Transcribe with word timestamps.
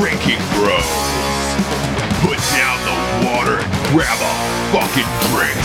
Drinking 0.00 0.38
Bros. 0.54 0.88
Put 2.24 2.40
down 2.56 2.78
the 2.88 2.96
water 3.28 3.58
and 3.60 3.70
grab 3.92 4.16
a 4.18 4.32
fucking 4.72 5.04
drink. 5.28 5.60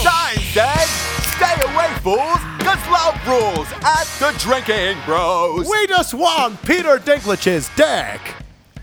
Sign 0.03 0.37
says, 0.53 0.89
stay 1.33 1.57
away, 1.63 1.89
fools, 2.03 2.41
cause 2.59 2.83
love 2.91 3.17
rules 3.27 3.67
at 3.83 4.05
the 4.19 4.31
Drinking 4.37 4.97
Bros. 5.07 5.67
We 5.67 5.87
just 5.87 6.13
won 6.13 6.55
Peter 6.57 6.99
Dinklage's 6.99 7.71
dick. 7.75 8.36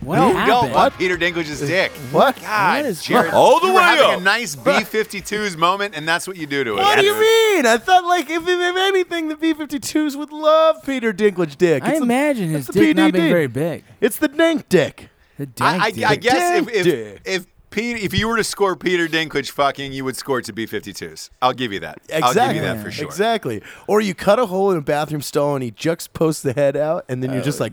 What 0.04 0.16
no, 0.16 0.28
happened? 0.32 0.46
don't 0.46 0.70
want 0.72 0.98
Peter 0.98 1.16
Dinklage's 1.16 1.60
dick. 1.60 1.90
What? 2.12 2.40
God, 2.40 2.76
What 2.82 2.86
is- 2.86 3.02
Jarred, 3.02 3.32
All 3.32 3.60
the 3.60 3.66
you 3.68 3.72
were 3.72 3.78
way 3.80 3.84
having 3.84 4.04
up. 4.16 4.20
a 4.20 4.22
nice 4.22 4.54
B-52s 4.64 5.56
moment, 5.56 5.95
and 5.96 6.06
that's 6.06 6.26
what 6.28 6.36
you 6.36 6.46
do 6.46 6.62
to 6.64 6.72
it. 6.72 6.76
What 6.76 6.98
do 6.98 7.04
you 7.06 7.14
mean? 7.14 7.66
I 7.66 7.78
thought 7.78 8.04
like 8.04 8.28
if, 8.30 8.42
if 8.46 8.76
anything, 8.76 9.28
the 9.28 9.36
B-52s 9.36 10.16
would 10.16 10.32
love 10.32 10.82
Peter 10.84 11.12
Dinklage 11.12 11.56
dick. 11.56 11.82
I 11.82 11.90
It's 11.90 11.98
the- 11.98 12.04
imagine 12.04 12.50
his 12.50 12.68
it's 12.68 12.74
the 12.76 12.80
dick 12.86 12.96
not 12.96 13.12
being 13.12 13.24
PDD. 13.24 13.30
very 13.30 13.46
big. 13.46 13.84
It's 14.00 14.16
the 14.18 14.28
dink 14.28 14.68
dick. 14.68 15.09
The 15.38 15.48
I, 15.60 15.76
I, 15.78 15.90
dank 15.90 16.06
I 16.06 16.14
dick. 16.14 16.23
guess 16.23 16.59
if 16.59 16.66
Dank 16.66 16.76
if, 16.76 16.84
dick. 16.84 17.20
if 17.24 17.46
Pete, 17.70 17.96
if 17.96 18.14
you 18.16 18.28
were 18.28 18.36
to 18.36 18.45
score 18.45 18.76
Peter 18.76 19.09
Dinklage 19.09 19.50
fucking, 19.50 19.92
you 19.92 20.04
would 20.04 20.14
score 20.16 20.40
to 20.40 20.52
B-52s. 20.52 21.30
I'll 21.42 21.52
give 21.52 21.73
you 21.73 21.80
that. 21.80 21.98
Exactly. 22.09 22.40
I'll 22.40 22.46
give 22.48 22.54
you 22.56 22.62
that 22.62 22.80
for 22.84 22.90
sure. 22.92 23.04
Exactly. 23.04 23.62
Or 23.88 24.00
you 24.00 24.14
cut 24.14 24.38
a 24.38 24.46
hole 24.46 24.70
in 24.70 24.78
a 24.78 24.80
bathroom 24.80 25.23
stall 25.23 25.56
and 25.56 25.64
he 25.64 25.73
juxtaposts 25.73 26.42
the 26.42 26.52
head 26.52 26.76
out, 26.76 27.04
and 27.09 27.20
then 27.20 27.32
you're 27.32 27.42
just 27.42 27.60
uh, 27.60 27.64
like, 27.64 27.73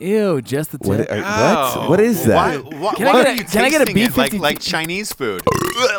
Ew, 0.00 0.42
just 0.42 0.72
the 0.72 0.78
What, 0.78 0.96
tip. 0.98 1.10
are- 1.10 1.22
Oh. 1.24 1.80
what? 1.80 1.90
What 1.90 2.00
is 2.00 2.24
that? 2.26 2.64
why, 2.64 2.94
Can 2.94 3.06
I 3.06 3.12
why 3.12 3.22
get 3.22 3.26
are 3.26 3.30
a- 3.30 3.36
you 3.36 3.44
can 3.44 3.64
I 3.64 3.70
get 3.70 3.82
a 3.82 3.84
tasting 3.86 4.02
it 4.02 4.16
like, 4.16 4.32
like 4.34 4.58
Chinese 4.60 5.12
food? 5.12 5.42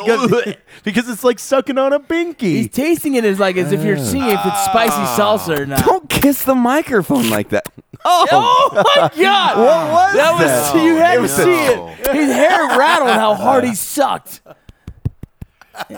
because 0.83 1.07
it's 1.09 1.23
like 1.23 1.39
sucking 1.39 1.77
on 1.77 1.93
a 1.93 1.99
binky. 1.99 2.41
He's 2.41 2.69
tasting 2.69 3.16
it 3.16 3.23
as 3.23 3.39
like 3.39 3.55
as 3.57 3.71
if 3.71 3.83
you're 3.83 3.97
ah. 3.97 4.03
seeing 4.03 4.25
if 4.29 4.39
it's 4.45 4.66
spicy 4.66 4.93
ah. 4.97 5.16
salsa 5.17 5.59
or 5.59 5.66
not. 5.66 5.85
Don't 5.85 6.09
kiss 6.09 6.43
the 6.43 6.55
microphone 6.55 7.29
like 7.29 7.49
that. 7.49 7.66
Oh, 8.07 8.27
oh 8.31 8.69
my 8.75 9.09
god! 9.19 9.57
What 9.57 9.91
was 9.91 10.13
that 10.16 10.31
was 10.33 10.41
that? 10.73 10.83
you 10.83 10.95
had 10.97 11.13
It 11.13 11.16
to 11.16 11.21
was 11.21 11.33
see 11.33 11.43
it. 11.66 12.16
His 12.16 12.31
hair 12.35 12.67
rattled 12.77 13.09
how 13.09 13.33
hard 13.33 13.63
he 13.63 13.73
sucked. 13.73 14.41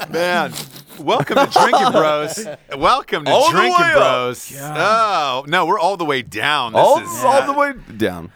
Man, 0.10 0.54
welcome 1.00 1.36
to 1.38 1.46
Drinking 1.52 1.92
Bros. 1.92 2.48
Welcome 2.78 3.26
to 3.26 3.32
All 3.32 3.46
the 3.52 3.58
Drinking 3.58 3.80
way 3.82 3.92
up. 3.94 3.98
Bros. 3.98 4.54
Oh 4.60 5.46
no, 5.48 5.66
we're 5.66 5.80
all 5.80 5.98
the 5.98 6.06
way 6.06 6.22
down. 6.22 6.74
This 6.74 6.82
all, 6.82 7.00
is 7.00 7.24
all 7.24 7.34
uh, 7.34 7.46
the 7.46 7.54
way 7.54 7.74
down. 7.98 8.32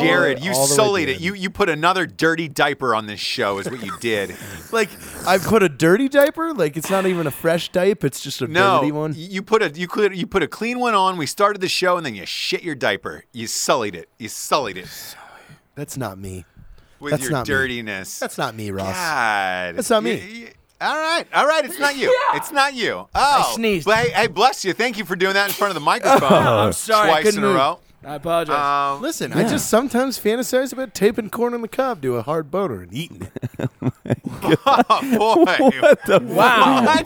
Jarred, 0.00 0.40
you 0.42 0.50
all 0.52 0.66
the 0.66 0.72
way 0.72 0.76
sullied 0.76 1.08
it. 1.08 1.20
You 1.20 1.34
you 1.34 1.48
put 1.48 1.68
another 1.68 2.04
dirty 2.06 2.48
diaper 2.48 2.94
on 2.94 3.06
this 3.06 3.20
show, 3.20 3.58
is 3.58 3.70
what 3.70 3.84
you 3.84 3.92
did. 4.00 4.34
like 4.72 4.88
I 5.26 5.38
put 5.38 5.62
a 5.62 5.68
dirty 5.68 6.08
diaper. 6.08 6.52
Like 6.52 6.76
it's 6.76 6.90
not 6.90 7.06
even 7.06 7.26
a 7.26 7.30
fresh 7.30 7.70
diaper. 7.70 8.06
It's 8.08 8.20
just 8.20 8.42
a 8.42 8.48
No, 8.48 8.80
dirty 8.80 8.92
one. 8.92 9.14
you 9.16 9.42
put 9.42 9.62
a 9.62 9.70
you 9.70 9.86
could 9.86 10.16
you 10.16 10.26
put 10.26 10.42
a 10.42 10.48
clean 10.48 10.80
one 10.80 10.94
on. 10.94 11.16
We 11.18 11.26
started 11.26 11.60
the 11.60 11.68
show, 11.68 11.96
and 11.96 12.04
then 12.04 12.14
you 12.16 12.26
shit 12.26 12.62
your 12.64 12.74
diaper. 12.74 13.24
You 13.32 13.46
sullied 13.46 13.94
it. 13.94 14.08
You 14.18 14.28
sullied 14.28 14.76
it 14.76 14.88
That's 15.76 15.96
not 15.96 16.18
me. 16.18 16.46
with 16.98 17.12
That's 17.12 17.22
your 17.22 17.32
not 17.32 17.46
me. 17.46 17.54
dirtiness. 17.54 18.18
That's 18.18 18.38
not 18.38 18.56
me, 18.56 18.72
Ross. 18.72 18.92
God, 18.92 19.76
That's 19.76 19.90
not 19.90 20.02
me. 20.02 20.14
You- 20.14 20.26
you- 20.46 20.48
all 20.80 20.96
right, 20.96 21.24
all 21.34 21.46
right. 21.46 21.64
It's 21.64 21.78
not 21.78 21.96
you. 21.96 22.14
It's 22.34 22.52
not 22.52 22.74
you. 22.74 22.92
Oh, 22.92 23.08
I 23.14 23.52
sneezed. 23.54 23.86
But 23.86 23.98
hey, 23.98 24.10
hey, 24.10 24.26
bless 24.28 24.64
you. 24.64 24.72
Thank 24.72 24.96
you 24.98 25.04
for 25.04 25.16
doing 25.16 25.34
that 25.34 25.48
in 25.48 25.52
front 25.52 25.70
of 25.70 25.74
the 25.74 25.80
microphone. 25.80 26.32
I'm 26.32 26.72
sorry, 26.72 27.08
I 27.10 27.12
twice 27.12 27.24
couldn't 27.24 27.40
in 27.40 27.44
a 27.44 27.48
move. 27.48 27.56
row. 27.56 27.78
I 28.02 28.14
apologize. 28.14 28.96
Um, 28.96 29.02
Listen, 29.02 29.32
I 29.34 29.46
just 29.46 29.68
sometimes 29.68 30.18
fantasize 30.18 30.72
about 30.72 30.94
taping 30.94 31.28
corn 31.28 31.52
on 31.52 31.60
the 31.60 31.68
cob 31.68 32.00
to 32.00 32.16
a 32.16 32.22
hard 32.22 32.50
boner 32.50 32.80
and 32.82 32.94
eating 32.94 33.28
it. 33.44 33.70
oh 34.66 35.44
boy. 35.44 36.24
wow! 36.34 36.96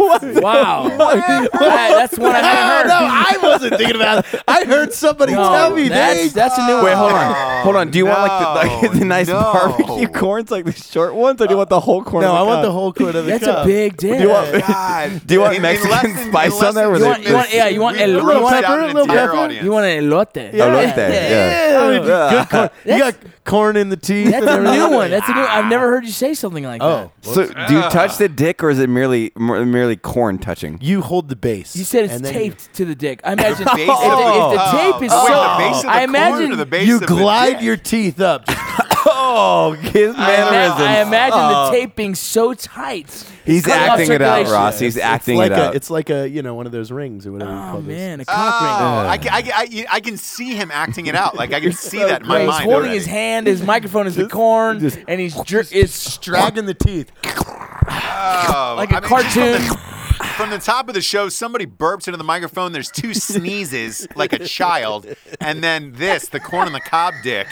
Wow! 0.41 0.88
That- 0.97 1.49
that's 1.50 2.16
what 2.19 2.34
I 2.37 2.38
haven't 2.38 2.71
heard. 2.71 2.87
no, 2.88 3.09
I 3.09 3.38
wasn't 3.43 3.77
thinking 3.77 3.97
about 3.97 4.25
it. 4.33 4.43
I 4.47 4.65
heard 4.65 4.93
somebody 4.93 5.33
No, 5.34 5.43
tell 5.53 5.75
me 5.75 5.88
that's, 5.88 6.21
they. 6.21 6.28
that's 6.28 6.56
a 6.59 6.66
new 6.66 6.77
Wait, 6.77 6.94
one. 6.94 6.97
hold 6.97 7.12
on. 7.12 7.62
Hold 7.65 7.77
on. 7.77 7.91
Do 7.91 7.99
you 7.99 8.06
want 8.06 8.21
like 8.21 8.41
the, 8.41 8.87
like, 8.87 8.93
the 9.00 9.04
nice 9.04 9.27
no. 9.28 9.41
barbecue 9.41 10.06
corns, 10.09 10.50
like 10.53 10.65
the 10.65 10.72
short 10.72 11.15
ones, 11.15 11.41
or 11.41 11.47
do 11.49 11.54
you 11.54 11.59
want 11.59 11.71
the 11.71 11.81
whole 11.81 12.04
corn? 12.04 12.22
no, 12.22 12.31
on 12.33 12.37
I 12.38 12.43
want 12.43 12.62
the 12.62 12.71
whole 12.72 12.93
corn 12.93 13.16
of 13.16 13.25
the 13.25 13.33
That's 13.33 13.44
cob. 13.44 13.65
a 13.65 13.69
big 13.69 13.97
dick. 13.97 14.16
Do 14.19 14.22
you 14.22 14.28
want? 14.31 14.53
God. 14.66 15.22
Do 15.27 15.34
you 15.34 15.41
want 15.41 15.53
In- 15.54 15.56
in 15.56 15.62
Mexican 15.62 15.91
less 15.91 16.03
than- 16.03 16.19
in 16.19 16.31
spice 16.31 16.53
less 16.60 16.62
on 16.69 16.75
there? 16.77 16.84
than 16.84 16.93
Where 16.93 17.00
You 17.00 17.06
want- 17.09 17.25
you 17.28 17.34
want- 17.34 17.53
yeah, 17.54 17.69
you 17.69 17.81
want 17.81 17.97
we- 17.97 18.03
a 18.03 18.06
we 18.06 18.12
little 18.12 18.28
roast 18.43 18.53
pepper, 18.53 18.72
an 18.75 18.81
a 18.81 18.87
little 18.87 19.03
entire 19.03 19.27
pepper? 19.27 19.37
audience. 19.38 19.65
You 19.65 19.72
want 19.72 19.87
an 19.87 20.04
elote? 20.04 20.53
Yeah. 20.54 20.84
Elote, 20.93 21.28
yeah. 21.28 21.71
Oh, 21.77 22.00
good 22.00 22.49
corn. 22.50 22.71
You 22.84 22.99
got 22.99 23.17
corn 23.45 23.77
in 23.77 23.89
the 23.89 23.97
teeth. 23.97 24.31
That's 24.31 24.41
and 24.47 24.49
a 24.49 24.53
everything. 24.53 24.78
new 24.91 24.97
one. 24.97 25.11
That's 25.11 25.28
a 25.28 25.34
new. 25.34 25.41
I've 25.41 25.67
never 25.67 25.89
heard 25.89 26.05
you 26.05 26.11
say 26.12 26.34
something 26.34 26.65
like 26.65 26.83
Oh, 26.83 27.11
that. 27.22 27.34
So, 27.34 27.47
do 27.47 27.75
you 27.75 27.83
touch 27.91 28.17
the 28.19 28.28
dick, 28.28 28.62
or 28.62 28.71
is 28.71 28.78
it 28.78 28.89
merely 28.89 29.33
mer- 29.37 29.65
merely 29.65 29.97
corn 29.97 30.39
touching? 30.39 30.78
you 30.81 31.00
hold 31.03 31.28
the 31.28 31.37
base. 31.37 31.75
You 31.77 31.84
said 31.84 32.05
it's 32.05 32.15
and 32.15 32.25
then 32.25 32.33
taped 32.33 32.72
to 32.75 32.84
the 32.84 32.95
dick. 32.95 33.21
I 33.25 33.33
imagine 33.34 33.65
base 33.75 33.89
if, 33.89 33.89
of 33.89 33.99
the- 33.99 34.05
if 34.05 34.55
the 34.55 34.61
oh, 34.61 34.93
tape 34.93 35.03
is 35.03 35.12
oh, 35.12 35.25
wait, 35.25 35.33
so. 35.33 35.43
the 35.43 35.59
base 35.59 35.77
of 35.77 35.83
the 35.83 35.89
I 35.91 35.93
corn 35.99 36.05
imagine 36.11 36.53
or 36.53 36.56
the 36.56 36.67
base 36.67 36.87
You 36.89 36.95
of 36.97 37.01
the 37.01 37.06
glide 37.06 37.53
dick? 37.55 37.62
your 37.62 37.77
teeth 37.77 38.21
up. 38.21 38.47
Just- 38.47 38.61
Oh, 39.06 39.72
his 39.72 40.15
I, 40.16 40.34
ima- 40.34 40.50
mannerisms. 40.50 40.81
I 40.81 41.03
imagine 41.03 41.38
Oh. 41.41 41.66
the 41.70 41.76
tape 41.76 41.94
being 41.97 42.15
so 42.15 42.54
tight. 42.54 43.25
He's 43.44 43.65
cut 43.66 43.76
acting 43.76 44.10
it 44.12 44.22
out, 44.22 44.47
circulation. 44.47 44.53
Ross. 44.53 44.78
He's 44.78 44.97
acting 44.97 45.34
it's 45.34 45.38
like 45.38 45.50
it 45.50 45.59
a, 45.59 45.65
out. 45.69 45.75
It's 45.75 45.91
like 45.91 46.10
a 46.10 46.28
you 46.28 46.41
know 46.42 46.54
one 46.54 46.65
of 46.66 46.72
those 46.72 46.91
rings 46.91 47.26
or 47.26 47.32
whatever. 47.32 47.50
you 47.53 47.56
Oh 47.59 47.62
call 47.62 47.81
those. 47.81 47.87
man, 47.87 48.20
a 48.20 48.22
Oh, 48.22 48.32
cock 48.32 48.60
ring. 48.62 49.10
I, 49.10 49.19
can, 49.19 49.32
I, 49.32 49.42
can, 49.66 49.87
I, 49.91 49.97
I 49.97 50.00
can 50.00 50.16
see 50.16 50.54
him 50.54 50.70
acting 50.70 51.06
it 51.06 51.15
out. 51.15 51.34
Like 51.37 51.53
I 51.53 51.60
can 51.60 51.72
see 51.75 51.98
that 51.98 52.22
in 52.22 52.28
my 52.28 52.41
He's 52.41 52.48
mind. 52.48 52.65
holding 52.65 52.78
already. 52.81 52.94
his 52.94 53.06
hand. 53.06 53.47
His 53.47 53.62
microphone 53.62 54.06
is 54.06 54.16
the 54.16 54.28
corn, 54.28 54.81
just- 54.81 54.98
and 55.06 55.21
he's 55.21 55.34
jer- 55.42 55.65
it's 55.71 56.16
Dragging 56.19 56.65
the 56.66 56.75
teeth. 56.75 57.12
Oh, 57.26 58.75
like 58.76 58.91
a 58.92 58.97
I 58.97 59.00
mean, 59.00 59.10
just 59.10 59.34
cartoon. 59.34 59.60
From 59.60 59.69
the, 59.69 60.25
from 60.36 60.50
the 60.50 60.59
top 60.59 60.88
of 60.88 60.94
the 60.94 61.03
show, 61.03 61.28
somebody 61.28 61.66
burps 61.66 62.09
into 62.09 62.16
the 62.16 62.25
microphone. 62.25 62.72
There's 62.72 62.91
two 62.91 63.12
sneezes 63.15 64.06
like 64.16 64.32
a 64.32 64.38
child, 64.38 65.06
and 65.41 65.62
then 65.62 65.92
this, 65.92 66.28
the 66.28 66.41
corn 66.41 66.66
on 66.66 66.72
the 66.72 66.81
cob 66.81 67.12
dick. 67.22 67.47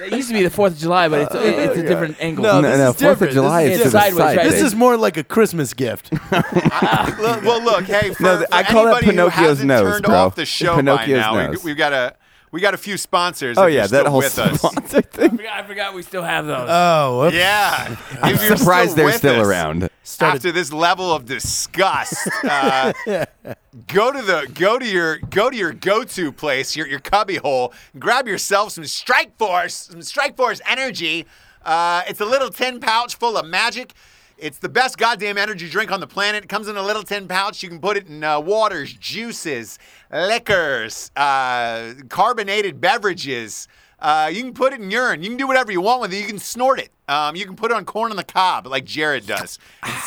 It 0.00 0.12
used 0.12 0.28
to 0.28 0.34
be 0.34 0.42
the 0.42 0.50
Fourth 0.50 0.74
of 0.74 0.78
July, 0.78 1.08
but 1.08 1.20
it's, 1.22 1.34
uh, 1.34 1.38
it's 1.38 1.78
a 1.78 1.82
different 1.82 2.16
angle. 2.20 2.42
No, 2.44 2.60
no, 2.60 2.68
this 2.70 2.78
no, 2.78 2.90
is 2.90 2.96
Fourth 2.96 3.02
of 3.02 3.18
different. 3.18 3.32
July 3.34 3.64
This 3.64 3.72
is 3.72 3.78
is 3.78 3.84
to 3.84 3.90
the 3.90 3.98
sideways, 4.00 4.18
side. 4.18 4.36
right? 4.36 4.50
This 4.50 4.62
is 4.62 4.74
more 4.74 4.96
like 4.96 5.16
a 5.16 5.24
Christmas 5.24 5.72
gift. 5.74 6.12
Look, 6.32 7.42
well, 7.42 7.62
look, 7.62 7.84
hey, 7.84 8.12
for, 8.14 8.22
No, 8.22 8.36
th- 8.38 8.48
I 8.52 8.62
for 8.64 8.72
call 8.72 8.84
that 8.84 9.02
anybody 9.02 9.06
who 9.06 9.12
Pinocchio's 9.12 9.48
hasn't 9.48 9.68
nose, 9.68 9.92
turned 9.92 10.04
bro. 10.04 10.14
off 10.16 10.34
the 10.34 10.44
show 10.44 10.76
Pinocchio's 10.76 11.22
by 11.24 11.32
now, 11.44 11.46
nose. 11.50 11.64
We, 11.64 11.70
have 11.70 11.78
got 11.78 11.92
a 11.92 12.14
we 12.56 12.62
got 12.62 12.72
a 12.72 12.78
few 12.78 12.96
sponsors. 12.96 13.58
Oh 13.58 13.66
if 13.66 13.74
yeah, 13.74 13.80
you're 13.80 13.88
that 13.88 14.00
still 14.00 14.10
whole 14.10 14.18
with 14.20 14.38
us. 14.38 14.58
sponsor 14.58 14.96
I 14.96 15.00
thing. 15.02 15.36
forgot, 15.36 15.52
I 15.62 15.66
forgot 15.66 15.92
we 15.94 16.00
still 16.00 16.22
have 16.22 16.46
those. 16.46 16.66
Oh, 16.70 17.18
whoops. 17.20 17.36
Yeah, 17.36 17.96
I'm 18.22 18.34
If 18.34 18.42
you're 18.42 18.56
surprised 18.56 18.92
still 18.92 18.96
they're 18.96 19.04
with 19.04 19.16
still 19.16 19.40
us 19.42 19.46
around. 19.46 19.90
After 20.20 20.50
this 20.52 20.72
level 20.72 21.12
of 21.12 21.26
disgust, 21.26 22.14
uh, 22.44 22.94
go 23.88 24.10
to 24.10 24.22
the 24.22 24.50
go 24.54 24.78
to 24.78 24.86
your 24.86 25.18
go 25.18 25.50
to 25.50 25.56
your 25.56 25.74
go-to 25.74 26.32
place, 26.32 26.74
your 26.74 26.86
your 26.86 26.98
cubby 27.00 27.36
hole, 27.36 27.74
and 27.92 28.00
grab 28.00 28.26
yourself 28.26 28.72
some 28.72 28.86
Strike 28.86 29.36
Force, 29.36 29.74
some 29.74 30.00
Strike 30.00 30.34
Force 30.34 30.62
energy. 30.66 31.26
Uh, 31.62 32.04
it's 32.08 32.22
a 32.22 32.24
little 32.24 32.48
tin 32.48 32.80
pouch 32.80 33.16
full 33.16 33.36
of 33.36 33.44
magic. 33.44 33.92
It's 34.38 34.58
the 34.58 34.68
best 34.68 34.98
goddamn 34.98 35.38
energy 35.38 35.68
drink 35.68 35.90
on 35.90 36.00
the 36.00 36.06
planet. 36.06 36.44
It 36.44 36.48
comes 36.48 36.68
in 36.68 36.76
a 36.76 36.82
little 36.82 37.02
tin 37.02 37.26
pouch. 37.26 37.62
You 37.62 37.70
can 37.70 37.80
put 37.80 37.96
it 37.96 38.06
in 38.06 38.22
uh, 38.22 38.38
waters, 38.38 38.92
juices, 38.92 39.78
liquors, 40.12 41.10
uh, 41.16 41.94
carbonated 42.10 42.80
beverages. 42.80 43.66
Uh, 43.98 44.30
you 44.30 44.42
can 44.42 44.52
put 44.52 44.74
it 44.74 44.80
in 44.80 44.90
urine. 44.90 45.22
You 45.22 45.30
can 45.30 45.38
do 45.38 45.46
whatever 45.46 45.72
you 45.72 45.80
want 45.80 46.02
with 46.02 46.12
it. 46.12 46.18
You 46.18 46.26
can 46.26 46.38
snort 46.38 46.78
it. 46.78 46.90
Um, 47.08 47.34
you 47.34 47.46
can 47.46 47.56
put 47.56 47.70
it 47.70 47.74
on 47.76 47.86
corn 47.86 48.10
on 48.10 48.16
the 48.16 48.24
cob 48.24 48.66
like 48.66 48.84
Jarred 48.84 49.26
does 49.26 49.58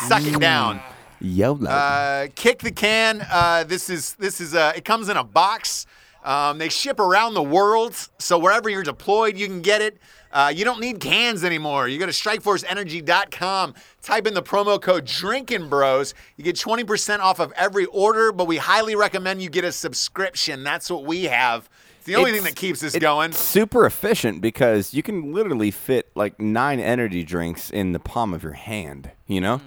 suck 0.06 0.22
it 0.22 0.38
down. 0.38 0.80
YOLO. 1.20 1.68
Uh, 1.68 2.28
kick 2.34 2.60
the 2.60 2.70
can. 2.70 3.26
Uh, 3.30 3.64
this 3.64 3.90
is 3.90 4.14
this 4.14 4.40
is 4.40 4.54
uh, 4.54 4.72
it 4.76 4.84
comes 4.84 5.08
in 5.08 5.16
a 5.16 5.24
box. 5.24 5.86
Um, 6.24 6.58
they 6.58 6.68
ship 6.68 7.00
around 7.00 7.34
the 7.34 7.42
world, 7.42 7.96
so 8.18 8.38
wherever 8.38 8.68
you're 8.68 8.82
deployed, 8.82 9.38
you 9.38 9.46
can 9.46 9.62
get 9.62 9.80
it. 9.80 9.98
Uh, 10.32 10.52
you 10.54 10.64
don't 10.64 10.80
need 10.80 11.00
cans 11.00 11.42
anymore. 11.44 11.88
You 11.88 11.98
go 11.98 12.06
to 12.06 12.12
StrikeForceEnergy.com, 12.12 13.74
type 14.02 14.26
in 14.26 14.34
the 14.34 14.42
promo 14.42 14.80
code 14.80 15.04
Drinking 15.04 15.68
Bros. 15.68 16.14
You 16.36 16.44
get 16.44 16.56
20% 16.56 17.18
off 17.18 17.40
of 17.40 17.52
every 17.56 17.86
order, 17.86 18.30
but 18.32 18.46
we 18.46 18.58
highly 18.58 18.94
recommend 18.94 19.42
you 19.42 19.50
get 19.50 19.64
a 19.64 19.72
subscription. 19.72 20.62
That's 20.62 20.90
what 20.90 21.04
we 21.04 21.24
have. 21.24 21.68
It's 21.96 22.06
the 22.06 22.16
only 22.16 22.32
thing 22.32 22.44
that 22.44 22.56
keeps 22.56 22.82
us 22.82 22.94
it's 22.94 23.02
going. 23.02 23.32
Super 23.32 23.84
efficient 23.84 24.40
because 24.40 24.94
you 24.94 25.02
can 25.02 25.34
literally 25.34 25.70
fit 25.70 26.10
like 26.14 26.40
nine 26.40 26.80
energy 26.80 27.24
drinks 27.24 27.68
in 27.68 27.92
the 27.92 27.98
palm 27.98 28.32
of 28.32 28.42
your 28.42 28.54
hand. 28.54 29.10
You 29.26 29.42
know, 29.42 29.60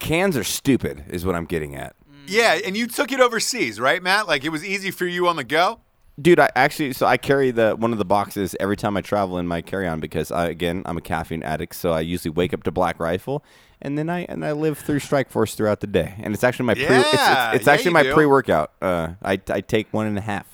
cans 0.00 0.36
are 0.36 0.42
stupid, 0.42 1.04
is 1.08 1.24
what 1.24 1.36
I'm 1.36 1.44
getting 1.44 1.76
at. 1.76 1.94
Yeah, 2.26 2.58
and 2.64 2.76
you 2.76 2.86
took 2.86 3.12
it 3.12 3.20
overseas, 3.20 3.78
right, 3.78 4.02
Mat? 4.02 4.26
Like 4.26 4.42
it 4.44 4.48
was 4.48 4.64
easy 4.64 4.90
for 4.90 5.06
you 5.06 5.28
on 5.28 5.36
the 5.36 5.44
go. 5.44 5.80
Dude, 6.20 6.38
I 6.38 6.50
actually 6.54 6.92
so 6.92 7.06
I 7.06 7.16
carry 7.16 7.50
the 7.50 7.74
one 7.74 7.92
of 7.92 7.98
the 7.98 8.04
boxes 8.04 8.54
every 8.60 8.76
time 8.76 8.96
I 8.96 9.00
travel 9.00 9.38
in 9.38 9.46
my 9.46 9.62
carry-on 9.62 9.98
because 9.98 10.30
I, 10.30 10.48
again 10.48 10.82
I'm 10.84 10.98
a 10.98 11.00
caffeine 11.00 11.42
addict, 11.42 11.74
so 11.74 11.92
I 11.92 12.00
usually 12.00 12.30
wake 12.32 12.52
up 12.52 12.64
to 12.64 12.70
Black 12.70 13.00
Rifle, 13.00 13.42
and 13.80 13.96
then 13.96 14.10
I 14.10 14.26
and 14.28 14.44
I 14.44 14.52
live 14.52 14.78
through 14.78 14.98
Strike 14.98 15.30
Force 15.30 15.54
throughout 15.54 15.80
the 15.80 15.86
day, 15.86 16.14
and 16.18 16.34
it's 16.34 16.44
actually 16.44 16.66
my 16.66 16.74
pre 16.74 16.84
it's, 16.84 17.14
Yeah, 17.14 17.48
it's, 17.52 17.56
it's 17.60 17.66
yeah, 17.66 17.72
actually 17.72 17.88
you 17.90 17.94
my 17.94 18.02
do. 18.02 18.12
pre-workout. 18.14 18.72
Uh, 18.82 19.14
I 19.22 19.40
I 19.48 19.62
take 19.62 19.90
one 19.92 20.06
and 20.06 20.18
a 20.18 20.22
half. 20.22 20.46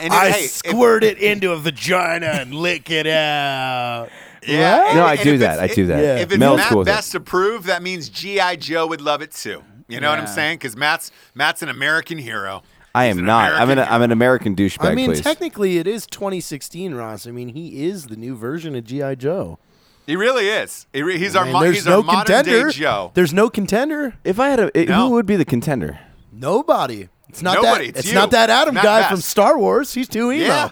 And 0.00 0.12
I 0.12 0.30
hey, 0.30 0.44
if- 0.44 0.50
squirt 0.52 1.04
it 1.04 1.18
into 1.18 1.50
a 1.52 1.56
vagina 1.58 2.26
and 2.28 2.54
lick 2.54 2.88
it 2.90 3.06
out. 3.06 4.08
Yeah, 4.46 4.86
and- 4.88 4.96
No, 4.96 5.04
I 5.04 5.16
do 5.16 5.36
that. 5.38 5.58
I 5.58 5.66
do 5.66 5.86
that. 5.86 6.02
Yeah. 6.02 6.16
If 6.16 6.30
it's 6.30 6.38
Mel's 6.38 6.58
Mat 6.58 6.68
cool 6.70 6.78
with 6.78 6.88
it. 6.88 6.92
Best 6.92 7.14
approved, 7.14 7.66
that 7.66 7.82
means 7.82 8.08
GI 8.08 8.56
Joe 8.58 8.86
would 8.86 9.02
love 9.02 9.20
it 9.20 9.32
too. 9.32 9.62
You 9.88 10.00
know 10.00 10.08
what 10.08 10.20
I'm 10.20 10.28
saying? 10.28 10.58
Because 10.58 10.76
Mat's 10.76 11.10
Mat's 11.34 11.62
an 11.62 11.68
American 11.68 12.16
hero. 12.16 12.62
I 12.94 13.04
am 13.06 13.18
an 13.20 13.24
not. 13.26 13.52
I'm 13.52 13.70
an 13.70 13.78
American 13.78 13.94
I'm 13.94 14.02
an 14.02 14.12
American 14.12 14.56
douchebag. 14.56 14.84
I 14.90 14.94
mean, 14.94 15.10
please. 15.10 15.20
technically, 15.20 15.78
it 15.78 15.86
is 15.86 16.06
2016, 16.06 16.94
Ross. 16.94 17.26
I 17.26 17.30
mean, 17.30 17.50
he 17.50 17.84
is 17.86 18.06
the 18.06 18.16
new 18.16 18.36
version 18.36 18.74
of 18.74 18.84
GI 18.84 19.16
Joe. 19.16 19.58
He 20.06 20.16
really 20.16 20.48
is. 20.48 20.86
He 20.92 21.02
re- 21.02 21.18
he's 21.18 21.36
our 21.36 21.44
And 21.44 21.52
mo- 21.52 21.60
there's 21.60 21.76
he's 21.76 21.86
no 21.86 21.98
our 21.98 22.02
modern 22.02 22.24
contender. 22.36 22.68
day 22.70 22.72
Joe. 22.76 23.10
There's 23.14 23.32
no 23.32 23.48
contender. 23.48 24.14
if 24.24 24.40
I 24.40 24.48
had 24.48 24.58
a, 24.60 24.78
it- 24.78 24.88
No. 24.88 25.06
who 25.08 25.14
would 25.14 25.26
be 25.26 25.36
the 25.36 25.44
contender? 25.44 26.00
Nobody. 26.32 27.08
It's 27.28 27.42
not 27.42 27.54
Nobody, 27.62 27.86
that. 27.86 27.90
it's 27.90 27.98
It's, 28.00 28.08
you. 28.08 28.14
not 28.14 28.32
that 28.32 28.50
Adam 28.50 28.74
Mat 28.74 28.82
guy 28.82 29.00
Best. 29.00 29.10
from 29.12 29.20
Star 29.20 29.56
Wars. 29.56 29.94
He's 29.94 30.08
too 30.08 30.32
emo. 30.32 30.44
Yeah. 30.46 30.70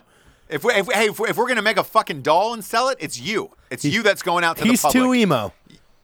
If 0.48 0.64
we, 0.64 0.72
if, 0.72 0.88
we, 0.88 0.94
hey, 0.94 1.06
if, 1.08 1.20
we, 1.20 1.28
if 1.28 1.36
we're 1.36 1.46
gonna 1.46 1.62
make 1.62 1.76
a 1.76 1.84
fucking 1.84 2.22
doll 2.22 2.54
and 2.54 2.64
sell 2.64 2.88
it, 2.88 2.96
it's 3.00 3.20
you. 3.20 3.50
It's 3.70 3.84
you 3.84 4.02
that's 4.02 4.22
going 4.22 4.42
out 4.44 4.56
to 4.56 4.64
He's 4.64 4.80
the 4.82 4.88
public. 4.88 5.02
He's 5.04 5.08
too 5.10 5.14
emo. 5.14 5.52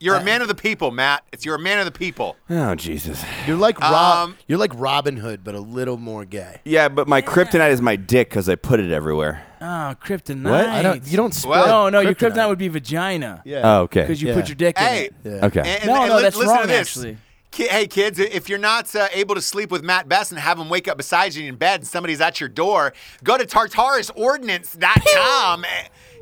You're 0.04 0.16
a 0.16 0.24
man 0.24 0.42
of 0.42 0.48
the 0.48 0.54
people, 0.54 0.90
Mat. 0.90 1.24
It's 1.32 1.44
you're 1.44 1.54
a 1.54 1.58
man 1.58 1.78
of 1.78 1.84
the 1.86 1.90
people. 1.92 2.36
Oh 2.50 2.74
Jesus. 2.74 3.22
You're 3.46 3.56
like 3.56 3.80
Rob. 3.80 4.28
Um, 4.28 4.36
you're 4.46 4.58
like 4.58 4.72
Robin 4.74 5.16
Hood, 5.16 5.42
but 5.42 5.54
a 5.54 5.60
little 5.60 5.96
more 5.96 6.24
gay. 6.24 6.60
Yeah, 6.64 6.88
but 6.88 7.08
my 7.08 7.22
kryptonite 7.22 7.70
is 7.70 7.80
my 7.80 7.96
dick 7.96 8.28
because 8.28 8.48
I 8.48 8.56
put 8.56 8.80
it 8.80 8.92
everywhere. 8.92 9.44
Oh, 9.60 9.94
kryptonite. 10.04 10.50
What? 10.50 10.66
I 10.66 10.82
don't. 10.82 11.06
You 11.06 11.16
don't. 11.16 11.32
Spread 11.32 11.50
Well- 11.50 11.66
No, 11.66 11.88
no, 11.88 12.00
your 12.00 12.14
kryptonite. 12.14 12.32
kryptonite 12.34 12.48
would 12.48 12.58
be 12.58 12.68
vagina. 12.68 13.42
Yeah. 13.46 13.60
Oh, 13.64 13.80
okay. 13.82 14.02
Because 14.02 14.20
you 14.20 14.28
Yeah. 14.28 14.34
put 14.34 14.48
your 14.48 14.56
dick 14.56 14.76
Hey, 14.78 15.08
in 15.24 15.32
it. 15.32 15.36
Yeah. 15.40 15.46
Okay. 15.46 15.60
And, 15.60 15.86
No, 15.86 16.00
and 16.02 16.08
no, 16.10 16.16
li- 16.16 16.22
that's 16.22 16.36
listen 16.36 16.52
wrong, 16.52 16.62
to 16.62 16.68
this. 16.68 16.88
actually. 16.96 17.16
Ki- 17.50 17.68
Hey 17.68 17.86
kids, 17.86 18.18
if 18.18 18.48
you're 18.48 18.58
not 18.58 18.94
uh, 18.96 19.06
able 19.12 19.36
to 19.36 19.40
sleep 19.40 19.70
with 19.70 19.84
Mat 19.84 20.08
Best 20.08 20.32
and 20.32 20.40
have 20.40 20.58
him 20.58 20.68
wake 20.68 20.88
up 20.88 20.96
beside 20.96 21.34
you 21.34 21.48
in 21.48 21.54
bed 21.54 21.80
and 21.80 21.86
somebody's 21.88 22.20
at 22.20 22.40
your 22.40 22.48
door, 22.48 22.92
go 23.22 23.38
to 23.38 23.46
tartarusordnance.com. 23.46 25.64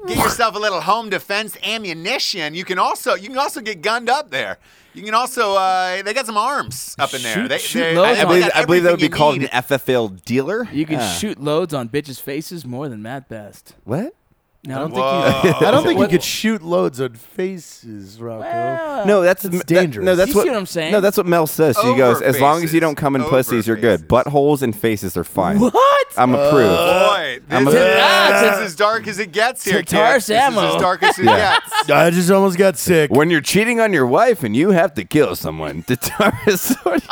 and 0.03 0.09
Get 0.09 0.19
yourself 0.19 0.55
a 0.55 0.59
little 0.59 0.81
home 0.81 1.09
defense 1.11 1.57
ammunition. 1.65 2.55
You 2.55 2.65
can 2.65 2.79
also 2.79 3.15
you 3.15 3.29
can 3.29 3.39
also 3.39 3.61
get 3.61 3.83
gunned 3.83 4.09
up 4.11 4.31
there. 4.31 4.59
You 4.95 5.03
can 5.03 5.15
also 5.15 5.55
uh, 5.55 6.03
they 6.03 6.13
got 6.13 6.27
some 6.27 6.37
arms 6.37 6.95
up 6.99 7.15
in 7.15 7.23
there. 7.23 7.35
Shoot- 7.35 7.49
they, 7.49 7.59
shoot 7.59 7.81
they- 7.81 7.97
loads 7.97 8.17
they 8.17 8.21
I 8.21 8.25
on- 8.25 8.29
believe 8.29 8.51
I 8.55 8.65
believe 8.65 8.83
that 8.83 8.91
would 8.91 9.01
be 9.01 9.07
everything 9.07 9.13
you 9.13 9.17
called 9.17 9.39
need. 9.39 9.51
an 9.53 9.63
FFL 9.63 10.25
dealer. 10.25 10.69
You 10.73 10.85
can 10.87 11.01
Ah. 11.01 11.17
shoot 11.19 11.41
loads 11.41 11.73
on 11.73 11.89
bitches' 11.89 12.21
faces 12.21 12.65
more 12.67 12.89
than 12.89 13.01
Mat 13.03 13.29
Best. 13.29 13.75
what? 13.85 14.15
No, 14.65 14.77
I 14.77 14.79
don't 14.79 14.93
Whoa. 14.93 15.33
think 15.43 15.61
you. 15.61 15.67
I 15.67 15.71
don't 15.73 15.83
think 15.85 15.99
you 15.99 16.07
could 16.19 16.23
shoot 16.23 16.63
loads 16.63 17.01
on 17.01 17.15
faces, 17.15 18.21
Rocco. 18.21 18.43
Well, 18.43 19.07
No, 19.07 19.21
that's 19.23 19.43
That's 19.43 19.59
that- 19.59 19.67
dangerous. 19.67 20.05
no, 20.05 20.15
that's 20.15 20.29
You 20.31 20.37
what, 20.37 20.43
see 20.45 20.51
what 20.51 20.57
I'm 20.57 20.67
saying? 20.67 20.93
No, 20.93 21.01
that's 21.01 21.17
what 21.17 21.27
Mel 21.27 21.49
says. 21.49 21.77
She 21.83 21.89
Over 21.89 21.99
goes, 21.99 22.23
as 22.23 22.39
long 22.41 22.63
as 22.63 22.73
you 22.73 22.79
don't 22.79 22.95
come 22.95 23.17
in 23.17 23.23
Over 23.23 23.31
pussies, 23.31 23.67
you're 23.67 23.75
good. 23.77 24.03
faces. 24.03 24.07
Buttholes 24.07 24.63
and 24.63 24.77
faces 24.77 25.17
are 25.17 25.25
fine. 25.25 25.59
What? 25.59 26.07
I'm 26.17 26.33
approved. 26.35 26.69
Boy, 26.77 27.41
this, 27.49 27.59
I'm 27.59 27.67
a- 27.67 27.71
is, 27.71 27.77
Ah, 28.01 28.29
this 28.51 28.55
is 28.59 28.61
as 28.67 28.77
dark 28.77 29.09
as 29.09 29.19
it 29.19 29.33
gets 29.33 29.65
here, 29.65 29.83
Tartar 29.83 30.13
kids. 30.15 30.27
This 30.27 30.37
is 30.37 30.43
ammo. 30.43 30.77
as 30.77 30.81
dark 30.81 31.03
as 31.03 31.19
it 31.19 31.25
Yeah. 31.25 31.59
gets. 31.59 31.91
I 31.91 32.11
just 32.11 32.31
almost 32.31 32.57
got 32.57 32.77
sick. 32.79 33.11
when 33.11 33.31
you're 33.31 33.41
cheating 33.41 33.81
on 33.81 33.93
your 33.93 34.07
wife 34.07 34.45
and 34.45 34.55
you 34.55 34.71
have 34.71 34.95
to 34.95 35.05
kill 35.05 35.35
someone, 35.35 35.83
the 35.89 35.97
Taurus 35.97 36.73
ordinance. 36.85 37.09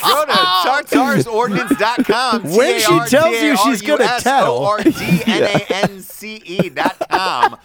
Go 0.00 0.24
to 0.24 0.32
tartarusordnance.com. 0.94 2.44
When 2.44 2.78
she 2.80 3.00
tells 3.10 3.40
you 3.42 3.56
she's 3.58 3.82
gonna 3.82 4.06
tattle. 4.20 4.78
T-A-R-T-A-R-D-N-A-N-C-E 4.78 6.68
dot 6.70 6.93
com. 7.10 7.56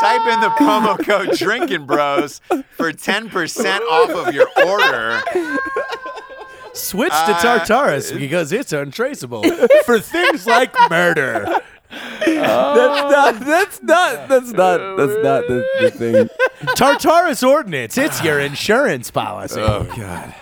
Type 0.00 0.26
in 0.32 0.40
the 0.40 0.50
promo 0.58 1.04
code 1.04 1.36
Drinking 1.38 1.86
Bros 1.86 2.40
for 2.76 2.92
10% 2.92 3.80
off 3.80 4.10
of 4.10 4.34
your 4.34 4.48
order. 4.66 5.22
Switch 6.74 7.12
Uh, 7.12 7.26
to 7.26 7.32
Tartarus 7.42 8.12
because 8.12 8.50
it's 8.52 8.72
untraceable 8.72 9.42
for 9.84 9.98
things 10.00 10.46
like 10.46 10.74
murder. 10.90 11.44
that's 12.24 13.12
not. 13.12 13.40
That's 13.40 13.82
not. 13.82 14.28
That's 14.28 14.52
not. 14.52 14.96
That's 14.96 15.22
not 15.22 15.46
the, 15.48 15.66
the 15.80 15.90
thing. 15.90 16.28
Tartarus 16.76 17.42
Ordinance. 17.42 17.98
It's 17.98 18.22
your 18.24 18.40
insurance 18.40 19.10
policy. 19.10 19.60
Oh 19.60 19.84
God. 19.96 20.34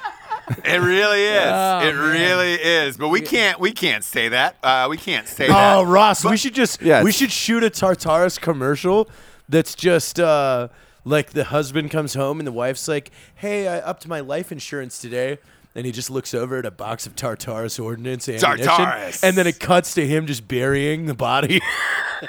It 0.64 0.80
really 0.80 1.22
is. 1.24 1.40
Oh, 1.52 1.78
it 1.88 1.94
man. 1.94 2.10
really 2.10 2.54
is. 2.54 2.96
But 2.96 3.08
we 3.08 3.20
can't 3.20 3.58
we 3.60 3.72
can't 3.72 4.04
say 4.04 4.28
that. 4.28 4.56
Uh, 4.62 4.86
we 4.90 4.96
can't 4.96 5.26
say 5.28 5.46
that. 5.48 5.76
Oh, 5.76 5.82
Ross, 5.82 6.24
we 6.24 6.36
should 6.36 6.54
just 6.54 6.80
Yes. 6.82 7.04
we 7.04 7.12
should 7.12 7.30
shoot 7.32 7.62
a 7.64 7.70
Tartarus 7.70 8.38
commercial 8.38 9.08
that's 9.48 9.74
just 9.74 10.20
uh 10.20 10.68
like 11.04 11.30
the 11.30 11.44
husband 11.44 11.90
comes 11.90 12.14
home 12.14 12.38
and 12.40 12.46
the 12.46 12.52
wife's 12.52 12.86
like, 12.88 13.10
"Hey, 13.34 13.66
I 13.68 13.78
upped 13.78 14.06
my 14.06 14.20
life 14.20 14.52
insurance 14.52 15.00
today." 15.00 15.38
And 15.72 15.86
he 15.86 15.92
just 15.92 16.10
looks 16.10 16.34
over 16.34 16.56
at 16.58 16.66
a 16.66 16.70
box 16.72 17.06
of 17.06 17.14
Tartarus 17.14 17.78
ordnance 17.78 18.28
ammunition, 18.28 18.66
Tartarus. 18.66 19.22
and 19.22 19.36
then 19.36 19.46
it 19.46 19.60
cuts 19.60 19.94
to 19.94 20.04
him 20.04 20.26
just 20.26 20.48
burying 20.48 21.06
the 21.06 21.14
body. 21.14 21.60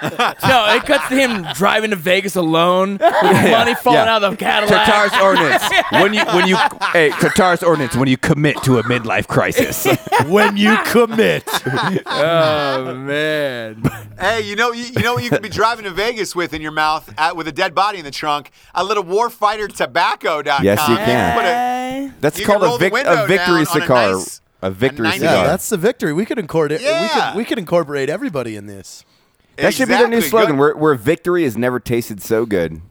No, 0.01 0.73
it 0.73 0.85
cuts 0.85 1.09
to 1.09 1.15
him 1.17 1.45
driving 1.53 1.89
to 1.89 1.97
Vegas 1.97 2.37
alone 2.37 2.91
with 2.93 3.01
money 3.51 3.75
falling 3.75 3.97
Yeah. 3.99 4.15
out 4.15 4.23
of 4.23 4.31
the 4.31 4.37
Cadillac. 4.37 4.85
Tartarus 4.87 5.21
ordinance. 5.21 5.63
When 5.91 6.13
you 6.13 6.23
when 6.27 6.47
you 6.47 6.55
hey 6.93 7.09
Tartarus 7.09 7.61
ordinance 7.61 7.93
when 7.97 8.07
you 8.07 8.15
commit 8.15 8.55
to 8.63 8.79
a 8.79 8.83
midlife 8.83 9.27
crisis. 9.27 9.85
when 10.27 10.55
you 10.55 10.77
commit, 10.85 11.43
Oh 12.05 12.95
man. 12.95 13.83
Hey, 14.17 14.39
you 14.47 14.55
know, 14.55 14.71
you, 14.71 14.85
you 14.85 15.01
know 15.01 15.15
what 15.15 15.25
you 15.25 15.29
could 15.29 15.41
be 15.41 15.49
driving 15.49 15.83
to 15.83 15.91
Vegas 15.91 16.33
with 16.37 16.53
in 16.53 16.61
your 16.61 16.71
mouth 16.71 17.13
at, 17.17 17.35
with 17.35 17.49
a 17.49 17.51
dead 17.51 17.75
body 17.75 17.99
in 17.99 18.05
the 18.05 18.11
trunk? 18.11 18.51
A 18.73 18.85
little 18.85 19.03
warfightertobacco.com. 19.03 20.63
Yes, 20.63 20.87
you 20.87 20.95
can. 20.95 21.35
Put 22.11 22.21
That's 22.21 22.39
You 22.39 22.45
can 22.45 22.51
called 22.53 22.63
roll 22.63 22.75
a, 22.75 22.77
the 22.77 22.85
vic- 22.85 22.93
window 22.93 23.23
a 23.23 23.27
victory 23.27 23.37
down 23.45 23.55
on 23.55 23.61
a 23.61 23.65
cigar. 23.81 24.11
nice- 24.13 24.41
a 24.63 24.71
victory 24.71 25.07
nice- 25.07 25.19
cigar. 25.19 25.35
yeah, 25.35 25.43
that's 25.47 25.69
the 25.69 25.77
victory. 25.77 26.13
We 26.13 26.25
could 26.25 26.37
incorporate. 26.39 26.81
We 26.81 26.85
Yeah. 26.87 27.31
could 27.31 27.37
we 27.37 27.45
could 27.45 27.57
incorporate 27.59 28.09
everybody 28.09 28.55
in 28.55 28.67
this. 28.67 29.03
that 29.57 29.73
should 29.73 29.87
be 29.89 29.95
their 29.95 30.07
new 30.07 30.17
Exactly. 30.17 30.29
slogan. 30.29 30.55
Go- 30.55 30.59
Where, 30.61 30.75
where 30.75 30.95
victory 30.95 31.43
has 31.43 31.55
never 31.57 31.79
tasted 31.79 32.21
so 32.21 32.45
good. 32.45 32.81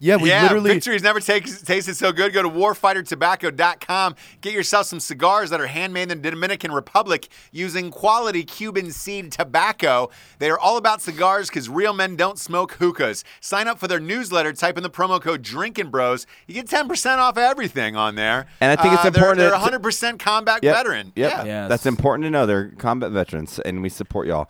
Yeah, 0.00 0.16
we 0.16 0.28
yeah, 0.28 0.42
literally. 0.42 0.70
victory's 0.74 1.02
never 1.02 1.18
takes, 1.18 1.60
tasted 1.62 1.96
so 1.96 2.12
good. 2.12 2.32
Go 2.32 2.42
to 2.42 2.48
warfightertobacco.com. 2.48 4.14
Get 4.40 4.52
yourself 4.52 4.86
some 4.86 5.00
cigars 5.00 5.50
that 5.50 5.60
are 5.60 5.66
handmade 5.66 6.10
in 6.12 6.22
the 6.22 6.30
Dominican 6.30 6.70
Republic 6.72 7.28
using 7.50 7.90
quality 7.90 8.44
Cuban 8.44 8.92
seed 8.92 9.32
tobacco. 9.32 10.10
They 10.38 10.50
are 10.50 10.58
all 10.58 10.76
about 10.76 11.02
cigars 11.02 11.48
because 11.48 11.68
real 11.68 11.92
men 11.92 12.16
don't 12.16 12.38
smoke 12.38 12.72
hookahs. 12.74 13.24
Sign 13.40 13.66
up 13.66 13.78
for 13.78 13.88
their 13.88 14.00
newsletter. 14.00 14.52
Type 14.52 14.76
in 14.76 14.82
the 14.82 14.90
promo 14.90 15.20
code 15.20 15.42
Drinking 15.42 15.90
Bros. 15.90 16.26
You 16.46 16.54
get 16.54 16.66
10% 16.68 17.18
off 17.18 17.36
everything 17.36 17.96
on 17.96 18.14
there. 18.14 18.46
And 18.60 18.78
I 18.78 18.80
think 18.80 18.94
it's 18.94 19.04
Uh, 19.04 19.10
they're- 19.10 19.22
important 19.22 19.38
They're, 19.38 19.52
100% 19.80 20.18
combat 20.20 20.60
Yep. 20.62 20.76
veteran. 20.76 21.12
Yep. 21.16 21.30
Yeah. 21.32 21.44
Yes. 21.44 21.68
That's 21.68 21.86
important 21.86 22.24
to 22.24 22.30
know. 22.30 22.46
They're 22.46 22.68
combat 22.78 23.10
veterans, 23.10 23.58
and 23.64 23.82
we 23.82 23.88
support 23.88 24.26
y'all. 24.26 24.48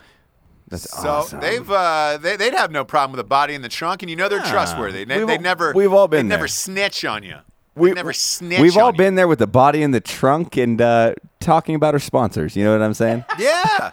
That's 0.69 0.91
So 0.91 1.09
awesome. 1.09 1.41
they've 1.41 1.70
uh, 1.70 2.19
they, 2.20 2.37
they'd 2.37 2.55
have 2.55 2.70
no 2.70 2.84
problem 2.84 3.13
with 3.13 3.20
a 3.20 3.29
body 3.29 3.55
in 3.55 3.63
the 3.63 3.69
trunk, 3.69 4.03
and 4.03 4.10
you 4.10 4.17
know 4.17 4.29
they're 4.29 4.43
trustworthy. 4.43 5.05
They, 5.05 5.19
We've 5.19 5.27
they 5.27 5.37
all- 5.37 5.43
never 5.43 5.72
we've 5.75 5.93
all 5.93 6.08
been 6.08 6.29
they 6.29 6.34
never 6.34 6.48
snitch 6.48 7.05
on 7.05 7.22
you. 7.22 7.37
We- 7.75 7.93
never 7.93 8.13
snitch. 8.13 8.60
We've 8.60 8.77
all 8.77 8.91
you. 8.91 8.96
been 8.98 9.15
there 9.15 9.29
with 9.29 9.39
the 9.39 9.46
body 9.46 9.82
in 9.82 9.93
the 9.93 10.01
trunk 10.01 10.56
and 10.56 10.81
uh, 10.81 11.15
talking 11.41 11.75
about 11.77 11.94
our 11.94 12.01
sponsors. 12.01 12.56
You 12.56 12.65
know 12.65 12.72
what 12.72 12.82
I'm 12.82 12.93
saying? 12.94 13.25
Yeah. 13.39 13.93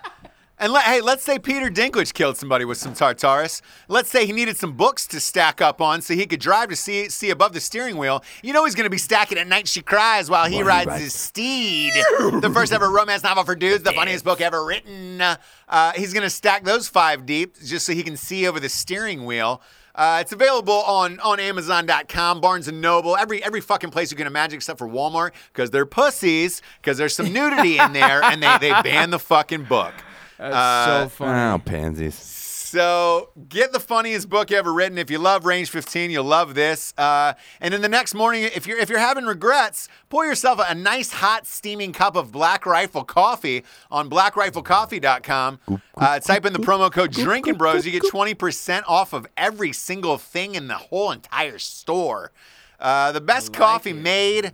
And 0.57 0.71
let, 0.71 0.85
hey, 0.85 1.01
let's 1.01 1.23
say 1.23 1.37
Peter 1.37 1.69
Dinklage 1.69 2.13
killed 2.13 2.37
somebody 2.37 2.63
with 2.63 2.77
some 2.77 2.93
Tartarus. 2.93 3.61
Let's 3.89 4.09
say 4.09 4.25
he 4.25 4.31
needed 4.31 4.55
some 4.55 4.71
books 4.71 5.05
to 5.07 5.19
stack 5.19 5.59
up 5.59 5.81
on 5.81 6.01
so 6.01 6.13
he 6.13 6.25
could 6.25 6.39
drive 6.39 6.69
to 6.69 6.77
see 6.77 7.09
see 7.09 7.29
above 7.29 7.51
the 7.51 7.59
steering 7.59 7.97
wheel. 7.97 8.23
You 8.41 8.53
know 8.53 8.63
he's 8.63 8.73
going 8.73 8.85
to 8.85 8.89
be 8.89 8.97
stacking 8.97 9.37
at 9.37 9.47
night 9.47 9.67
she 9.67 9.81
cries 9.81 10.29
while 10.29 10.45
he 10.49 10.63
rides 10.63 10.97
his 10.97 11.13
steed. 11.13 11.91
the 11.93 12.51
first 12.53 12.71
ever 12.71 12.89
romance 12.89 13.23
novel 13.23 13.43
for 13.43 13.55
dudes, 13.55 13.83
the 13.83 13.91
funniest 13.91 14.23
book 14.23 14.39
ever 14.39 14.63
written. 14.63 15.21
Uh, 15.21 15.91
he's 15.95 16.13
going 16.13 16.23
to 16.23 16.29
stack 16.29 16.63
those 16.63 16.87
five 16.87 17.25
deep 17.25 17.55
just 17.61 17.85
so 17.85 17.91
he 17.93 18.03
can 18.03 18.15
see 18.15 18.47
over 18.47 18.59
the 18.59 18.69
steering 18.69 19.25
wheel. 19.25 19.61
Uh, 19.93 20.19
it's 20.21 20.33
available 20.33 20.73
on, 20.73 21.19
on 21.21 21.39
Amazon.com, 21.39 22.41
Barnes 22.41 22.67
and 22.67 22.81
Noble, 22.81 23.15
every 23.15 23.43
every 23.43 23.61
fucking 23.61 23.91
place 23.91 24.09
you 24.11 24.17
can 24.17 24.27
imagine 24.27 24.55
except 24.57 24.77
for 24.79 24.87
Walmart 24.87 25.31
because 25.53 25.69
they're 25.71 25.85
pussies 25.85 26.61
because 26.81 26.97
there's 26.97 27.15
some 27.15 27.33
nudity 27.33 27.77
in 27.77 27.91
there 27.91 28.23
and 28.23 28.41
they 28.41 28.57
they 28.59 28.71
ban 28.83 29.09
the 29.09 29.19
fucking 29.19 29.65
book. 29.65 29.93
That's 30.37 30.55
Uh, 30.55 31.03
so 31.03 31.09
funny. 31.09 31.39
Oh, 31.53 31.59
pansies. 31.59 32.15
So 32.15 33.29
get 33.47 33.71
the 33.71 33.79
funniest 33.79 34.27
book 34.27 34.51
ever 34.51 34.73
written. 34.73 34.97
If 34.97 35.09
you 35.09 35.17
love 35.17 35.45
Range 35.45 35.69
15, 35.69 36.11
you'll 36.11 36.25
love 36.25 36.55
this. 36.55 36.93
Uh, 36.97 37.33
and 37.61 37.73
then 37.73 37.81
the 37.81 37.87
next 37.87 38.13
morning, 38.13 38.43
if 38.43 38.67
you're 38.67 38.77
if 38.77 38.89
you're 38.89 38.99
having 38.99 39.23
regrets, 39.25 39.87
pour 40.09 40.25
yourself 40.25 40.59
a, 40.59 40.65
a 40.69 40.75
nice 40.75 41.13
hot 41.13 41.47
steaming 41.47 41.93
cup 41.93 42.17
of 42.17 42.33
Black 42.33 42.65
Rifle 42.65 43.05
coffee 43.05 43.63
on 43.89 44.09
BlackRifleCoffee.com. 44.09 45.59
Uh, 45.97 46.19
type 46.19 46.45
in 46.45 46.51
the 46.53 46.59
promo 46.59 46.91
code 46.91 47.11
Drinking 47.11 47.55
Bros. 47.55 47.85
You 47.85 47.91
get 47.93 48.03
20% 48.03 48.83
off 48.87 49.13
of 49.13 49.25
every 49.37 49.71
single 49.71 50.17
thing 50.17 50.55
in 50.55 50.67
the 50.67 50.75
whole 50.75 51.11
entire 51.11 51.59
store. 51.59 52.31
Uh, 52.79 53.11
the 53.13 53.21
best 53.21 53.53
coffee 53.53 53.93
made. 53.93 54.51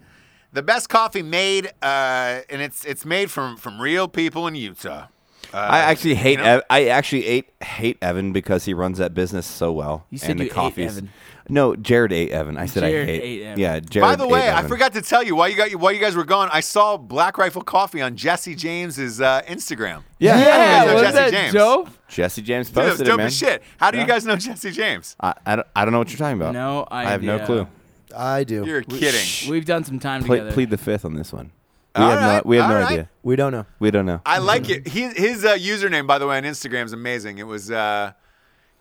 The 0.54 0.62
best 0.62 0.90
coffee 0.90 1.22
made, 1.24 1.68
uh, 1.82 2.42
and 2.50 2.62
it's 2.62 2.84
it's 2.84 3.06
made 3.06 3.32
from 3.32 3.56
from 3.56 3.82
real 3.82 4.08
people 4.10 4.48
in 4.48 4.56
Utah. 4.56 5.08
I 5.53 5.79
actually 5.79 6.15
hate. 6.15 6.31
you 6.31 6.38
know- 6.38 6.43
Ev- 6.58 6.63
I 6.70 6.86
actually 6.88 7.25
ate, 7.25 7.50
hate 7.62 7.98
Evan 8.01 8.31
because 8.34 8.65
he 8.65 8.74
runs 8.74 8.98
that 9.00 9.13
business 9.13 9.46
so 9.46 9.72
well. 9.72 10.05
You 10.10 10.17
said 10.17 10.31
and 10.31 10.39
the 10.39 10.43
you 10.46 10.50
ate 10.50 10.53
coffees. 10.53 10.98
Evan. 10.98 11.10
No, 11.50 11.75
Jarred 11.75 12.13
ate 12.13 12.31
Evan. 12.31 12.58
I 12.58 12.65
said 12.67 12.81
Jarred 12.81 13.10
I 13.10 13.12
hate. 13.12 13.22
ate 13.24 13.41
Evan. 13.43 13.60
Yeah, 13.60 13.79
Jarred. 13.81 14.01
By 14.03 14.15
the 14.15 14.24
ate 14.25 14.31
way, 14.31 14.50
I 14.51 14.62
forgot 14.67 14.93
to 14.93 15.01
tell 15.01 15.22
you 15.24 15.36
while 15.36 15.50
you 15.50 15.58
got 15.58 15.74
while 15.75 15.91
you 15.91 16.00
guys 16.00 16.15
were 16.15 16.24
gone, 16.24 16.50
I 16.53 16.62
saw 16.62 16.96
Black 16.98 17.38
Rifle 17.38 17.62
Coffee 17.63 18.01
on 18.01 18.15
Jesse 18.15 18.55
James's 18.55 19.20
uh, 19.20 19.41
Instagram. 19.48 20.03
Yeah. 20.20 20.38
You 20.38 20.46
guys 20.46 20.88
know 20.88 20.93
was 20.93 21.01
Jesse 21.03 21.15
that 21.15 21.31
James. 21.31 21.53
Joe? 21.53 21.88
Jesse 22.08 22.41
James 22.41 22.67
Dude, 22.67 22.75
that 22.75 22.88
posted 22.89 23.08
dope 23.08 23.13
it, 23.15 23.17
man. 23.17 23.27
as 23.27 23.38
shit. 23.38 23.63
How 23.77 23.91
do 23.91 23.98
you 24.00 24.05
guys 24.05 24.25
know 24.25 24.36
Jesse 24.38 24.72
James? 24.72 25.15
I, 25.20 25.34
I, 25.46 25.55
don't, 25.58 25.67
I 25.75 25.84
don't 25.84 25.91
know 25.91 26.00
what 26.00 26.10
you're 26.12 26.17
talking 26.20 26.39
about. 26.39 26.53
No 26.53 26.88
I 26.89 27.03
have 27.10 27.24
no 27.24 27.39
clue. 27.39 27.67
I 28.15 28.43
do. 28.43 28.65
You're 28.65 28.81
kidding. 28.84 29.50
We've 29.51 29.65
done 29.65 29.84
some 29.84 30.00
time 30.00 30.24
Ple- 30.24 30.36
together. 30.36 30.51
plead 30.53 30.70
the 30.70 30.77
fifth 30.77 31.05
on 31.05 31.15
this 31.15 31.31
one. 31.34 31.51
We 31.95 32.03
All 32.03 32.10
have 32.12 32.19
right, 32.21 32.36
no, 32.45 32.50
we 32.50 32.57
have 32.57 32.69
no 32.69 32.75
right. 32.77 32.86
idea. 32.91 33.10
we 33.21 33.36
don't 33.36 33.51
know. 33.51 33.65
We 33.79 33.91
don't 33.91 34.05
know. 34.05 34.21
I 34.25 34.38
like 34.38 34.69
it. 34.69 34.88
He, 34.88 35.01
his 35.10 35.43
uh, 35.43 35.55
username, 35.57 36.07
by 36.07 36.19
the 36.19 36.27
way, 36.27 36.38
on 36.38 36.43
Instagram 36.43 36.86
is 36.86 36.93
amazing. 36.93 37.38
It 37.39 37.43
was, 37.48 37.69
uh, 37.69 38.13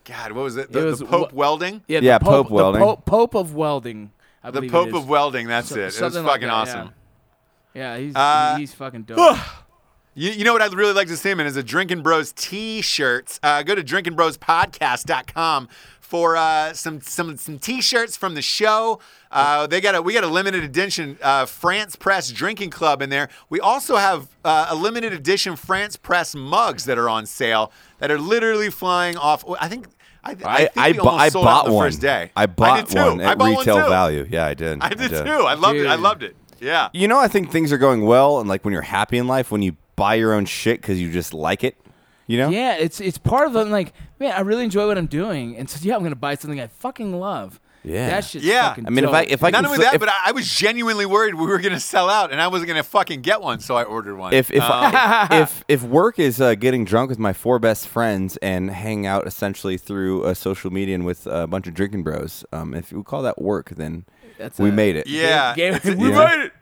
God, 0.04 0.32
what 0.32 0.42
was 0.44 0.56
it? 0.56 0.70
The, 0.70 0.80
It 0.80 0.84
was 0.84 0.98
the 1.00 1.06
Pope 1.06 1.32
wh- 1.32 1.34
Welding? 1.34 1.82
yeah, 1.88 1.98
the 2.00 2.06
Yeah, 2.06 2.18
Pope, 2.18 2.46
Pope 2.46 2.50
Welding. 2.50 2.80
The 2.80 2.86
Pope, 2.86 3.04
Pope 3.06 3.34
of 3.34 3.54
Welding. 3.54 4.12
I 4.44 4.50
The 4.50 4.60
believe 4.60 4.70
it 4.70 4.72
Pope 4.72 4.88
is. 4.90 4.94
of 4.94 5.08
Welding. 5.08 5.48
That's 5.48 5.68
So- 5.70 5.74
it. 5.74 5.78
It 5.80 5.84
was 5.86 5.96
something 5.96 6.22
like 6.22 6.34
fucking 6.34 6.48
that, 6.48 6.54
awesome. 6.54 6.90
Yeah, 7.74 7.96
he's 7.98 8.14
Uh, 8.14 8.56
he's 8.58 8.72
fucking 8.74 9.02
dope. 9.02 9.36
You, 10.14 10.30
you 10.30 10.44
know 10.44 10.52
what 10.52 10.62
I'd 10.62 10.74
really 10.74 10.92
like 10.92 11.06
to 11.08 11.16
see 11.16 11.30
him 11.30 11.38
in 11.40 11.46
is 11.46 11.56
a 11.56 11.62
Drinking 11.62 12.02
Bros 12.02 12.32
t-shirts. 12.32 13.38
Uh, 13.42 13.62
go 13.62 13.74
to 13.74 13.82
drinkingbrospodcast.com 13.82 15.68
for 16.10 16.36
uh, 16.36 16.72
some 16.72 17.00
some 17.00 17.36
some 17.36 17.60
t-shirts 17.60 18.16
from 18.16 18.34
the 18.34 18.42
show. 18.42 18.98
Uh, 19.30 19.68
they 19.68 19.80
got 19.80 19.94
a 19.94 20.02
we 20.02 20.12
got 20.12 20.24
a 20.24 20.26
limited 20.26 20.64
edition 20.64 21.16
uh, 21.22 21.46
French 21.46 21.96
Press 22.00 22.32
Drinking 22.32 22.70
Club 22.70 23.00
in 23.00 23.10
there. 23.10 23.28
We 23.48 23.60
also 23.60 23.94
have 23.94 24.26
uh, 24.44 24.66
a 24.70 24.74
limited 24.74 25.12
edition 25.12 25.54
French 25.54 26.02
Press 26.02 26.34
mugs 26.34 26.84
that 26.86 26.98
are 26.98 27.08
on 27.08 27.26
sale 27.26 27.70
that 28.00 28.10
are 28.10 28.18
literally 28.18 28.70
flying 28.70 29.16
off. 29.16 29.44
I 29.60 29.68
think 29.68 29.86
I, 30.24 30.30
I, 30.30 30.34
I, 30.34 30.58
think 30.58 30.72
I, 30.76 30.90
we 30.90 30.98
bu- 30.98 31.08
I 31.08 31.28
sold 31.28 31.46
out 31.46 31.48
bought 31.48 31.66
the 31.66 31.72
one. 31.74 31.86
first 31.86 32.00
day. 32.00 32.32
I 32.34 32.46
bought 32.46 32.88
did 32.88 32.98
one 32.98 33.20
at 33.20 33.38
bought 33.38 33.58
retail 33.58 33.84
too. 33.84 33.88
value. 33.88 34.26
Yeah, 34.28 34.46
I 34.46 34.54
did. 34.54 34.78
I 34.82 34.88
did 34.88 35.10
too. 35.10 35.16
I 35.16 35.54
loved 35.54 35.78
it. 35.78 35.86
I 35.86 35.94
loved 35.94 36.24
it. 36.24 36.34
Yeah. 36.58 36.88
You 36.92 37.06
know, 37.06 37.20
I 37.20 37.28
think 37.28 37.52
things 37.52 37.72
are 37.72 37.78
going 37.78 38.04
well, 38.04 38.40
and 38.40 38.48
like 38.48 38.64
when 38.64 38.72
you're 38.72 38.82
happy 38.82 39.16
in 39.16 39.28
life, 39.28 39.52
when 39.52 39.62
you 39.62 39.76
buy 39.94 40.14
your 40.14 40.32
own 40.32 40.44
shit 40.44 40.80
because 40.80 41.00
you 41.00 41.12
just 41.12 41.32
like 41.32 41.62
it. 41.62 41.76
You 42.30 42.38
know? 42.38 42.48
Yeah, 42.50 42.74
it's 42.76 43.00
it's 43.00 43.18
part 43.18 43.46
of 43.46 43.52
the 43.54 43.64
like, 43.64 43.92
man, 44.18 44.32
I 44.32 44.40
really 44.40 44.64
enjoy 44.64 44.86
what 44.86 44.96
I'm 44.98 45.06
doing, 45.06 45.56
and 45.56 45.68
so 45.68 45.78
yeah, 45.82 45.96
I'm 45.96 46.02
gonna 46.02 46.14
buy 46.16 46.34
something 46.36 46.60
I 46.60 46.68
fucking 46.68 47.18
love. 47.18 47.58
Yeah. 47.82 48.08
that 48.10 48.24
shit's 48.26 48.44
Yeah. 48.44 48.68
fucking 48.68 48.86
I 48.86 48.90
mean, 48.90 49.04
if. 49.04 49.10
I 49.10 49.22
if 49.22 49.42
I 49.42 49.48
Not 49.48 49.60
can 49.60 49.66
only 49.66 49.76
fl- 49.78 49.82
that, 49.84 49.94
if, 49.94 50.00
but 50.00 50.10
I, 50.10 50.16
I 50.26 50.32
was 50.32 50.46
genuinely 50.46 51.06
worried 51.06 51.34
we 51.34 51.46
were 51.46 51.58
going 51.58 51.72
to 51.72 51.80
sell 51.80 52.10
out, 52.10 52.30
and 52.30 52.38
I 52.38 52.46
wasn't 52.48 52.68
going 52.68 52.76
to 52.76 52.86
fucking 52.88 53.22
get 53.22 53.40
one, 53.40 53.58
so 53.60 53.74
I 53.74 53.84
ordered 53.84 54.16
one. 54.16 54.34
if 54.34 54.50
if, 54.50 54.60
Um, 54.62 54.70
I, 54.94 55.28
if 55.42 55.64
if 55.66 55.82
work 55.82 56.18
is 56.18 56.42
uh, 56.42 56.54
getting 56.56 56.84
drunk 56.84 57.08
with 57.08 57.18
my 57.18 57.32
four 57.32 57.58
best 57.58 57.88
friends 57.88 58.36
and 58.42 58.70
hang 58.70 59.06
out 59.06 59.26
essentially 59.26 59.78
through 59.78 60.24
uh, 60.24 60.34
social 60.34 60.70
media 60.70 60.94
and 60.94 61.06
with 61.06 61.26
a 61.26 61.46
bunch 61.46 61.66
of 61.66 61.72
drinking 61.74 62.02
bros, 62.02 62.44
um, 62.52 62.74
if 62.74 62.92
we 62.92 63.02
call 63.02 63.22
that 63.22 63.40
work, 63.40 63.70
then 63.70 64.04
That's 64.36 64.58
we 64.58 64.68
a- 64.68 64.72
made 64.72 64.96
it. 64.96 65.06
yeah, 65.06 65.54
Game- 65.56 65.80
we 65.84 66.12
made 66.12 66.44
it. 66.44 66.52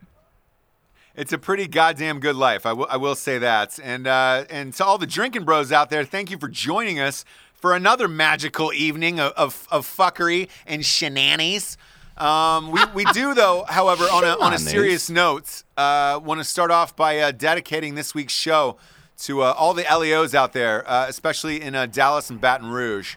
It's 1.18 1.32
a 1.32 1.38
pretty 1.38 1.66
goddamn 1.66 2.20
good 2.20 2.36
life. 2.36 2.64
I 2.64 2.72
will 2.72 3.16
say 3.16 3.38
that. 3.38 3.80
And 3.82 4.06
uh, 4.06 4.44
and 4.48 4.72
to 4.74 4.84
all 4.84 4.98
the 4.98 5.06
drinking 5.06 5.44
bros 5.44 5.72
out 5.72 5.90
there, 5.90 6.04
thank 6.04 6.30
you 6.30 6.38
for 6.38 6.46
joining 6.46 7.00
us 7.00 7.24
for 7.54 7.74
another 7.74 8.06
magical 8.06 8.72
evening 8.72 9.18
of 9.18 9.32
of, 9.32 9.66
of 9.72 9.84
fuckery 9.84 10.48
and 10.64 10.86
shenanigans. 10.86 11.76
Um, 12.16 12.70
we, 12.70 12.80
we 12.94 13.04
do 13.06 13.34
though, 13.42 13.64
however, 13.68 14.04
on 14.04 14.22
a 14.22 14.38
on 14.38 14.54
a 14.54 14.58
serious 14.60 15.10
note, 15.10 15.64
uh, 15.76 16.20
want 16.22 16.38
to 16.40 16.44
start 16.44 16.70
off 16.70 16.94
by 16.94 17.18
uh, 17.18 17.32
dedicating 17.32 17.96
this 17.96 18.14
week's 18.14 18.32
show 18.32 18.76
to 19.22 19.42
uh, 19.42 19.52
all 19.58 19.74
the 19.74 19.84
LEOs 19.92 20.36
out 20.36 20.52
there, 20.52 20.88
uh, 20.88 21.06
especially 21.08 21.60
in 21.60 21.74
uh, 21.74 21.86
Dallas 21.86 22.30
and 22.30 22.40
Baton 22.40 22.70
Rouge. 22.70 23.16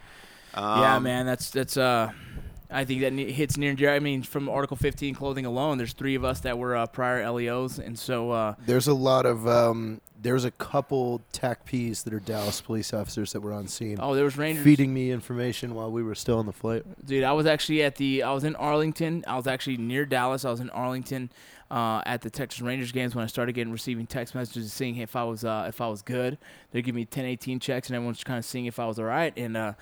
yeah, 0.55 0.95
Um, 0.95 1.03
man, 1.03 1.27
that's 1.27 1.51
that's 1.51 1.77
uh, 1.77 2.11
I 2.71 2.85
think 2.85 3.01
that 3.01 3.13
hits 3.13 3.57
near 3.57 3.69
and 3.69 3.77
dear. 3.77 3.93
I 3.93 3.99
mean, 3.99 4.23
from 4.23 4.47
Article 4.49 4.77
15 4.77 5.15
clothing 5.15 5.45
alone, 5.45 5.77
there's 5.77 5.93
three 5.93 6.15
of 6.15 6.23
us 6.23 6.39
that 6.41 6.57
were 6.57 6.75
uh, 6.75 6.87
prior 6.87 7.29
LEOs, 7.29 7.79
and 7.79 7.97
so 7.97 8.31
uh, 8.31 8.55
There's 8.65 8.87
a 8.87 8.93
lot 8.93 9.25
of 9.25 9.47
um, 9.47 10.01
there's 10.21 10.45
a 10.45 10.51
couple 10.51 11.21
TAC 11.31 11.65
Ps 11.65 12.03
that 12.03 12.13
are 12.13 12.19
Dallas 12.19 12.61
police 12.61 12.93
officers 12.93 13.33
that 13.33 13.41
were 13.41 13.53
on 13.53 13.67
scene, 13.67 13.97
oh, 13.99 14.15
there 14.15 14.23
was 14.23 14.37
Rangers. 14.37 14.63
feeding 14.63 14.93
me 14.93 15.11
information 15.11 15.73
while 15.75 15.91
we 15.91 16.03
were 16.03 16.15
still 16.15 16.37
on 16.37 16.45
the 16.45 16.53
flight. 16.53 16.83
Dude, 17.05 17.23
I 17.23 17.33
was 17.33 17.45
actually 17.45 17.83
at 17.83 17.95
the. 17.95 18.23
I 18.23 18.31
was 18.31 18.43
in 18.43 18.55
Arlington. 18.55 19.23
I 19.27 19.35
was 19.35 19.47
actually 19.47 19.77
near 19.77 20.05
Dallas. 20.05 20.45
I 20.45 20.51
was 20.51 20.59
in 20.59 20.69
Arlington 20.69 21.31
uh, 21.69 22.01
at 22.05 22.21
the 22.21 22.29
Texas 22.29 22.61
Rangers 22.61 22.91
games 22.91 23.15
when 23.15 23.23
I 23.23 23.27
started 23.27 23.53
getting 23.53 23.73
receiving 23.73 24.05
text 24.05 24.35
messages 24.35 24.71
seeing 24.71 24.97
if 24.97 25.15
I 25.15 25.23
was 25.23 25.43
uh, 25.43 25.65
if 25.67 25.81
I 25.81 25.87
was 25.87 26.01
good. 26.01 26.37
They 26.71 26.81
give 26.81 26.95
me 26.95 27.05
10, 27.05 27.25
18 27.25 27.59
checks, 27.59 27.89
and 27.89 27.95
everyone's 27.95 28.23
kind 28.23 28.37
of 28.37 28.45
seeing 28.45 28.65
if 28.65 28.79
I 28.79 28.85
was 28.85 28.99
all 28.99 29.05
right. 29.05 29.33
And 29.37 29.57
uh, 29.57 29.73